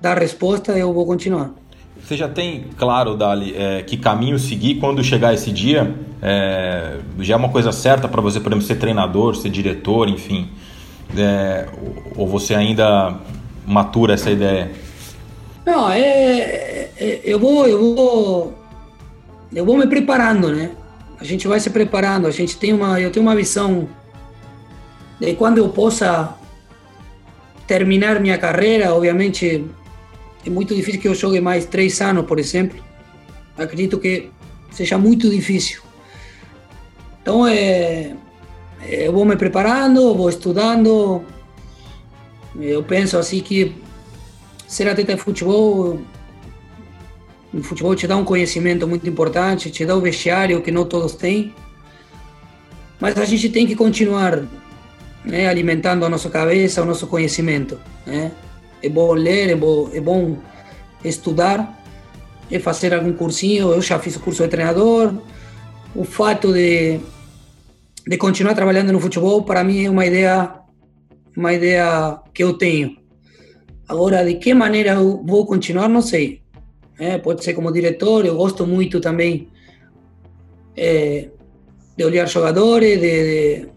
dar 0.00 0.18
resposta, 0.18 0.72
eu 0.72 0.92
vou 0.92 1.06
continuar. 1.06 1.50
Você 2.02 2.16
já 2.16 2.28
tem 2.28 2.66
claro, 2.76 3.16
Dali, 3.16 3.54
é, 3.56 3.82
que 3.82 3.96
caminho 3.96 4.38
seguir 4.38 4.76
quando 4.76 5.02
chegar 5.02 5.34
esse 5.34 5.50
dia? 5.50 5.94
É, 6.22 6.98
já 7.18 7.34
é 7.34 7.36
uma 7.36 7.48
coisa 7.48 7.72
certa 7.72 8.06
para 8.06 8.20
você, 8.20 8.38
por 8.38 8.52
exemplo, 8.52 8.66
ser 8.66 8.76
treinador, 8.76 9.34
ser 9.34 9.50
diretor, 9.50 10.08
enfim? 10.08 10.48
É, 11.16 11.66
ou 12.16 12.26
você 12.26 12.54
ainda 12.54 13.18
matura 13.66 14.14
essa 14.14 14.30
ideia? 14.30 14.70
Não, 15.64 15.90
é, 15.90 16.90
é, 16.96 17.20
eu 17.24 17.40
vou, 17.40 17.66
eu 17.66 17.94
vou, 17.96 18.54
eu 19.52 19.64
vou 19.64 19.76
me 19.76 19.86
preparando, 19.86 20.54
né? 20.54 20.70
A 21.20 21.24
gente 21.24 21.48
vai 21.48 21.58
se 21.58 21.70
preparando. 21.70 22.26
A 22.26 22.30
gente 22.30 22.56
tem 22.56 22.72
uma, 22.72 23.00
eu 23.00 23.10
tenho 23.10 23.26
uma 23.26 23.34
visão 23.34 23.88
de 25.18 25.34
quando 25.34 25.58
eu 25.58 25.68
possa 25.70 26.36
terminar 27.66 28.20
minha 28.20 28.38
carreira. 28.38 28.94
Obviamente, 28.94 29.64
é 30.44 30.50
muito 30.50 30.74
difícil 30.74 31.00
que 31.00 31.08
eu 31.08 31.14
jogue 31.14 31.40
mais 31.40 31.66
três 31.66 32.00
anos, 32.00 32.26
por 32.26 32.38
exemplo. 32.38 32.82
Acredito 33.56 33.98
que 33.98 34.30
seja 34.70 34.98
muito 34.98 35.30
difícil. 35.30 35.82
Então, 37.20 37.46
é, 37.46 38.14
eu 38.88 39.12
vou 39.12 39.24
me 39.24 39.36
preparando, 39.36 40.14
vou 40.14 40.28
estudando. 40.28 41.24
Eu 42.58 42.82
penso 42.82 43.18
assim 43.18 43.40
que 43.40 43.74
ser 44.66 44.88
atleta 44.88 45.14
de 45.14 45.20
futebol, 45.20 46.00
o 47.52 47.62
futebol 47.62 47.94
te 47.94 48.06
dá 48.06 48.16
um 48.16 48.24
conhecimento 48.24 48.86
muito 48.86 49.08
importante, 49.08 49.70
te 49.70 49.84
dá 49.84 49.96
o 49.96 50.00
vestiário 50.00 50.62
que 50.62 50.70
não 50.70 50.84
todos 50.84 51.14
têm. 51.14 51.54
Mas 53.00 53.16
a 53.18 53.24
gente 53.24 53.48
tem 53.48 53.66
que 53.66 53.74
continuar 53.74 54.44
né, 55.26 55.48
alimentando 55.48 56.04
a 56.04 56.08
nossa 56.08 56.30
cabeça, 56.30 56.82
o 56.82 56.86
nosso 56.86 57.06
conhecimento. 57.06 57.78
Né? 58.06 58.30
É 58.82 58.88
bom 58.88 59.12
ler, 59.12 59.50
é 59.50 59.56
bom, 59.56 59.90
é 59.92 60.00
bom 60.00 60.36
estudar, 61.04 61.82
é 62.50 62.58
fazer 62.58 62.94
algum 62.94 63.12
cursinho. 63.12 63.72
Eu 63.72 63.82
já 63.82 63.98
fiz 63.98 64.16
o 64.16 64.20
curso 64.20 64.42
de 64.44 64.48
treinador. 64.48 65.12
O 65.94 66.04
fato 66.04 66.52
de, 66.52 67.00
de 68.06 68.16
continuar 68.16 68.54
trabalhando 68.54 68.92
no 68.92 69.00
futebol, 69.00 69.42
para 69.42 69.64
mim, 69.64 69.84
é 69.84 69.90
uma 69.90 70.06
ideia, 70.06 70.54
uma 71.36 71.52
ideia 71.52 72.20
que 72.32 72.44
eu 72.44 72.54
tenho. 72.54 72.96
Agora, 73.88 74.24
de 74.24 74.34
que 74.34 74.54
maneira 74.54 74.92
eu 74.92 75.22
vou 75.24 75.44
continuar, 75.46 75.88
não 75.88 76.02
sei. 76.02 76.42
É, 76.98 77.18
pode 77.18 77.44
ser 77.44 77.52
como 77.52 77.72
diretor, 77.72 78.24
eu 78.24 78.36
gosto 78.36 78.66
muito 78.66 79.00
também 79.00 79.48
é, 80.76 81.28
de 81.96 82.04
olhar 82.04 82.26
jogadores, 82.26 83.00
de, 83.00 83.00
de, 83.00 83.68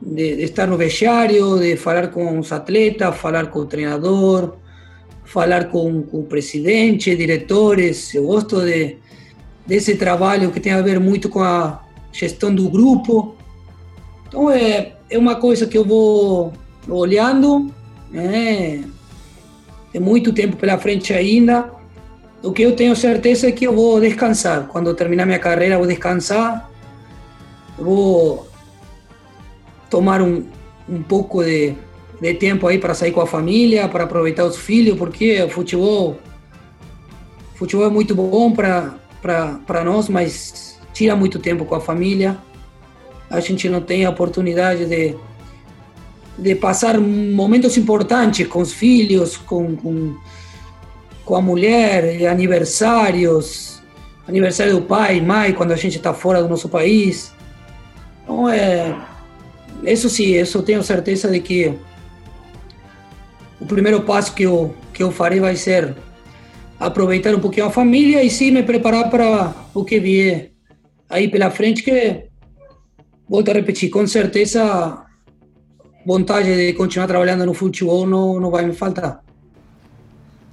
de, 0.00 0.42
estar 0.42 0.66
no 0.66 0.76
vestiário, 0.76 1.58
de 1.58 1.76
falar 1.76 2.08
com 2.08 2.38
os 2.38 2.52
atletas, 2.52 3.16
falar 3.16 3.46
com 3.46 3.60
o 3.60 3.66
treinador, 3.66 4.56
falar 5.24 5.64
com, 5.70 6.02
com 6.02 6.20
o 6.20 6.24
presidente, 6.24 7.14
diretores. 7.16 8.14
Eu 8.14 8.26
gosto 8.26 8.60
de, 8.64 8.96
desse 9.66 9.96
trabalho 9.96 10.50
que 10.50 10.60
tem 10.60 10.72
a 10.72 10.82
ver 10.82 10.98
muito 10.98 11.28
com 11.28 11.40
a 11.40 11.82
gestão 12.12 12.54
do 12.54 12.68
grupo. 12.68 13.36
Então, 14.28 14.50
é, 14.50 14.92
é 15.08 15.18
uma 15.18 15.36
coisa 15.36 15.66
que 15.66 15.76
eu 15.76 15.84
vou 15.84 16.52
olhando 16.88 17.72
é, 18.14 18.80
tem 19.92 20.00
muito 20.00 20.32
tempo 20.32 20.56
pela 20.56 20.78
frente 20.78 21.12
ainda. 21.12 21.70
O 22.42 22.52
que 22.52 22.62
eu 22.62 22.74
tenho 22.74 22.96
certeza 22.96 23.48
é 23.48 23.52
que 23.52 23.66
eu 23.66 23.74
vou 23.74 24.00
descansar. 24.00 24.66
Quando 24.68 24.88
eu 24.88 24.94
terminar 24.94 25.26
minha 25.26 25.38
carreira, 25.38 25.78
vou 25.78 25.86
descansar. 25.86 26.70
Vou 27.78 28.49
tomar 29.90 30.22
um, 30.22 30.46
um 30.88 31.02
pouco 31.02 31.42
de, 31.42 31.74
de 32.20 32.34
tempo 32.34 32.66
aí 32.66 32.78
para 32.78 32.94
sair 32.94 33.12
com 33.12 33.20
a 33.20 33.26
família, 33.26 33.88
para 33.88 34.04
aproveitar 34.04 34.44
os 34.44 34.56
filhos, 34.56 34.96
porque 34.96 35.42
o 35.42 35.50
futebol, 35.50 36.16
futebol 37.56 37.86
é 37.86 37.90
muito 37.90 38.14
bom 38.14 38.52
para 38.52 39.84
nós, 39.84 40.08
mas 40.08 40.78
tira 40.94 41.16
muito 41.16 41.38
tempo 41.38 41.64
com 41.64 41.74
a 41.74 41.80
família. 41.80 42.38
A 43.28 43.40
gente 43.40 43.68
não 43.68 43.80
tem 43.80 44.04
a 44.04 44.10
oportunidade 44.10 44.86
de, 44.86 45.16
de 46.38 46.54
passar 46.54 46.98
momentos 46.98 47.76
importantes 47.76 48.46
com 48.46 48.60
os 48.60 48.72
filhos, 48.72 49.36
com, 49.36 49.76
com, 49.76 50.16
com 51.24 51.36
a 51.36 51.40
mulher, 51.40 52.26
aniversários, 52.26 53.80
aniversário 54.26 54.74
do 54.74 54.82
pai, 54.82 55.20
mãe, 55.20 55.52
quando 55.52 55.72
a 55.72 55.76
gente 55.76 55.96
está 55.96 56.12
fora 56.12 56.42
do 56.42 56.48
nosso 56.48 56.68
país. 56.68 57.32
Então, 58.24 58.48
é, 58.48 58.96
isso 59.84 60.08
sim, 60.08 60.32
eu 60.32 60.62
tenho 60.62 60.82
certeza 60.82 61.30
de 61.30 61.40
que 61.40 61.74
o 63.60 63.66
primeiro 63.66 64.02
passo 64.02 64.34
que 64.34 64.42
eu, 64.42 64.74
que 64.92 65.02
eu 65.02 65.10
farei 65.10 65.40
vai 65.40 65.56
ser 65.56 65.94
aproveitar 66.78 67.34
um 67.34 67.40
pouquinho 67.40 67.66
a 67.66 67.70
família 67.70 68.22
e 68.22 68.30
sim 68.30 68.50
me 68.50 68.62
preparar 68.62 69.10
para 69.10 69.54
o 69.74 69.84
que 69.84 70.00
vier 70.00 70.50
aí 71.08 71.28
pela 71.28 71.50
frente, 71.50 71.82
que, 71.82 72.24
volto 73.28 73.50
a 73.50 73.54
repetir, 73.54 73.90
com 73.90 74.06
certeza 74.06 75.04
vontade 76.06 76.54
de 76.54 76.72
continuar 76.72 77.06
trabalhando 77.06 77.44
no 77.44 77.52
futebol 77.52 78.06
não, 78.06 78.40
não 78.40 78.50
vai 78.50 78.64
me 78.64 78.72
faltar. 78.72 79.22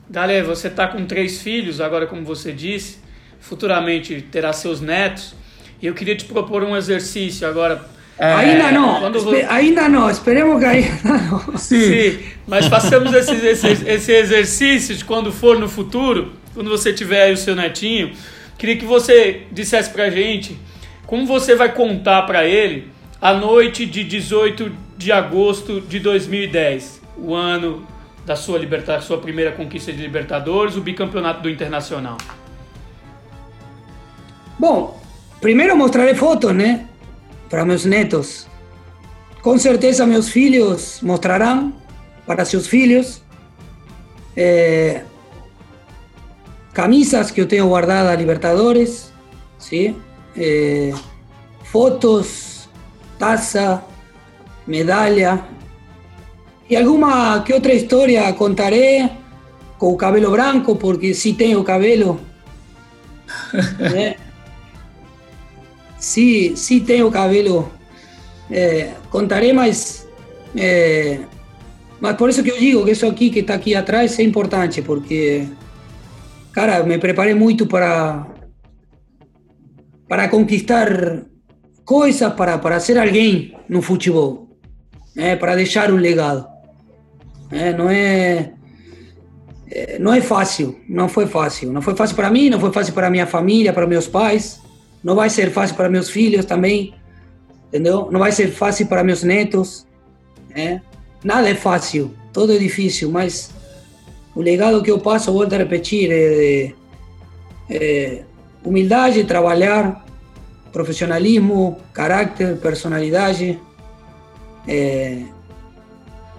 Dale, 0.10 0.42
você 0.42 0.68
está 0.68 0.88
com 0.88 1.06
três 1.06 1.42
filhos, 1.42 1.80
agora 1.80 2.08
como 2.08 2.24
você 2.24 2.52
disse, 2.52 2.98
futuramente 3.40 4.22
terá 4.22 4.52
seus 4.52 4.82
netos, 4.82 5.36
e 5.82 5.86
eu 5.86 5.94
queria 5.94 6.16
te 6.16 6.26
propor 6.26 6.64
um 6.64 6.76
exercício 6.76 7.48
agora. 7.48 7.97
É, 8.20 8.34
ainda 8.34 8.72
não, 8.72 9.12
ainda 9.50 9.90
não, 9.90 10.10
esperemos 10.10 10.60
que 10.60 10.66
ainda 10.66 10.98
não. 11.04 11.58
Sim, 11.58 11.82
Sim 11.82 12.38
mas 12.48 12.66
façamos 12.68 13.14
esse, 13.14 13.36
esse, 13.46 13.68
esse 13.68 14.12
exercício 14.14 14.96
de 14.96 15.04
quando 15.04 15.34
for 15.34 15.60
no 15.60 15.68
futuro, 15.68 16.32
quando 16.54 16.70
você 16.70 16.94
tiver 16.94 17.24
aí 17.24 17.34
o 17.34 17.38
seu 17.38 17.54
netinho, 17.54 18.14
queria 18.58 18.78
que 18.78 18.86
você 18.86 19.44
dissesse 19.52 19.90
pra 19.90 20.10
gente 20.10 20.58
como 21.06 21.26
você 21.26 21.56
vai 21.56 21.74
contar 21.74 22.24
para 22.24 22.46
ele 22.46 22.88
a 23.22 23.34
noite 23.34 23.86
de 23.86 24.04
18 24.04 24.72
de 24.98 25.12
agosto 25.12 25.82
de 25.82 26.00
2010, 26.00 27.02
o 27.18 27.36
ano 27.36 27.86
da 28.26 28.36
sua, 28.36 28.58
liberta 28.58 29.00
sua 29.02 29.18
primeira 29.18 29.52
conquista 29.52 29.92
de 29.92 30.02
Libertadores, 30.02 30.76
o 30.76 30.82
bicampeonato 30.82 31.42
do 31.42 31.50
Internacional? 31.50 32.18
Bom, 34.58 35.02
primeiro 35.40 35.78
mostrarei 35.78 36.16
fotos, 36.16 36.54
né? 36.54 36.88
Para 37.50 37.66
meus 37.66 37.86
netos. 37.86 38.48
Com 39.42 39.58
certeza 39.58 40.06
meus 40.06 40.30
filhos 40.30 41.00
mostrarão 41.02 41.74
para 42.26 42.44
seus 42.44 42.68
filhos. 42.68 43.22
É, 44.36 45.04
camisas 46.74 47.32
que 47.32 47.42
eu 47.42 47.48
tenho 47.48 47.68
guardada 47.70 48.14
Libertadores, 48.16 49.12
sim? 49.58 49.96
É, 50.36 50.94
fotos, 51.64 52.70
taça, 53.18 53.84
medalha. 54.68 55.44
E 56.70 56.76
alguma 56.76 57.42
que 57.42 57.54
outra 57.54 57.74
história 57.74 58.32
contarei 58.34 59.10
com 59.78 59.94
o 59.94 59.98
cabelo 59.98 60.32
branco, 60.32 60.76
porque 60.76 61.14
sim 61.14 61.34
tenho 61.34 61.64
cabelo. 61.64 62.20
né? 63.80 64.18
Sim, 66.08 66.56
sim 66.56 66.80
tenho 66.80 67.12
cabelo. 67.12 67.70
É, 68.50 68.94
contarei, 69.10 69.52
mas, 69.52 70.08
é, 70.56 71.20
mas 72.00 72.16
por 72.16 72.30
isso 72.30 72.42
que 72.42 72.50
eu 72.50 72.58
digo 72.58 72.86
que 72.86 72.92
isso 72.92 73.06
aqui 73.06 73.30
que 73.30 73.40
está 73.40 73.56
aqui 73.56 73.76
atrás 73.76 74.18
é 74.18 74.24
importante, 74.24 74.82
porque, 74.82 75.46
cara, 76.54 76.82
me 76.84 76.98
preparei 76.98 77.34
muito 77.34 77.68
para, 77.68 78.26
para 80.08 80.30
conquistar 80.30 81.26
coisas, 81.84 82.32
para, 82.36 82.58
para 82.58 82.80
ser 82.80 82.98
alguém 82.98 83.54
no 83.68 83.82
futebol 83.82 84.48
né, 85.14 85.36
para 85.36 85.58
deixar 85.58 85.92
um 85.92 85.98
legado. 85.98 86.48
Não 87.78 87.90
é 87.90 88.54
não 90.00 90.14
é 90.14 90.22
fácil, 90.22 90.80
não 90.88 91.10
foi 91.10 91.28
fácil. 91.28 91.74
Não 91.74 91.82
foi 91.82 91.96
fácil 91.96 92.16
para 92.16 92.30
mim, 92.30 92.50
não 92.50 92.62
foi 92.62 92.72
fácil 92.72 92.94
para 92.94 93.10
minha 93.10 93.28
família, 93.28 93.74
para 93.74 93.86
meus 93.86 94.08
pais. 94.08 94.66
Não 95.08 95.16
vai 95.16 95.30
ser 95.30 95.52
fácil 95.52 95.74
para 95.78 95.88
meus 95.88 96.10
filhos 96.10 96.44
também, 96.44 96.94
entendeu? 97.70 98.10
Não 98.12 98.20
vai 98.20 98.30
ser 98.30 98.52
fácil 98.52 98.88
para 98.88 99.06
meus 99.06 99.24
netos. 99.24 99.88
Né? 100.54 100.82
Nada 101.24 101.50
é 101.50 101.56
fácil, 101.56 102.14
tudo 102.34 102.52
é 102.52 102.58
difícil, 102.58 103.10
mas 103.10 103.52
o 104.36 104.42
legado 104.42 104.84
que 104.84 104.92
eu 104.92 105.00
passo, 105.00 105.32
volto 105.32 105.54
a 105.54 105.60
repetir, 105.60 106.10
é, 106.12 106.74
é 107.70 108.24
humildade, 108.66 109.24
trabalhar, 109.24 110.06
profissionalismo, 110.74 111.78
caráter, 111.94 112.58
personalidade, 112.58 113.58
é, 114.68 115.22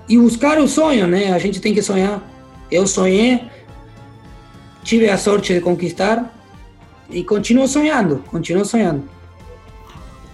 e 0.07 0.19
buscar 0.19 0.59
o 0.59 0.69
sonho, 0.69 1.07
né? 1.07 1.33
A 1.33 1.39
gente 1.39 1.59
tem 1.59 1.73
que 1.73 1.81
sonhar. 1.81 2.23
Eu 2.71 2.87
sonhei, 2.87 3.45
tive 4.85 5.09
a 5.09 5.17
sorte 5.17 5.55
de 5.55 5.63
conquistar 5.63 6.38
e 7.11 7.25
continuo 7.25 7.67
sonhando, 7.67 8.23
continuo 8.27 8.65
sonhando. 8.65 9.03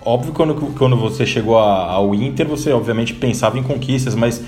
Óbvio 0.04 0.32
que 0.32 0.36
quando, 0.36 0.54
quando 0.76 0.96
você 0.96 1.24
chegou 1.24 1.56
ao 1.58 2.14
Inter, 2.14 2.46
você 2.46 2.72
obviamente 2.72 3.14
pensava 3.14 3.58
em 3.58 3.62
conquistas, 3.62 4.14
mas 4.14 4.42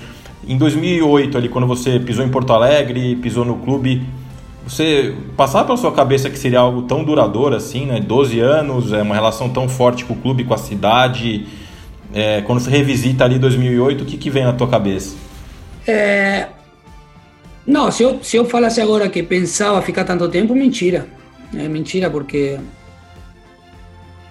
em 0.47 0.57
2008, 0.57 1.37
ali, 1.37 1.49
quando 1.49 1.65
você 1.65 1.99
pisou 1.99 2.23
em 2.23 2.29
Porto 2.29 2.53
Alegre, 2.53 3.15
pisou 3.15 3.43
no 3.43 3.57
clube, 3.57 4.03
você 4.67 5.15
passava 5.35 5.65
pela 5.65 5.77
sua 5.77 5.91
cabeça 5.91 6.29
que 6.29 6.37
seria 6.37 6.59
algo 6.59 6.83
tão 6.83 7.03
duradouro 7.03 7.55
assim, 7.55 7.85
né? 7.85 7.99
12 7.99 8.39
anos, 8.39 8.93
é 8.93 9.01
uma 9.01 9.15
relação 9.15 9.49
tão 9.49 9.67
forte 9.67 10.05
com 10.05 10.13
o 10.13 10.17
clube, 10.17 10.43
com 10.43 10.53
a 10.53 10.57
cidade, 10.57 11.47
é, 12.13 12.41
quando 12.41 12.59
você 12.59 12.69
revisita 12.69 13.25
ali 13.25 13.39
2008, 13.39 14.03
o 14.03 14.05
que, 14.05 14.17
que 14.17 14.29
vem 14.29 14.43
na 14.43 14.53
tua 14.53 14.67
cabeça? 14.67 15.15
É, 15.87 16.47
Não, 17.65 17.91
se 17.91 18.03
eu, 18.03 18.23
se 18.23 18.37
eu 18.37 18.45
falasse 18.45 18.79
agora 18.79 19.09
que 19.09 19.23
pensava 19.23 19.81
ficar 19.81 20.03
tanto 20.03 20.27
tempo, 20.29 20.55
mentira. 20.55 21.07
É 21.55 21.67
mentira, 21.67 22.09
porque 22.09 22.59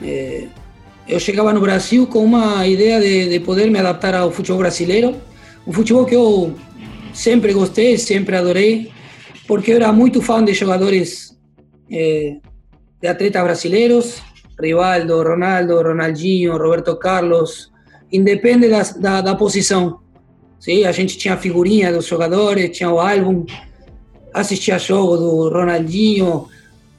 é, 0.03 0.47
eu 1.09 1.21
chegava 1.21 1.53
no 1.53 1.61
Brasil 1.61 2.07
com 2.07 2.25
uma 2.25 2.67
ideia 2.67 3.01
de, 3.01 3.29
de 3.29 3.41
poder 3.41 3.71
me 3.71 3.79
adaptar 3.79 4.15
ao 4.15 4.31
futebol 4.31 4.59
brasileiro, 4.59 5.17
um 5.67 5.73
futebol 5.73 6.05
que 6.05 6.15
eu 6.15 6.55
sempre 7.13 7.53
gostei, 7.53 7.97
sempre 7.97 8.37
adorei, 8.37 8.93
porque 9.47 9.73
eu 9.73 9.77
era 9.77 9.93
muito 9.93 10.21
fã 10.21 10.45
de 10.45 10.53
jogadores, 10.53 11.37
é, 11.91 12.37
de 13.01 13.09
atletas 13.09 13.43
brasileiros, 13.43 14.23
Rivaldo, 14.61 15.23
Ronaldo, 15.23 15.83
Ronaldinho, 15.83 16.57
Roberto 16.57 16.97
Carlos, 16.97 17.71
independe 18.13 18.69
da, 18.69 18.83
da, 18.83 19.21
da 19.21 19.35
posição. 19.35 20.01
Sim, 20.59 20.85
a 20.85 20.93
gente 20.93 21.19
tinha 21.19 21.37
figurinha 21.37 21.93
dos 21.93 22.07
jogadores, 22.07 22.77
tinha 22.77 22.91
o 22.91 22.99
álbum, 22.99 23.45
assistia 24.33 24.79
jogo 24.79 25.17
do 25.17 25.49
Ronaldinho, 25.49 26.49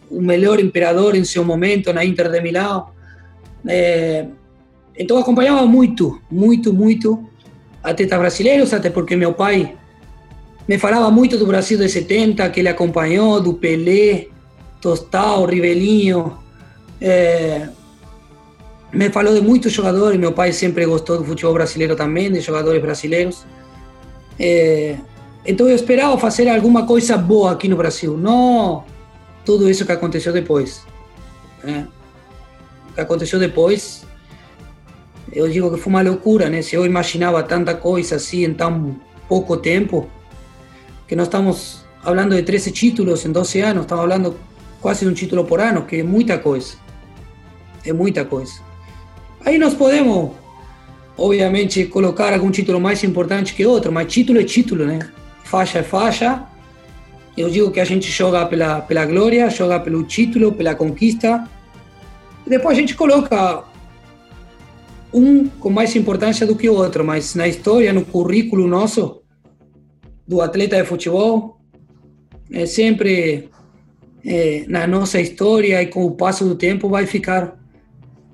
o 0.09 0.21
melhor 0.21 0.59
imperador 0.59 1.15
em 1.15 1.23
seu 1.23 1.43
momento 1.43 1.91
na 1.93 2.03
Inter 2.03 2.29
de 2.29 2.41
Milão. 2.41 2.89
É, 3.67 4.25
então 4.97 5.17
acompanhava 5.17 5.65
muito, 5.65 6.21
muito, 6.31 6.73
muito 6.73 7.23
atletas 7.83 8.19
brasileiros, 8.19 8.73
até 8.73 8.89
porque 8.89 9.15
meu 9.15 9.33
pai 9.33 9.75
me 10.67 10.77
falava 10.77 11.09
muito 11.09 11.37
do 11.37 11.45
Brasil 11.45 11.77
de 11.77 11.87
70, 11.87 12.49
que 12.49 12.59
ele 12.59 12.69
acompanhou, 12.69 13.39
do 13.39 13.53
Pelé, 13.53 14.27
Tostão, 14.81 15.45
Rivelinho. 15.45 16.37
É, 16.99 17.69
me 18.91 19.09
falou 19.09 19.33
de 19.33 19.41
muitos 19.41 19.71
jogadores, 19.71 20.19
meu 20.19 20.33
pai 20.33 20.51
sempre 20.51 20.85
gostou 20.85 21.17
do 21.17 21.23
futebol 21.23 21.53
brasileiro 21.53 21.95
também, 21.95 22.31
de 22.31 22.41
jogadores 22.41 22.81
brasileiros. 22.81 23.45
É, 24.39 24.97
então 25.45 25.67
eu 25.69 25.75
esperava 25.75 26.17
fazer 26.17 26.49
alguma 26.49 26.85
coisa 26.85 27.17
boa 27.17 27.51
aqui 27.51 27.67
no 27.67 27.77
Brasil, 27.77 28.17
não 28.17 28.83
tudo 29.47 29.69
isso 29.69 29.85
que 29.85 29.93
aconteceu 29.93 30.33
depois. 30.33 30.85
Né? 31.63 31.87
O 32.89 32.93
que 32.93 32.99
aconteceu 32.99 33.39
depois, 33.39 34.05
eu 35.31 35.47
digo 35.47 35.71
que 35.73 35.79
foi 35.79 35.89
uma 35.89 36.01
loucura, 36.01 36.49
né? 36.49 36.61
Se 36.61 36.75
eu 36.75 36.85
imaginava 36.85 37.41
tanta 37.43 37.73
coisa 37.73 38.17
assim 38.17 38.43
em 38.43 38.53
tão 38.53 38.99
pouco 39.29 39.55
tempo, 39.55 40.09
que 41.07 41.15
nós 41.15 41.27
estamos 41.27 41.85
falando 42.03 42.35
de 42.35 42.43
13 42.43 42.71
títulos 42.71 43.25
em 43.25 43.31
12 43.31 43.61
anos, 43.61 43.83
estamos 43.83 44.03
falando 44.03 44.35
quase 44.81 45.05
de 45.05 45.11
um 45.11 45.13
título 45.13 45.45
por 45.45 45.61
ano, 45.61 45.83
que 45.83 46.01
é 46.01 46.03
muita 46.03 46.37
coisa. 46.39 46.75
É 47.85 47.93
muita 47.93 48.25
coisa. 48.25 48.59
Aí 49.45 49.57
nós 49.57 49.73
podemos, 49.73 50.31
obviamente, 51.17 51.85
colocar 51.85 52.33
algum 52.33 52.51
título 52.51 52.81
mais 52.81 53.01
importante 53.01 53.53
que 53.53 53.65
outro, 53.65 53.93
mas 53.93 54.11
título 54.11 54.41
é 54.41 54.43
título, 54.43 54.85
né? 54.85 54.99
Faixa 55.45 55.79
é 55.79 55.83
faixa. 55.83 56.43
Eu 57.37 57.51
digo 57.51 57.69
que 57.69 57.79
a 57.79 57.85
gente 57.85 58.09
joga 58.09 58.47
pela, 58.47 58.81
pela 58.81 59.05
glória, 59.05 59.47
joga 59.51 59.79
pelo 59.79 60.03
título, 60.03 60.53
pela 60.53 60.73
conquista. 60.73 61.47
Depois 62.47 62.75
a 62.75 62.81
gente 62.81 62.95
coloca 62.95 63.63
um 65.13 65.47
com 65.47 65.69
mais 65.69 65.95
importância 65.95 66.47
do 66.47 66.55
que 66.55 66.67
o 66.67 66.73
outro, 66.73 67.05
mas 67.05 67.35
na 67.35 67.47
história, 67.47 67.93
no 67.93 68.03
currículo 68.03 68.67
nosso 68.67 69.21
do 70.27 70.41
atleta 70.41 70.77
de 70.77 70.83
futebol, 70.83 71.59
é 72.51 72.65
sempre 72.65 73.49
é, 74.25 74.65
na 74.67 74.87
nossa 74.87 75.21
história 75.21 75.81
e 75.81 75.87
com 75.87 76.05
o 76.05 76.11
passo 76.11 76.43
do 76.43 76.55
tempo 76.55 76.89
vai 76.89 77.05
ficar 77.05 77.55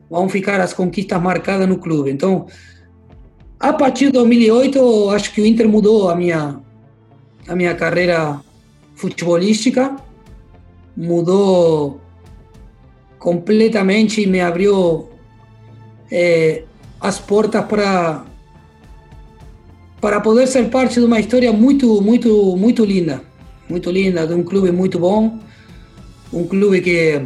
vão 0.09 0.29
ficar 0.29 0.61
as 0.61 0.73
conquistas 0.73 1.21
marcadas 1.21 1.67
no 1.67 1.77
clube. 1.77 2.11
Então, 2.11 2.45
a 3.59 3.73
partir 3.73 4.05
de 4.05 4.11
2008, 4.13 5.09
acho 5.09 5.33
que 5.33 5.41
o 5.41 5.45
Inter 5.45 5.67
mudou 5.67 6.09
a 6.09 6.15
minha 6.15 6.61
a 7.47 7.55
minha 7.55 7.75
carreira 7.75 8.39
futebolística, 8.95 9.95
mudou 10.95 11.99
completamente 13.17 14.21
e 14.21 14.27
me 14.27 14.41
abriu 14.41 15.09
é, 16.11 16.63
as 16.99 17.19
portas 17.19 17.65
para 17.65 18.25
para 19.99 20.19
poder 20.19 20.47
ser 20.47 20.69
parte 20.69 20.99
de 20.99 21.05
uma 21.05 21.19
história 21.19 21.51
muito 21.53 22.01
muito 22.01 22.55
muito 22.57 22.83
linda, 22.83 23.21
muito 23.69 23.89
linda, 23.89 24.27
de 24.27 24.33
um 24.33 24.43
clube 24.43 24.71
muito 24.71 24.99
bom, 24.99 25.39
um 26.31 26.45
clube 26.45 26.81
que 26.81 27.21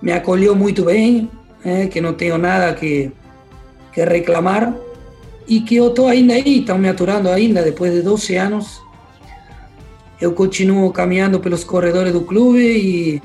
me 0.00 0.12
acolheu 0.12 0.54
muito 0.54 0.84
bem, 0.84 1.30
é, 1.64 1.86
que 1.86 2.00
não 2.00 2.12
tenho 2.12 2.36
nada 2.36 2.74
que, 2.74 3.10
que 3.92 4.04
reclamar 4.04 4.76
e 5.48 5.60
que 5.60 5.76
eu 5.76 5.88
estou 5.88 6.08
ainda 6.08 6.34
aí, 6.34 6.60
estão 6.60 6.78
me 6.78 6.88
aturando 6.88 7.28
ainda 7.28 7.62
depois 7.62 7.92
de 7.92 8.02
12 8.02 8.36
anos. 8.36 8.83
Eu 10.24 10.32
continuo 10.32 10.90
caminhando 10.90 11.38
pelos 11.38 11.62
corredores 11.64 12.10
do 12.10 12.22
clube 12.22 12.58
e 12.58 13.22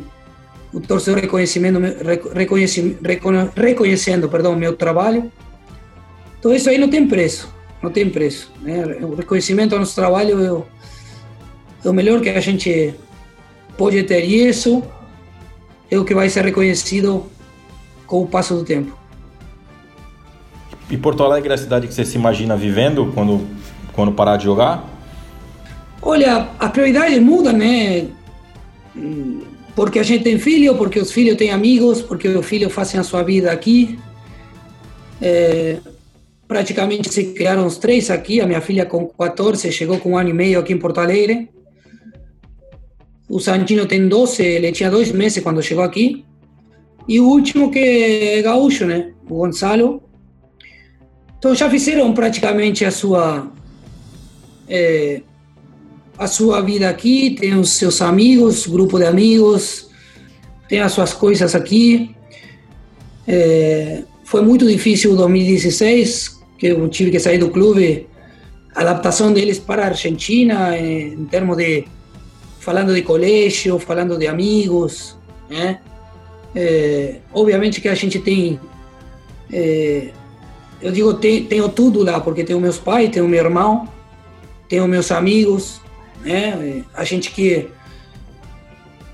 o 0.73 0.81
torcedor 0.81 1.21
reconhecendo, 1.21 1.79
reconhecendo, 2.33 2.97
reconhecendo 3.55 4.27
perdão, 4.27 4.53
meu 4.53 4.75
trabalho. 4.75 5.31
Então 6.37 6.53
isso 6.53 6.69
aí 6.69 6.77
não 6.77 6.89
tem 6.89 7.07
preço, 7.07 7.55
não 7.81 7.89
tem 7.89 8.09
preço. 8.09 8.51
Né? 8.61 8.83
O 9.01 9.15
reconhecimento 9.15 9.71
ao 9.71 9.79
nosso 9.79 9.95
trabalho 9.95 10.43
é 10.43 10.51
o, 10.51 10.65
é 11.85 11.89
o 11.89 11.93
melhor 11.93 12.19
que 12.19 12.27
a 12.27 12.41
gente 12.41 12.93
pode 13.77 14.03
ter 14.03 14.25
e 14.25 14.49
isso 14.49 14.83
é 15.89 15.97
o 15.97 16.03
que 16.03 16.13
vai 16.13 16.27
ser 16.27 16.43
reconhecido 16.43 17.27
com 18.05 18.23
o 18.23 18.27
passo 18.27 18.55
do 18.55 18.65
tempo. 18.65 18.93
E 20.89 20.97
Porto 20.97 21.23
Alegre 21.23 21.51
é 21.51 21.53
a 21.53 21.57
cidade 21.57 21.87
que 21.87 21.93
você 21.93 22.03
se 22.03 22.17
imagina 22.17 22.57
vivendo 22.57 23.09
quando, 23.15 23.47
quando 23.93 24.11
parar 24.11 24.35
de 24.35 24.43
jogar? 24.43 24.98
Olha, 26.01 26.49
as 26.57 26.71
prioridades 26.71 27.19
mudam, 27.19 27.53
né? 27.53 28.07
Porque 29.75 29.99
a 29.99 30.03
gente 30.03 30.23
tem 30.23 30.39
filho, 30.39 30.75
porque 30.75 30.99
os 30.99 31.11
filhos 31.11 31.37
têm 31.37 31.51
amigos, 31.51 32.01
porque 32.01 32.27
os 32.27 32.45
filhos 32.45 32.73
fazem 32.73 32.99
a 32.99 33.03
sua 33.03 33.23
vida 33.23 33.51
aqui. 33.51 33.99
É, 35.21 35.77
praticamente 36.47 37.13
se 37.13 37.33
criaram 37.33 37.65
os 37.65 37.77
três 37.77 38.09
aqui. 38.09 38.41
A 38.41 38.47
minha 38.47 38.61
filha, 38.61 38.85
com 38.85 39.07
14, 39.07 39.71
chegou 39.71 39.97
com 39.99 40.11
um 40.11 40.17
ano 40.17 40.29
e 40.29 40.33
meio 40.33 40.59
aqui 40.59 40.73
em 40.73 40.79
Porto 40.79 40.99
Alegre. 40.99 41.49
O 43.29 43.39
Santino 43.39 43.85
tem 43.85 44.07
12, 44.07 44.41
ele 44.41 44.71
tinha 44.71 44.89
dois 44.89 45.11
meses 45.11 45.43
quando 45.43 45.61
chegou 45.61 45.83
aqui. 45.83 46.25
E 47.07 47.19
o 47.19 47.27
último 47.27 47.69
que 47.69 47.79
é 47.79 48.41
gaúcho, 48.41 48.85
né? 48.85 49.13
O 49.29 49.35
Gonçalo. 49.37 50.01
Então 51.37 51.53
já 51.55 51.69
fizeram 51.69 52.13
praticamente 52.13 52.83
a 52.83 52.91
sua 52.91 53.51
é, 54.67 55.21
a 56.19 56.27
sua 56.27 56.59
vida 56.59 56.89
aqui, 56.89 57.37
tem 57.39 57.57
os 57.57 57.69
seus 57.69 58.01
amigos, 58.01 58.67
grupo 58.67 58.99
de 58.99 59.05
amigos, 59.05 59.89
tem 60.67 60.81
as 60.81 60.91
suas 60.91 61.13
coisas 61.13 61.55
aqui. 61.55 62.13
É, 63.25 64.03
foi 64.25 64.41
muito 64.41 64.67
difícil 64.67 65.15
2016, 65.15 66.41
que 66.57 66.67
eu 66.67 66.89
tive 66.89 67.09
que 67.09 67.19
sair 67.21 67.37
do 67.37 67.49
clube, 67.49 68.05
a 68.75 68.81
adaptação 68.81 69.31
deles 69.31 69.59
para 69.59 69.83
a 69.83 69.87
Argentina, 69.87 70.77
em 70.77 71.23
termos 71.25 71.55
de 71.55 71.85
falando 72.59 72.93
de 72.93 73.01
colégio, 73.01 73.79
falando 73.79 74.17
de 74.17 74.27
amigos, 74.27 75.17
né? 75.49 75.79
É, 76.53 77.19
obviamente 77.33 77.79
que 77.79 77.87
a 77.87 77.95
gente 77.95 78.19
tem. 78.19 78.59
É, 79.53 80.09
eu 80.81 80.91
digo, 80.91 81.13
tem, 81.13 81.45
tenho 81.45 81.69
tudo 81.69 82.03
lá, 82.03 82.19
porque 82.19 82.43
tenho 82.43 82.59
meus 82.59 82.77
pais, 82.77 83.09
tenho 83.09 83.25
meu 83.25 83.41
irmão, 83.41 83.87
tenho 84.67 84.85
meus 84.85 85.11
amigos, 85.11 85.79
né? 86.21 86.83
A 86.93 87.03
gente 87.03 87.31
que, 87.31 87.67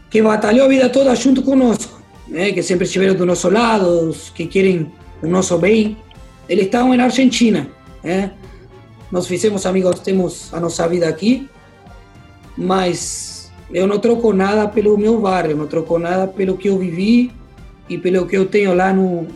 que 0.09 0.21
batalhou 0.21 0.65
a 0.65 0.69
vida 0.69 0.89
toda 0.89 1.15
junto 1.15 1.41
conosco, 1.41 2.01
né? 2.27 2.51
Que 2.51 2.61
sempre 2.61 2.85
estiveram 2.85 3.15
do 3.15 3.25
nosso 3.25 3.49
lado, 3.49 4.15
que 4.33 4.45
querem 4.45 4.91
o 5.21 5.27
nosso 5.27 5.57
bem. 5.57 5.97
Eles 6.47 6.65
estavam 6.65 6.95
na 6.95 7.05
Argentina, 7.05 7.67
né? 8.03 8.31
Nós 9.11 9.27
fizemos 9.27 9.65
amigos, 9.65 9.99
temos 9.99 10.53
a 10.53 10.59
nossa 10.59 10.87
vida 10.87 11.07
aqui, 11.07 11.49
mas 12.57 13.51
eu 13.71 13.87
não 13.87 13.99
troco 13.99 14.33
nada 14.33 14.67
pelo 14.67 14.97
meu 14.97 15.19
bairro, 15.19 15.55
não 15.55 15.67
troco 15.67 15.97
nada 15.97 16.27
pelo 16.27 16.57
que 16.57 16.69
eu 16.69 16.77
vivi 16.77 17.31
e 17.89 17.97
pelo 17.97 18.25
que 18.25 18.35
eu 18.35 18.45
tenho 18.45 18.73
lá 18.73 18.93
no, 18.93 19.27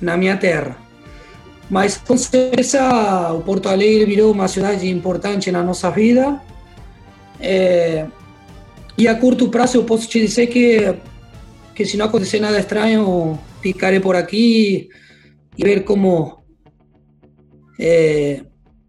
na 0.00 0.16
minha 0.16 0.36
terra. 0.36 0.76
Mas 1.68 1.96
com 1.96 2.16
certeza 2.16 3.32
o 3.32 3.42
Porto 3.42 3.68
Alegre 3.68 4.04
virou 4.04 4.32
uma 4.32 4.48
cidade 4.48 4.88
importante 4.90 5.52
na 5.52 5.62
nossa 5.62 5.90
vida. 5.90 6.40
É, 7.40 8.06
e 8.96 9.08
a 9.08 9.14
curto 9.14 9.48
prazo 9.48 9.78
eu 9.78 9.84
posso 9.84 10.08
te 10.08 10.20
dizer 10.20 10.48
que, 10.48 10.94
que 11.74 11.84
se 11.86 11.96
não 11.96 12.06
acontecer 12.06 12.38
nada 12.38 12.58
estranho, 12.58 13.38
ficarei 13.62 14.00
por 14.00 14.14
aqui 14.14 14.88
e 15.56 15.64
ver 15.64 15.84
como 15.84 16.42
é, 17.78 18.42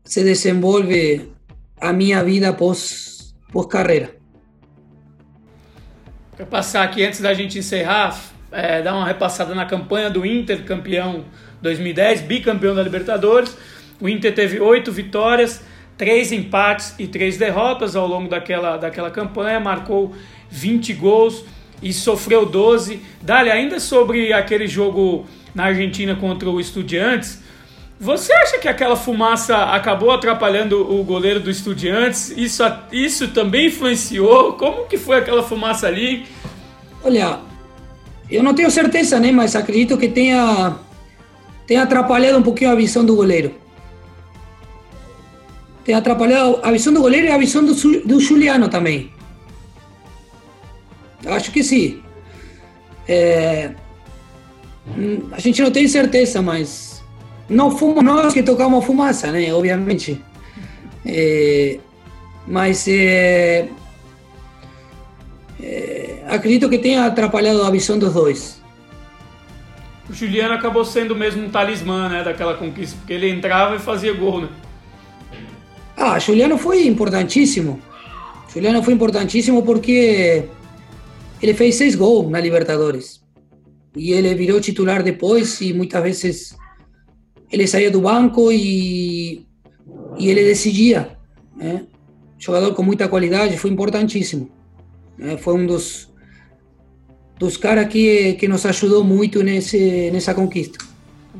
se 0.03 0.23
desenvolve 0.23 1.31
a 1.79 1.93
minha 1.93 2.23
vida 2.23 2.53
pós, 2.53 3.33
pós 3.51 3.65
carreira. 3.67 4.15
Para 6.35 6.45
passar 6.45 6.83
aqui 6.83 7.05
antes 7.05 7.21
da 7.21 7.33
gente 7.33 7.57
encerrar, 7.57 8.19
é, 8.51 8.81
dar 8.81 8.93
uma 8.93 9.05
repassada 9.05 9.55
na 9.55 9.65
campanha 9.65 10.09
do 10.09 10.25
Inter, 10.25 10.65
campeão 10.65 11.23
2010, 11.61 12.21
bicampeão 12.21 12.75
da 12.75 12.83
Libertadores. 12.83 13.55
O 13.99 14.09
Inter 14.09 14.33
teve 14.33 14.59
oito 14.59 14.91
vitórias, 14.91 15.61
três 16.01 16.31
empates 16.31 16.95
e 16.97 17.05
três 17.05 17.37
derrotas 17.37 17.95
ao 17.95 18.07
longo 18.07 18.27
daquela, 18.27 18.75
daquela 18.75 19.11
campanha, 19.11 19.59
marcou 19.59 20.15
20 20.49 20.93
gols 20.93 21.45
e 21.79 21.93
sofreu 21.93 22.43
12. 22.43 22.99
Dali, 23.21 23.51
ainda 23.51 23.79
sobre 23.79 24.33
aquele 24.33 24.65
jogo 24.65 25.27
na 25.53 25.65
Argentina 25.65 26.15
contra 26.15 26.49
o 26.49 26.59
Estudiantes, 26.59 27.43
você 27.99 28.33
acha 28.33 28.57
que 28.57 28.67
aquela 28.67 28.95
fumaça 28.95 29.55
acabou 29.55 30.09
atrapalhando 30.09 30.91
o 30.91 31.03
goleiro 31.03 31.39
do 31.39 31.51
Estudiantes? 31.51 32.31
Isso, 32.35 32.63
isso 32.91 33.27
também 33.27 33.67
influenciou? 33.67 34.53
Como 34.53 34.87
que 34.87 34.97
foi 34.97 35.17
aquela 35.17 35.43
fumaça 35.43 35.85
ali? 35.85 36.25
Olha, 37.03 37.41
eu 38.27 38.41
não 38.41 38.55
tenho 38.55 38.71
certeza, 38.71 39.19
né? 39.19 39.31
Mas 39.31 39.55
acredito 39.55 39.95
que 39.99 40.07
tenha, 40.07 40.77
tenha 41.67 41.83
atrapalhado 41.83 42.39
um 42.39 42.41
pouquinho 42.41 42.71
a 42.71 42.75
visão 42.75 43.05
do 43.05 43.15
goleiro. 43.15 43.60
Tem 45.83 45.95
atrapalhado 45.95 46.59
a 46.63 46.71
visão 46.71 46.93
do 46.93 47.01
goleiro 47.01 47.27
e 47.27 47.31
a 47.31 47.37
visão 47.37 47.63
do, 47.63 47.73
do 47.73 48.19
Juliano 48.19 48.69
também. 48.69 49.11
Acho 51.25 51.51
que 51.51 51.63
sim. 51.63 52.01
É, 53.07 53.71
a 55.31 55.39
gente 55.39 55.61
não 55.61 55.71
tem 55.71 55.87
certeza, 55.87 56.41
mas 56.41 57.03
não 57.49 57.75
fomos 57.75 58.03
nós 58.03 58.33
que 58.33 58.43
tocamos 58.43 58.85
fumaça, 58.85 59.31
né? 59.31 59.53
Obviamente. 59.53 60.21
É, 61.05 61.79
mas 62.47 62.87
é, 62.87 63.69
é, 65.61 66.23
acredito 66.27 66.69
que 66.69 66.77
tenha 66.77 67.05
atrapalhado 67.05 67.63
a 67.63 67.71
visão 67.71 67.97
dos 67.97 68.13
dois. 68.13 68.61
O 70.09 70.13
Juliano 70.13 70.53
acabou 70.53 70.83
sendo 70.83 71.15
mesmo 71.15 71.45
um 71.45 71.49
talismã, 71.49 72.09
né, 72.09 72.23
daquela 72.23 72.55
conquista, 72.55 72.97
porque 72.97 73.13
ele 73.13 73.29
entrava 73.29 73.75
e 73.75 73.79
fazia 73.79 74.13
gol, 74.13 74.41
né? 74.41 74.49
Ah, 76.03 76.17
Juliano 76.17 76.57
foi 76.57 76.87
importantíssimo. 76.87 77.79
Juliano 78.51 78.81
foi 78.81 78.95
importantíssimo 78.95 79.61
porque 79.61 80.45
ele 81.39 81.53
fez 81.53 81.75
seis 81.75 81.93
gols 81.93 82.27
na 82.27 82.39
Libertadores. 82.39 83.21
E 83.95 84.11
ele 84.11 84.33
virou 84.33 84.59
titular 84.59 85.03
depois 85.03 85.61
e 85.61 85.73
muitas 85.73 86.01
vezes 86.01 86.57
ele 87.51 87.67
saía 87.67 87.91
do 87.91 88.01
banco 88.01 88.51
e, 88.51 89.45
e 90.17 90.27
ele 90.27 90.43
decidia. 90.43 91.19
Né? 91.55 91.85
Jogador 92.39 92.73
com 92.73 92.81
muita 92.81 93.07
qualidade, 93.07 93.59
foi 93.59 93.69
importantíssimo. 93.69 94.49
Né? 95.19 95.37
Foi 95.37 95.53
um 95.53 95.67
dos, 95.67 96.11
dos 97.37 97.57
caras 97.57 97.87
que, 97.89 98.33
que 98.39 98.47
nos 98.47 98.65
ajudou 98.65 99.03
muito 99.03 99.43
nesse, 99.43 100.09
nessa 100.09 100.33
conquista. 100.33 100.83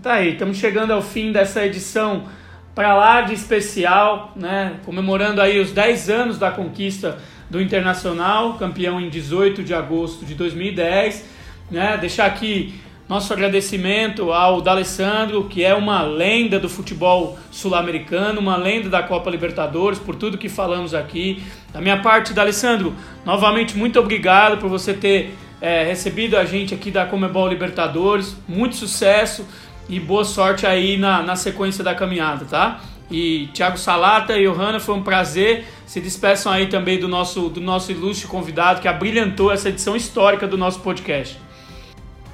Tá 0.03 0.13
aí, 0.13 0.33
estamos 0.33 0.57
chegando 0.57 0.93
ao 0.93 1.01
fim 1.01 1.31
dessa 1.31 1.65
edição 1.65 2.25
para 2.73 2.95
lá 2.95 3.21
de 3.21 3.33
especial, 3.33 4.31
né? 4.35 4.79
comemorando 4.85 5.41
aí 5.41 5.59
os 5.59 5.71
10 5.71 6.09
anos 6.09 6.37
da 6.37 6.51
conquista 6.51 7.17
do 7.49 7.61
Internacional, 7.61 8.53
campeão 8.53 8.99
em 8.99 9.09
18 9.09 9.63
de 9.63 9.73
agosto 9.73 10.25
de 10.25 10.35
2010. 10.35 11.25
Né? 11.69 11.97
Deixar 11.97 12.25
aqui 12.25 12.73
nosso 13.09 13.33
agradecimento 13.33 14.31
ao 14.31 14.61
D'Alessandro, 14.61 15.43
que 15.43 15.65
é 15.65 15.75
uma 15.75 16.01
lenda 16.01 16.57
do 16.57 16.69
futebol 16.69 17.37
sul-americano, 17.51 18.39
uma 18.39 18.55
lenda 18.55 18.87
da 18.87 19.03
Copa 19.03 19.29
Libertadores, 19.29 19.99
por 19.99 20.15
tudo 20.15 20.37
que 20.37 20.47
falamos 20.47 20.93
aqui. 20.93 21.43
Da 21.73 21.81
minha 21.81 21.97
parte, 21.97 22.33
D'Alessandro, 22.33 22.95
novamente 23.25 23.77
muito 23.77 23.99
obrigado 23.99 24.59
por 24.59 24.69
você 24.69 24.93
ter 24.93 25.35
é, 25.59 25.83
recebido 25.83 26.37
a 26.37 26.45
gente 26.45 26.73
aqui 26.73 26.89
da 26.89 27.05
Comebol 27.05 27.49
Libertadores. 27.49 28.37
Muito 28.47 28.77
sucesso 28.77 29.45
e 29.91 29.99
boa 29.99 30.23
sorte 30.23 30.65
aí 30.65 30.95
na, 30.95 31.21
na 31.21 31.35
sequência 31.35 31.83
da 31.83 31.93
caminhada, 31.93 32.45
tá? 32.45 32.79
E 33.11 33.49
Thiago 33.53 33.77
Salata 33.77 34.37
e 34.37 34.47
Johanna, 34.47 34.79
foi 34.79 34.95
um 34.95 35.03
prazer. 35.03 35.65
Se 35.85 35.99
despeçam 35.99 36.49
aí 36.49 36.67
também 36.67 36.97
do 36.97 37.09
nosso, 37.09 37.49
do 37.49 37.59
nosso 37.59 37.91
ilustre 37.91 38.25
convidado 38.25 38.79
que 38.79 38.87
abrilhantou 38.87 39.51
essa 39.51 39.67
edição 39.67 39.93
histórica 39.93 40.47
do 40.47 40.57
nosso 40.57 40.79
podcast. 40.79 41.37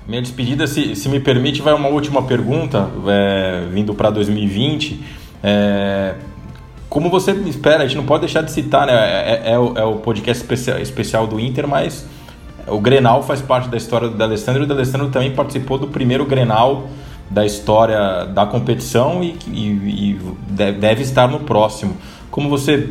Minha 0.08 0.22
despedida, 0.22 0.68
se, 0.68 0.96
se 0.96 1.10
me 1.10 1.20
permite, 1.20 1.60
vai 1.60 1.74
uma 1.74 1.90
última 1.90 2.22
pergunta, 2.22 2.92
é, 3.08 3.66
vindo 3.72 3.96
para 3.96 4.12
2020. 4.12 5.04
É, 5.44 6.14
como 6.88 7.10
você 7.10 7.32
espera, 7.32 7.84
a 7.84 7.88
gente 7.88 7.98
não 7.98 8.06
pode 8.06 8.22
deixar 8.22 8.42
de 8.42 8.52
citar, 8.52 8.86
né? 8.86 8.94
É, 8.94 9.42
é, 9.46 9.52
é 9.54 9.60
o, 9.60 9.74
é 9.76 9.84
o, 9.84 9.96
podcast 9.96 10.44
especial, 10.44 10.78
especial, 10.78 11.26
do 11.26 11.40
Inter, 11.40 11.68
mas 11.68 12.06
o 12.68 12.80
Grenal 12.80 13.24
faz 13.24 13.42
parte 13.42 13.68
da 13.68 13.78
história 13.78 14.10
do 14.10 14.24
Alessandro 14.24 14.64
e 14.64 14.68
o 14.68 14.72
Alessandro 14.72 15.10
também 15.10 15.32
participou 15.32 15.80
do 15.80 15.88
primeiro 15.88 16.24
Grenal 16.24 16.88
da 17.30 17.46
história 17.46 18.26
da 18.26 18.46
competição 18.46 19.24
e, 19.24 19.38
e, 19.48 20.12
e 20.12 20.20
deve 20.50 21.04
estar 21.04 21.28
no 21.28 21.42
próximo. 21.42 21.96
Como 22.32 22.50
você. 22.50 22.90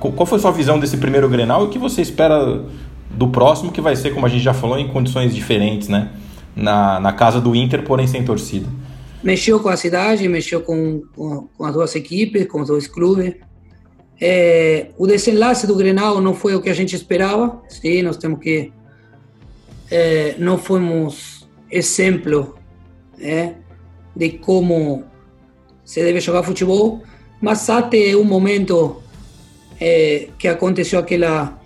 Qual 0.00 0.26
foi 0.26 0.38
sua 0.38 0.50
visão 0.50 0.78
desse 0.78 0.96
primeiro 0.96 1.28
Grenal 1.28 1.62
e 1.62 1.66
o 1.66 1.70
que 1.70 1.78
você 1.78 2.02
espera 2.02 2.62
do 3.10 3.28
próximo, 3.28 3.70
que 3.70 3.80
vai 3.80 3.94
ser, 3.94 4.12
como 4.12 4.26
a 4.26 4.28
gente 4.28 4.42
já 4.42 4.54
falou, 4.54 4.78
em 4.78 4.88
condições 4.88 5.34
diferentes, 5.34 5.88
né? 5.88 6.10
na, 6.54 7.00
na 7.00 7.12
casa 7.12 7.40
do 7.40 7.54
Inter, 7.54 7.82
porém 7.82 8.06
sem 8.06 8.24
torcida. 8.24 8.66
Mexeu 9.22 9.60
com 9.60 9.68
a 9.68 9.76
cidade, 9.76 10.26
mexeu 10.28 10.60
com, 10.60 11.02
com, 11.14 11.48
com 11.56 11.64
as 11.64 11.72
duas 11.72 11.94
equipes, 11.94 12.46
com 12.46 12.60
os 12.60 12.68
dois 12.68 12.86
clubes. 12.86 13.34
É, 14.20 14.88
o 14.98 15.06
desenlace 15.06 15.66
do 15.66 15.74
Grenal 15.74 16.20
não 16.20 16.34
foi 16.34 16.54
o 16.54 16.60
que 16.60 16.68
a 16.68 16.74
gente 16.74 16.94
esperava. 16.94 17.60
Sim, 17.68 18.02
nós 18.02 18.16
temos 18.16 18.40
que. 18.40 18.72
É, 19.90 20.34
não 20.38 20.58
fomos 20.58 21.46
exemplo 21.70 22.56
é, 23.22 23.54
de 24.14 24.30
como 24.30 25.04
se 25.84 26.02
deve 26.02 26.20
jogar 26.20 26.42
futebol, 26.42 27.02
mas 27.40 27.68
até 27.70 28.16
um 28.16 28.24
momento 28.24 29.02
é, 29.80 30.28
que 30.38 30.48
aconteceu 30.48 30.98
aquela 30.98 31.58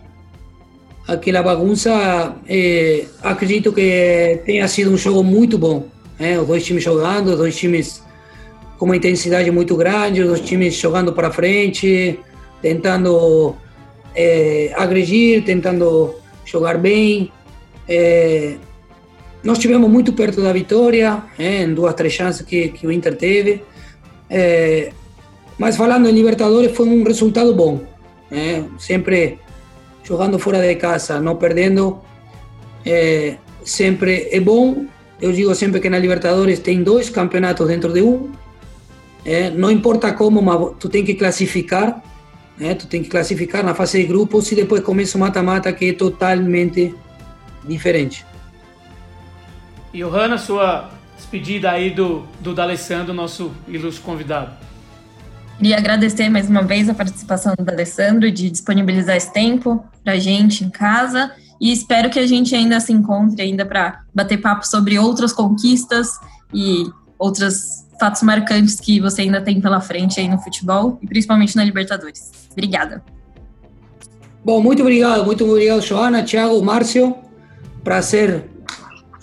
aquela 1.07 1.43
bagunça, 1.43 2.35
é, 2.49 3.05
acredito 3.23 3.73
que 3.73 4.41
tenha 4.45 4.67
sido 4.67 4.91
um 4.91 4.97
jogo 4.97 5.23
muito 5.23 5.57
bom. 5.57 5.87
Né? 6.19 6.39
Os 6.39 6.47
dois 6.47 6.65
times 6.65 6.83
jogando, 6.83 7.29
os 7.29 7.37
dois 7.37 7.57
times 7.57 8.03
com 8.77 8.87
uma 8.87 8.97
intensidade 8.97 9.51
muito 9.51 9.77
grande, 9.77 10.23
os 10.23 10.29
dois 10.29 10.41
times 10.41 10.75
jogando 10.75 11.13
para 11.13 11.31
frente, 11.31 12.19
tentando 12.61 13.55
é, 14.15 14.73
agredir, 14.77 15.45
tentando 15.45 16.15
jogar 16.45 16.77
bem. 16.79 17.31
É, 17.89 18.57
nós 19.47 19.59
tivemos 19.59 19.89
muito 19.89 20.13
perto 20.13 20.43
da 20.43 20.53
vitória, 20.53 21.23
é, 21.39 21.63
em 21.63 21.73
duas, 21.73 21.95
três 21.95 22.13
chances 22.13 22.45
que, 22.45 22.69
que 22.71 22.85
o 22.85 22.91
Inter 22.91 23.17
teve. 23.17 23.63
É, 24.29 24.91
mas 25.57 25.77
falando 25.77 26.09
em 26.09 26.13
Libertadores, 26.13 26.73
foi 26.77 26.89
um 26.89 27.05
resultado 27.05 27.55
bom. 27.55 27.81
É, 28.29 28.65
sempre 28.77 29.39
jogando 30.03 30.37
fora 30.37 30.61
de 30.61 30.75
casa, 30.75 31.21
não 31.21 31.37
perdendo, 31.37 32.01
é, 32.85 33.37
sempre 33.65 34.29
é 34.33 34.41
bom. 34.41 34.85
Eu 35.23 35.31
digo 35.33 35.55
sempre 35.55 35.81
que 35.81 35.89
na 35.89 35.99
Libertadores 35.99 36.59
tem 36.59 36.83
dois 36.83 37.09
campeonatos 37.09 37.69
dentro 37.69 37.93
de 37.93 38.03
um. 38.03 38.33
Não 39.57 39.71
importa 39.71 40.13
como, 40.13 40.43
mas 40.43 40.73
tu 40.79 40.89
tem 40.89 41.05
que 41.05 41.15
classificar. 41.15 42.03
Tu 42.79 42.87
tem 42.87 43.03
que 43.03 43.09
classificar 43.09 43.65
na 43.65 43.75
fase 43.75 43.99
de 44.01 44.07
grupos 44.07 44.53
e 44.53 44.55
depois 44.55 44.83
começa 44.83 45.17
o 45.17 45.21
mata-mata 45.21 45.73
que 45.73 45.91
é 45.91 45.93
totalmente 45.95 46.95
diferente. 47.67 48.25
Johanna, 49.97 50.37
sua 50.37 50.91
despedida 51.17 51.71
aí 51.71 51.91
do, 51.91 52.27
do 52.41 52.55
D'Alessandro, 52.55 53.15
nosso 53.15 53.51
ilustre 53.67 54.03
convidado. 54.03 54.53
Queria 55.57 55.79
agradecer 55.79 56.29
mais 56.29 56.51
uma 56.51 56.63
vez 56.63 56.89
a 56.89 56.95
participação 56.95 57.55
do 57.59 57.71
Alessandro 57.71 58.31
de 58.31 58.51
disponibilizar 58.51 59.17
esse 59.17 59.33
tempo 59.33 59.83
para 60.05 60.13
a 60.13 60.19
gente 60.19 60.63
em 60.65 60.69
casa 60.69 61.33
e 61.59 61.73
espero 61.73 62.11
que 62.11 62.19
a 62.19 62.27
gente 62.27 62.55
ainda 62.55 62.79
se 62.79 62.93
encontre 62.93 63.41
ainda 63.41 63.65
para 63.65 64.03
bater 64.15 64.37
papo 64.37 64.67
sobre 64.67 64.99
outras 64.99 65.33
conquistas 65.33 66.11
e 66.53 66.85
outros 67.19 67.87
fatos 67.99 68.23
marcantes 68.23 68.79
que 68.79 69.01
você 69.01 69.23
ainda 69.23 69.41
tem 69.41 69.59
pela 69.59 69.81
frente 69.81 70.21
aí 70.21 70.29
no 70.29 70.39
futebol 70.39 70.99
e 71.01 71.07
principalmente 71.07 71.57
na 71.57 71.65
Libertadores. 71.65 72.31
Obrigada. 72.53 73.03
Bom, 74.45 74.61
muito 74.61 74.83
obrigado, 74.83 75.25
muito 75.25 75.43
obrigado, 75.45 75.81
Joana, 75.81 76.23
Thiago, 76.23 76.63
Márcio. 76.63 77.17
Prazer 77.83 78.56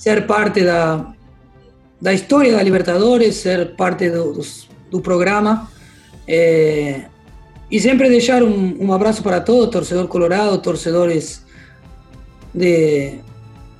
ser 0.04 0.28
parte 0.28 0.66
da, 0.66 1.14
da 2.02 2.12
história 2.12 2.52
da 2.52 2.62
Libertadores, 2.62 3.38
ser 3.38 3.74
parte 3.78 4.10
do, 4.10 4.34
do, 4.34 4.42
do 4.92 5.00
programa. 5.00 5.72
É, 6.28 7.04
e 7.72 7.80
sempre 7.80 8.10
deixar 8.10 8.44
um, 8.44 8.76
um 8.82 8.92
abraço 8.92 9.24
para 9.24 9.40
todos, 9.40 9.70
torcedor 9.70 10.10
colorado, 10.10 10.58
torcedores 10.58 11.46
de 12.54 13.20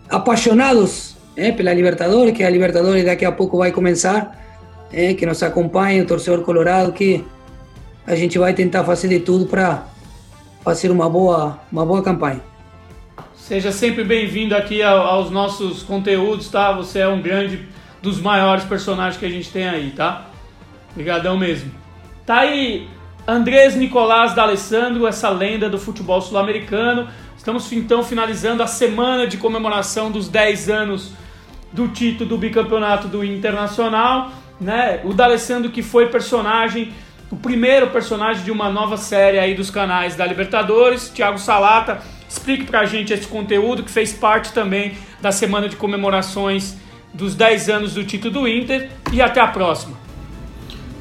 apaixonados 0.10 1.18
é, 1.36 1.52
pela 1.52 1.74
Libertadores, 1.74 2.34
que 2.34 2.42
a 2.42 2.50
Libertadores 2.50 3.04
daqui 3.04 3.26
a 3.26 3.32
pouco 3.34 3.58
vai 3.58 3.74
começar, 3.74 4.42
é, 4.94 5.14
que 5.14 5.26
nos 5.26 5.44
acompanhe, 5.44 6.00
o 6.00 6.08
torcedor 6.08 6.42
colorado, 6.46 6.94
que 6.94 7.22
a 8.08 8.16
gente 8.16 8.40
vai 8.40 8.54
tentar 8.54 8.86
fazer 8.86 9.10
de 9.10 9.20
tudo 9.20 9.46
para 9.46 9.88
fazer 10.64 10.90
uma 10.90 11.10
boa, 11.10 11.60
uma 11.70 11.86
boa 11.86 12.02
campanha. 12.02 12.53
Seja 13.44 13.74
sempre 13.74 14.06
bem-vindo 14.06 14.56
aqui 14.56 14.82
aos 14.82 15.30
nossos 15.30 15.84
conteúdos, 15.84 16.48
tá? 16.48 16.72
Você 16.72 17.00
é 17.00 17.08
um 17.10 17.22
grande 17.22 17.68
dos 18.02 18.22
maiores 18.22 18.64
personagens 18.64 19.18
que 19.18 19.26
a 19.26 19.30
gente 19.30 19.52
tem 19.52 19.68
aí, 19.68 19.92
tá? 19.92 20.28
Obrigadão 20.92 21.38
mesmo. 21.38 21.70
Tá 22.26 22.38
aí 22.38 22.88
Andrés 23.28 23.76
Nicolás 23.76 24.34
D'Alessandro, 24.34 25.06
essa 25.06 25.28
lenda 25.28 25.70
do 25.70 25.78
futebol 25.78 26.22
sul-americano. 26.22 27.10
Estamos 27.36 27.70
então 27.74 28.02
finalizando 28.02 28.64
a 28.64 28.68
semana 28.68 29.28
de 29.28 29.36
comemoração 29.36 30.10
dos 30.10 30.30
10 30.30 30.70
anos 30.70 31.12
do 31.74 31.90
título 31.90 32.30
do 32.30 32.38
bicampeonato 32.38 33.10
do 33.10 33.26
Internacional. 33.26 34.32
Né? 34.58 35.02
O 35.04 35.14
D'Alessandro 35.14 35.70
que 35.70 35.84
foi 35.84 36.08
personagem, 36.08 36.94
o 37.30 37.36
primeiro 37.36 37.88
personagem 37.88 38.42
de 38.46 38.52
uma 38.52 38.70
nova 38.70 38.96
série 38.96 39.38
aí 39.38 39.54
dos 39.54 39.70
canais 39.70 40.16
da 40.16 40.26
Libertadores. 40.26 41.10
Thiago 41.10 41.38
Salata, 41.38 42.02
explique 42.34 42.66
pra 42.66 42.86
gente 42.86 43.14
esse 43.14 43.28
conteúdo 43.28 43.84
que 43.84 43.92
fez 43.92 44.12
parte 44.12 44.52
também 44.52 44.94
da 45.22 45.32
semana 45.32 45.70
de 45.70 45.76
comemorações 45.76 46.76
dos 47.14 47.36
10 47.36 47.70
anos 47.70 47.94
do 47.94 48.04
título 48.04 48.34
do 48.34 48.48
Inter. 48.48 48.90
E 49.12 49.22
até 49.22 49.40
a 49.40 49.48
próxima. 49.48 49.96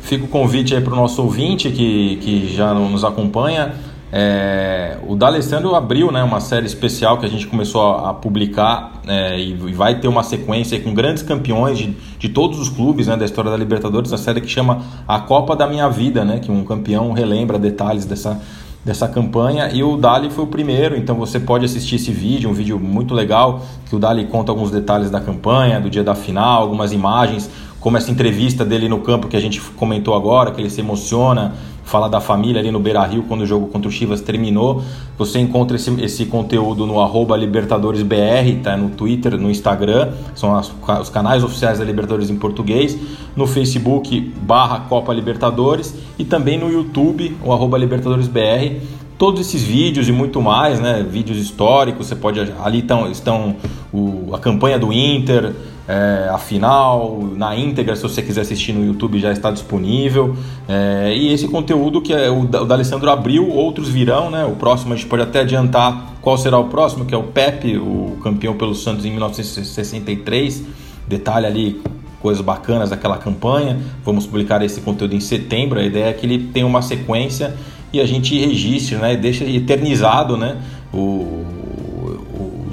Fica 0.02 0.24
o 0.24 0.28
convite 0.28 0.74
aí 0.74 0.82
para 0.82 0.92
o 0.92 0.96
nosso 0.96 1.22
ouvinte 1.22 1.70
que, 1.70 2.16
que 2.16 2.54
já 2.54 2.74
nos 2.74 3.02
acompanha. 3.02 3.72
É, 4.14 4.98
o 5.06 5.16
D'Alessandro 5.16 5.74
abriu 5.74 6.12
né, 6.12 6.22
uma 6.22 6.38
série 6.38 6.66
especial 6.66 7.16
que 7.16 7.24
a 7.24 7.28
gente 7.30 7.46
começou 7.46 7.80
a, 7.80 8.10
a 8.10 8.14
publicar 8.14 9.00
é, 9.08 9.40
e, 9.40 9.52
e, 9.52 9.72
vai 9.72 9.98
ter 10.00 10.06
uma 10.06 10.22
sequência 10.22 10.78
com 10.80 10.92
grandes 10.92 11.22
campeões 11.22 11.78
de, 11.78 11.96
de 12.18 12.28
todos 12.28 12.60
os 12.60 12.68
clubes 12.68 13.06
né, 13.06 13.16
da 13.16 13.24
história 13.24 13.50
da 13.50 13.56
Libertadores, 13.56 14.12
a 14.12 14.18
série 14.18 14.42
que 14.42 14.48
chama 14.48 14.82
A 15.08 15.18
Copa 15.20 15.56
da 15.56 15.66
Minha 15.66 15.88
Vida, 15.88 16.26
né, 16.26 16.40
que 16.40 16.52
um 16.52 16.62
campeão 16.62 17.12
relembra 17.12 17.58
detalhes 17.58 18.04
dessa, 18.04 18.38
dessa 18.84 19.06
campanha. 19.08 19.70
E 19.72 19.82
o 19.82 19.96
Dali 19.96 20.30
foi 20.30 20.44
o 20.44 20.46
primeiro, 20.46 20.96
então 20.96 21.14
você 21.16 21.38
pode 21.38 21.64
assistir 21.64 21.96
esse 21.96 22.10
vídeo, 22.10 22.50
um 22.50 22.52
vídeo 22.52 22.78
muito 22.78 23.14
legal 23.14 23.62
que 23.88 23.94
o 23.94 23.98
Dali 23.98 24.24
conta 24.26 24.50
alguns 24.50 24.70
detalhes 24.70 25.10
da 25.10 25.20
campanha, 25.20 25.80
do 25.80 25.88
dia 25.88 26.02
da 26.02 26.14
final, 26.14 26.62
algumas 26.62 26.92
imagens, 26.92 27.48
como 27.80 27.96
essa 27.96 28.10
entrevista 28.10 28.64
dele 28.64 28.88
no 28.88 29.00
campo 29.00 29.28
que 29.28 29.36
a 29.36 29.40
gente 29.40 29.60
comentou 29.60 30.14
agora, 30.14 30.52
que 30.52 30.60
ele 30.60 30.70
se 30.70 30.80
emociona, 30.80 31.54
fala 31.84 32.08
da 32.08 32.20
família 32.20 32.60
ali 32.60 32.70
no 32.70 32.80
Beira 32.80 33.04
Rio 33.04 33.24
quando 33.24 33.42
o 33.42 33.46
jogo 33.46 33.66
contra 33.68 33.88
o 33.88 33.92
Chivas 33.92 34.20
terminou. 34.20 34.82
Você 35.18 35.38
encontra 35.38 35.76
esse, 35.76 35.90
esse 36.00 36.26
conteúdo 36.26 36.86
no 36.86 36.96
LibertadoresBR, 37.36 38.60
tá? 38.62 38.76
no 38.76 38.90
Twitter, 38.90 39.36
no 39.38 39.50
Instagram, 39.50 40.12
são 40.34 40.54
as, 40.54 40.72
os 41.00 41.08
canais 41.08 41.44
oficiais 41.44 41.78
da 41.78 41.84
Libertadores 41.84 42.30
em 42.30 42.36
português, 42.36 42.98
no 43.36 43.46
Facebook 43.46 44.32
barra 44.40 44.80
Copa 44.80 45.12
Libertadores 45.12 45.94
e 46.18 46.24
também 46.24 46.58
no 46.58 46.70
YouTube, 46.70 47.36
o 47.44 47.52
arroba 47.52 47.78
LibertadoresBR 47.78 48.80
todos 49.22 49.40
esses 49.40 49.62
vídeos 49.62 50.08
e 50.08 50.12
muito 50.12 50.42
mais, 50.42 50.80
né? 50.80 51.06
Vídeos 51.08 51.38
históricos, 51.38 52.08
você 52.08 52.16
pode 52.16 52.40
ali 52.40 52.82
tão, 52.82 53.08
estão 53.08 53.54
o, 53.92 54.34
a 54.34 54.38
campanha 54.40 54.80
do 54.80 54.92
Inter, 54.92 55.52
é, 55.88 56.28
a 56.30 56.38
final, 56.38 57.20
na 57.34 57.56
íntegra, 57.56 57.96
se 57.96 58.02
você 58.02 58.22
quiser 58.22 58.42
assistir 58.42 58.72
no 58.72 58.84
YouTube, 58.84 59.18
já 59.18 59.32
está 59.32 59.50
disponível. 59.50 60.36
É, 60.68 61.12
e 61.14 61.32
esse 61.32 61.48
conteúdo 61.48 62.00
que 62.00 62.12
é, 62.12 62.30
o, 62.30 62.40
o 62.42 62.46
D'Alessandro 62.46 63.10
abriu, 63.10 63.48
outros 63.48 63.88
virão, 63.88 64.30
né? 64.30 64.44
O 64.44 64.52
próximo 64.52 64.94
a 64.94 64.96
gente 64.96 65.08
pode 65.08 65.22
até 65.22 65.40
adiantar 65.40 66.14
qual 66.20 66.38
será 66.38 66.58
o 66.58 66.68
próximo, 66.68 67.04
que 67.04 67.14
é 67.14 67.18
o 67.18 67.24
Pepe, 67.24 67.76
o 67.76 68.16
campeão 68.22 68.54
pelo 68.54 68.74
Santos 68.74 69.04
em 69.04 69.10
1963. 69.10 70.62
Detalhe 71.08 71.46
ali 71.46 71.82
coisas 72.20 72.42
bacanas 72.42 72.90
daquela 72.90 73.18
campanha. 73.18 73.78
Vamos 74.04 74.24
publicar 74.24 74.62
esse 74.62 74.80
conteúdo 74.80 75.16
em 75.16 75.20
setembro. 75.20 75.80
A 75.80 75.84
ideia 75.84 76.06
é 76.06 76.12
que 76.12 76.24
ele 76.24 76.50
tenha 76.52 76.66
uma 76.66 76.80
sequência 76.80 77.56
e 77.92 78.00
a 78.00 78.06
gente 78.06 78.38
registre, 78.38 78.96
né? 78.96 79.16
Deixa 79.16 79.44
eternizado, 79.44 80.36
né? 80.36 80.58
O, 80.94 81.44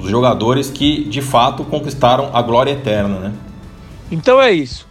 jogadores 0.09 0.69
que 0.69 1.03
de 1.05 1.21
fato 1.21 1.63
conquistaram 1.63 2.29
a 2.33 2.41
glória 2.41 2.71
eterna, 2.71 3.19
né? 3.19 3.33
Então 4.11 4.41
é 4.41 4.51
isso. 4.51 4.87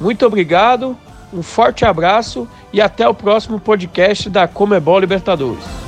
Muito 0.00 0.24
obrigado, 0.24 0.96
um 1.32 1.42
forte 1.42 1.84
abraço 1.84 2.48
e 2.72 2.80
até 2.80 3.08
o 3.08 3.14
próximo 3.14 3.60
podcast 3.60 4.30
da 4.30 4.48
Comebol 4.48 4.98
Libertadores. 4.98 5.79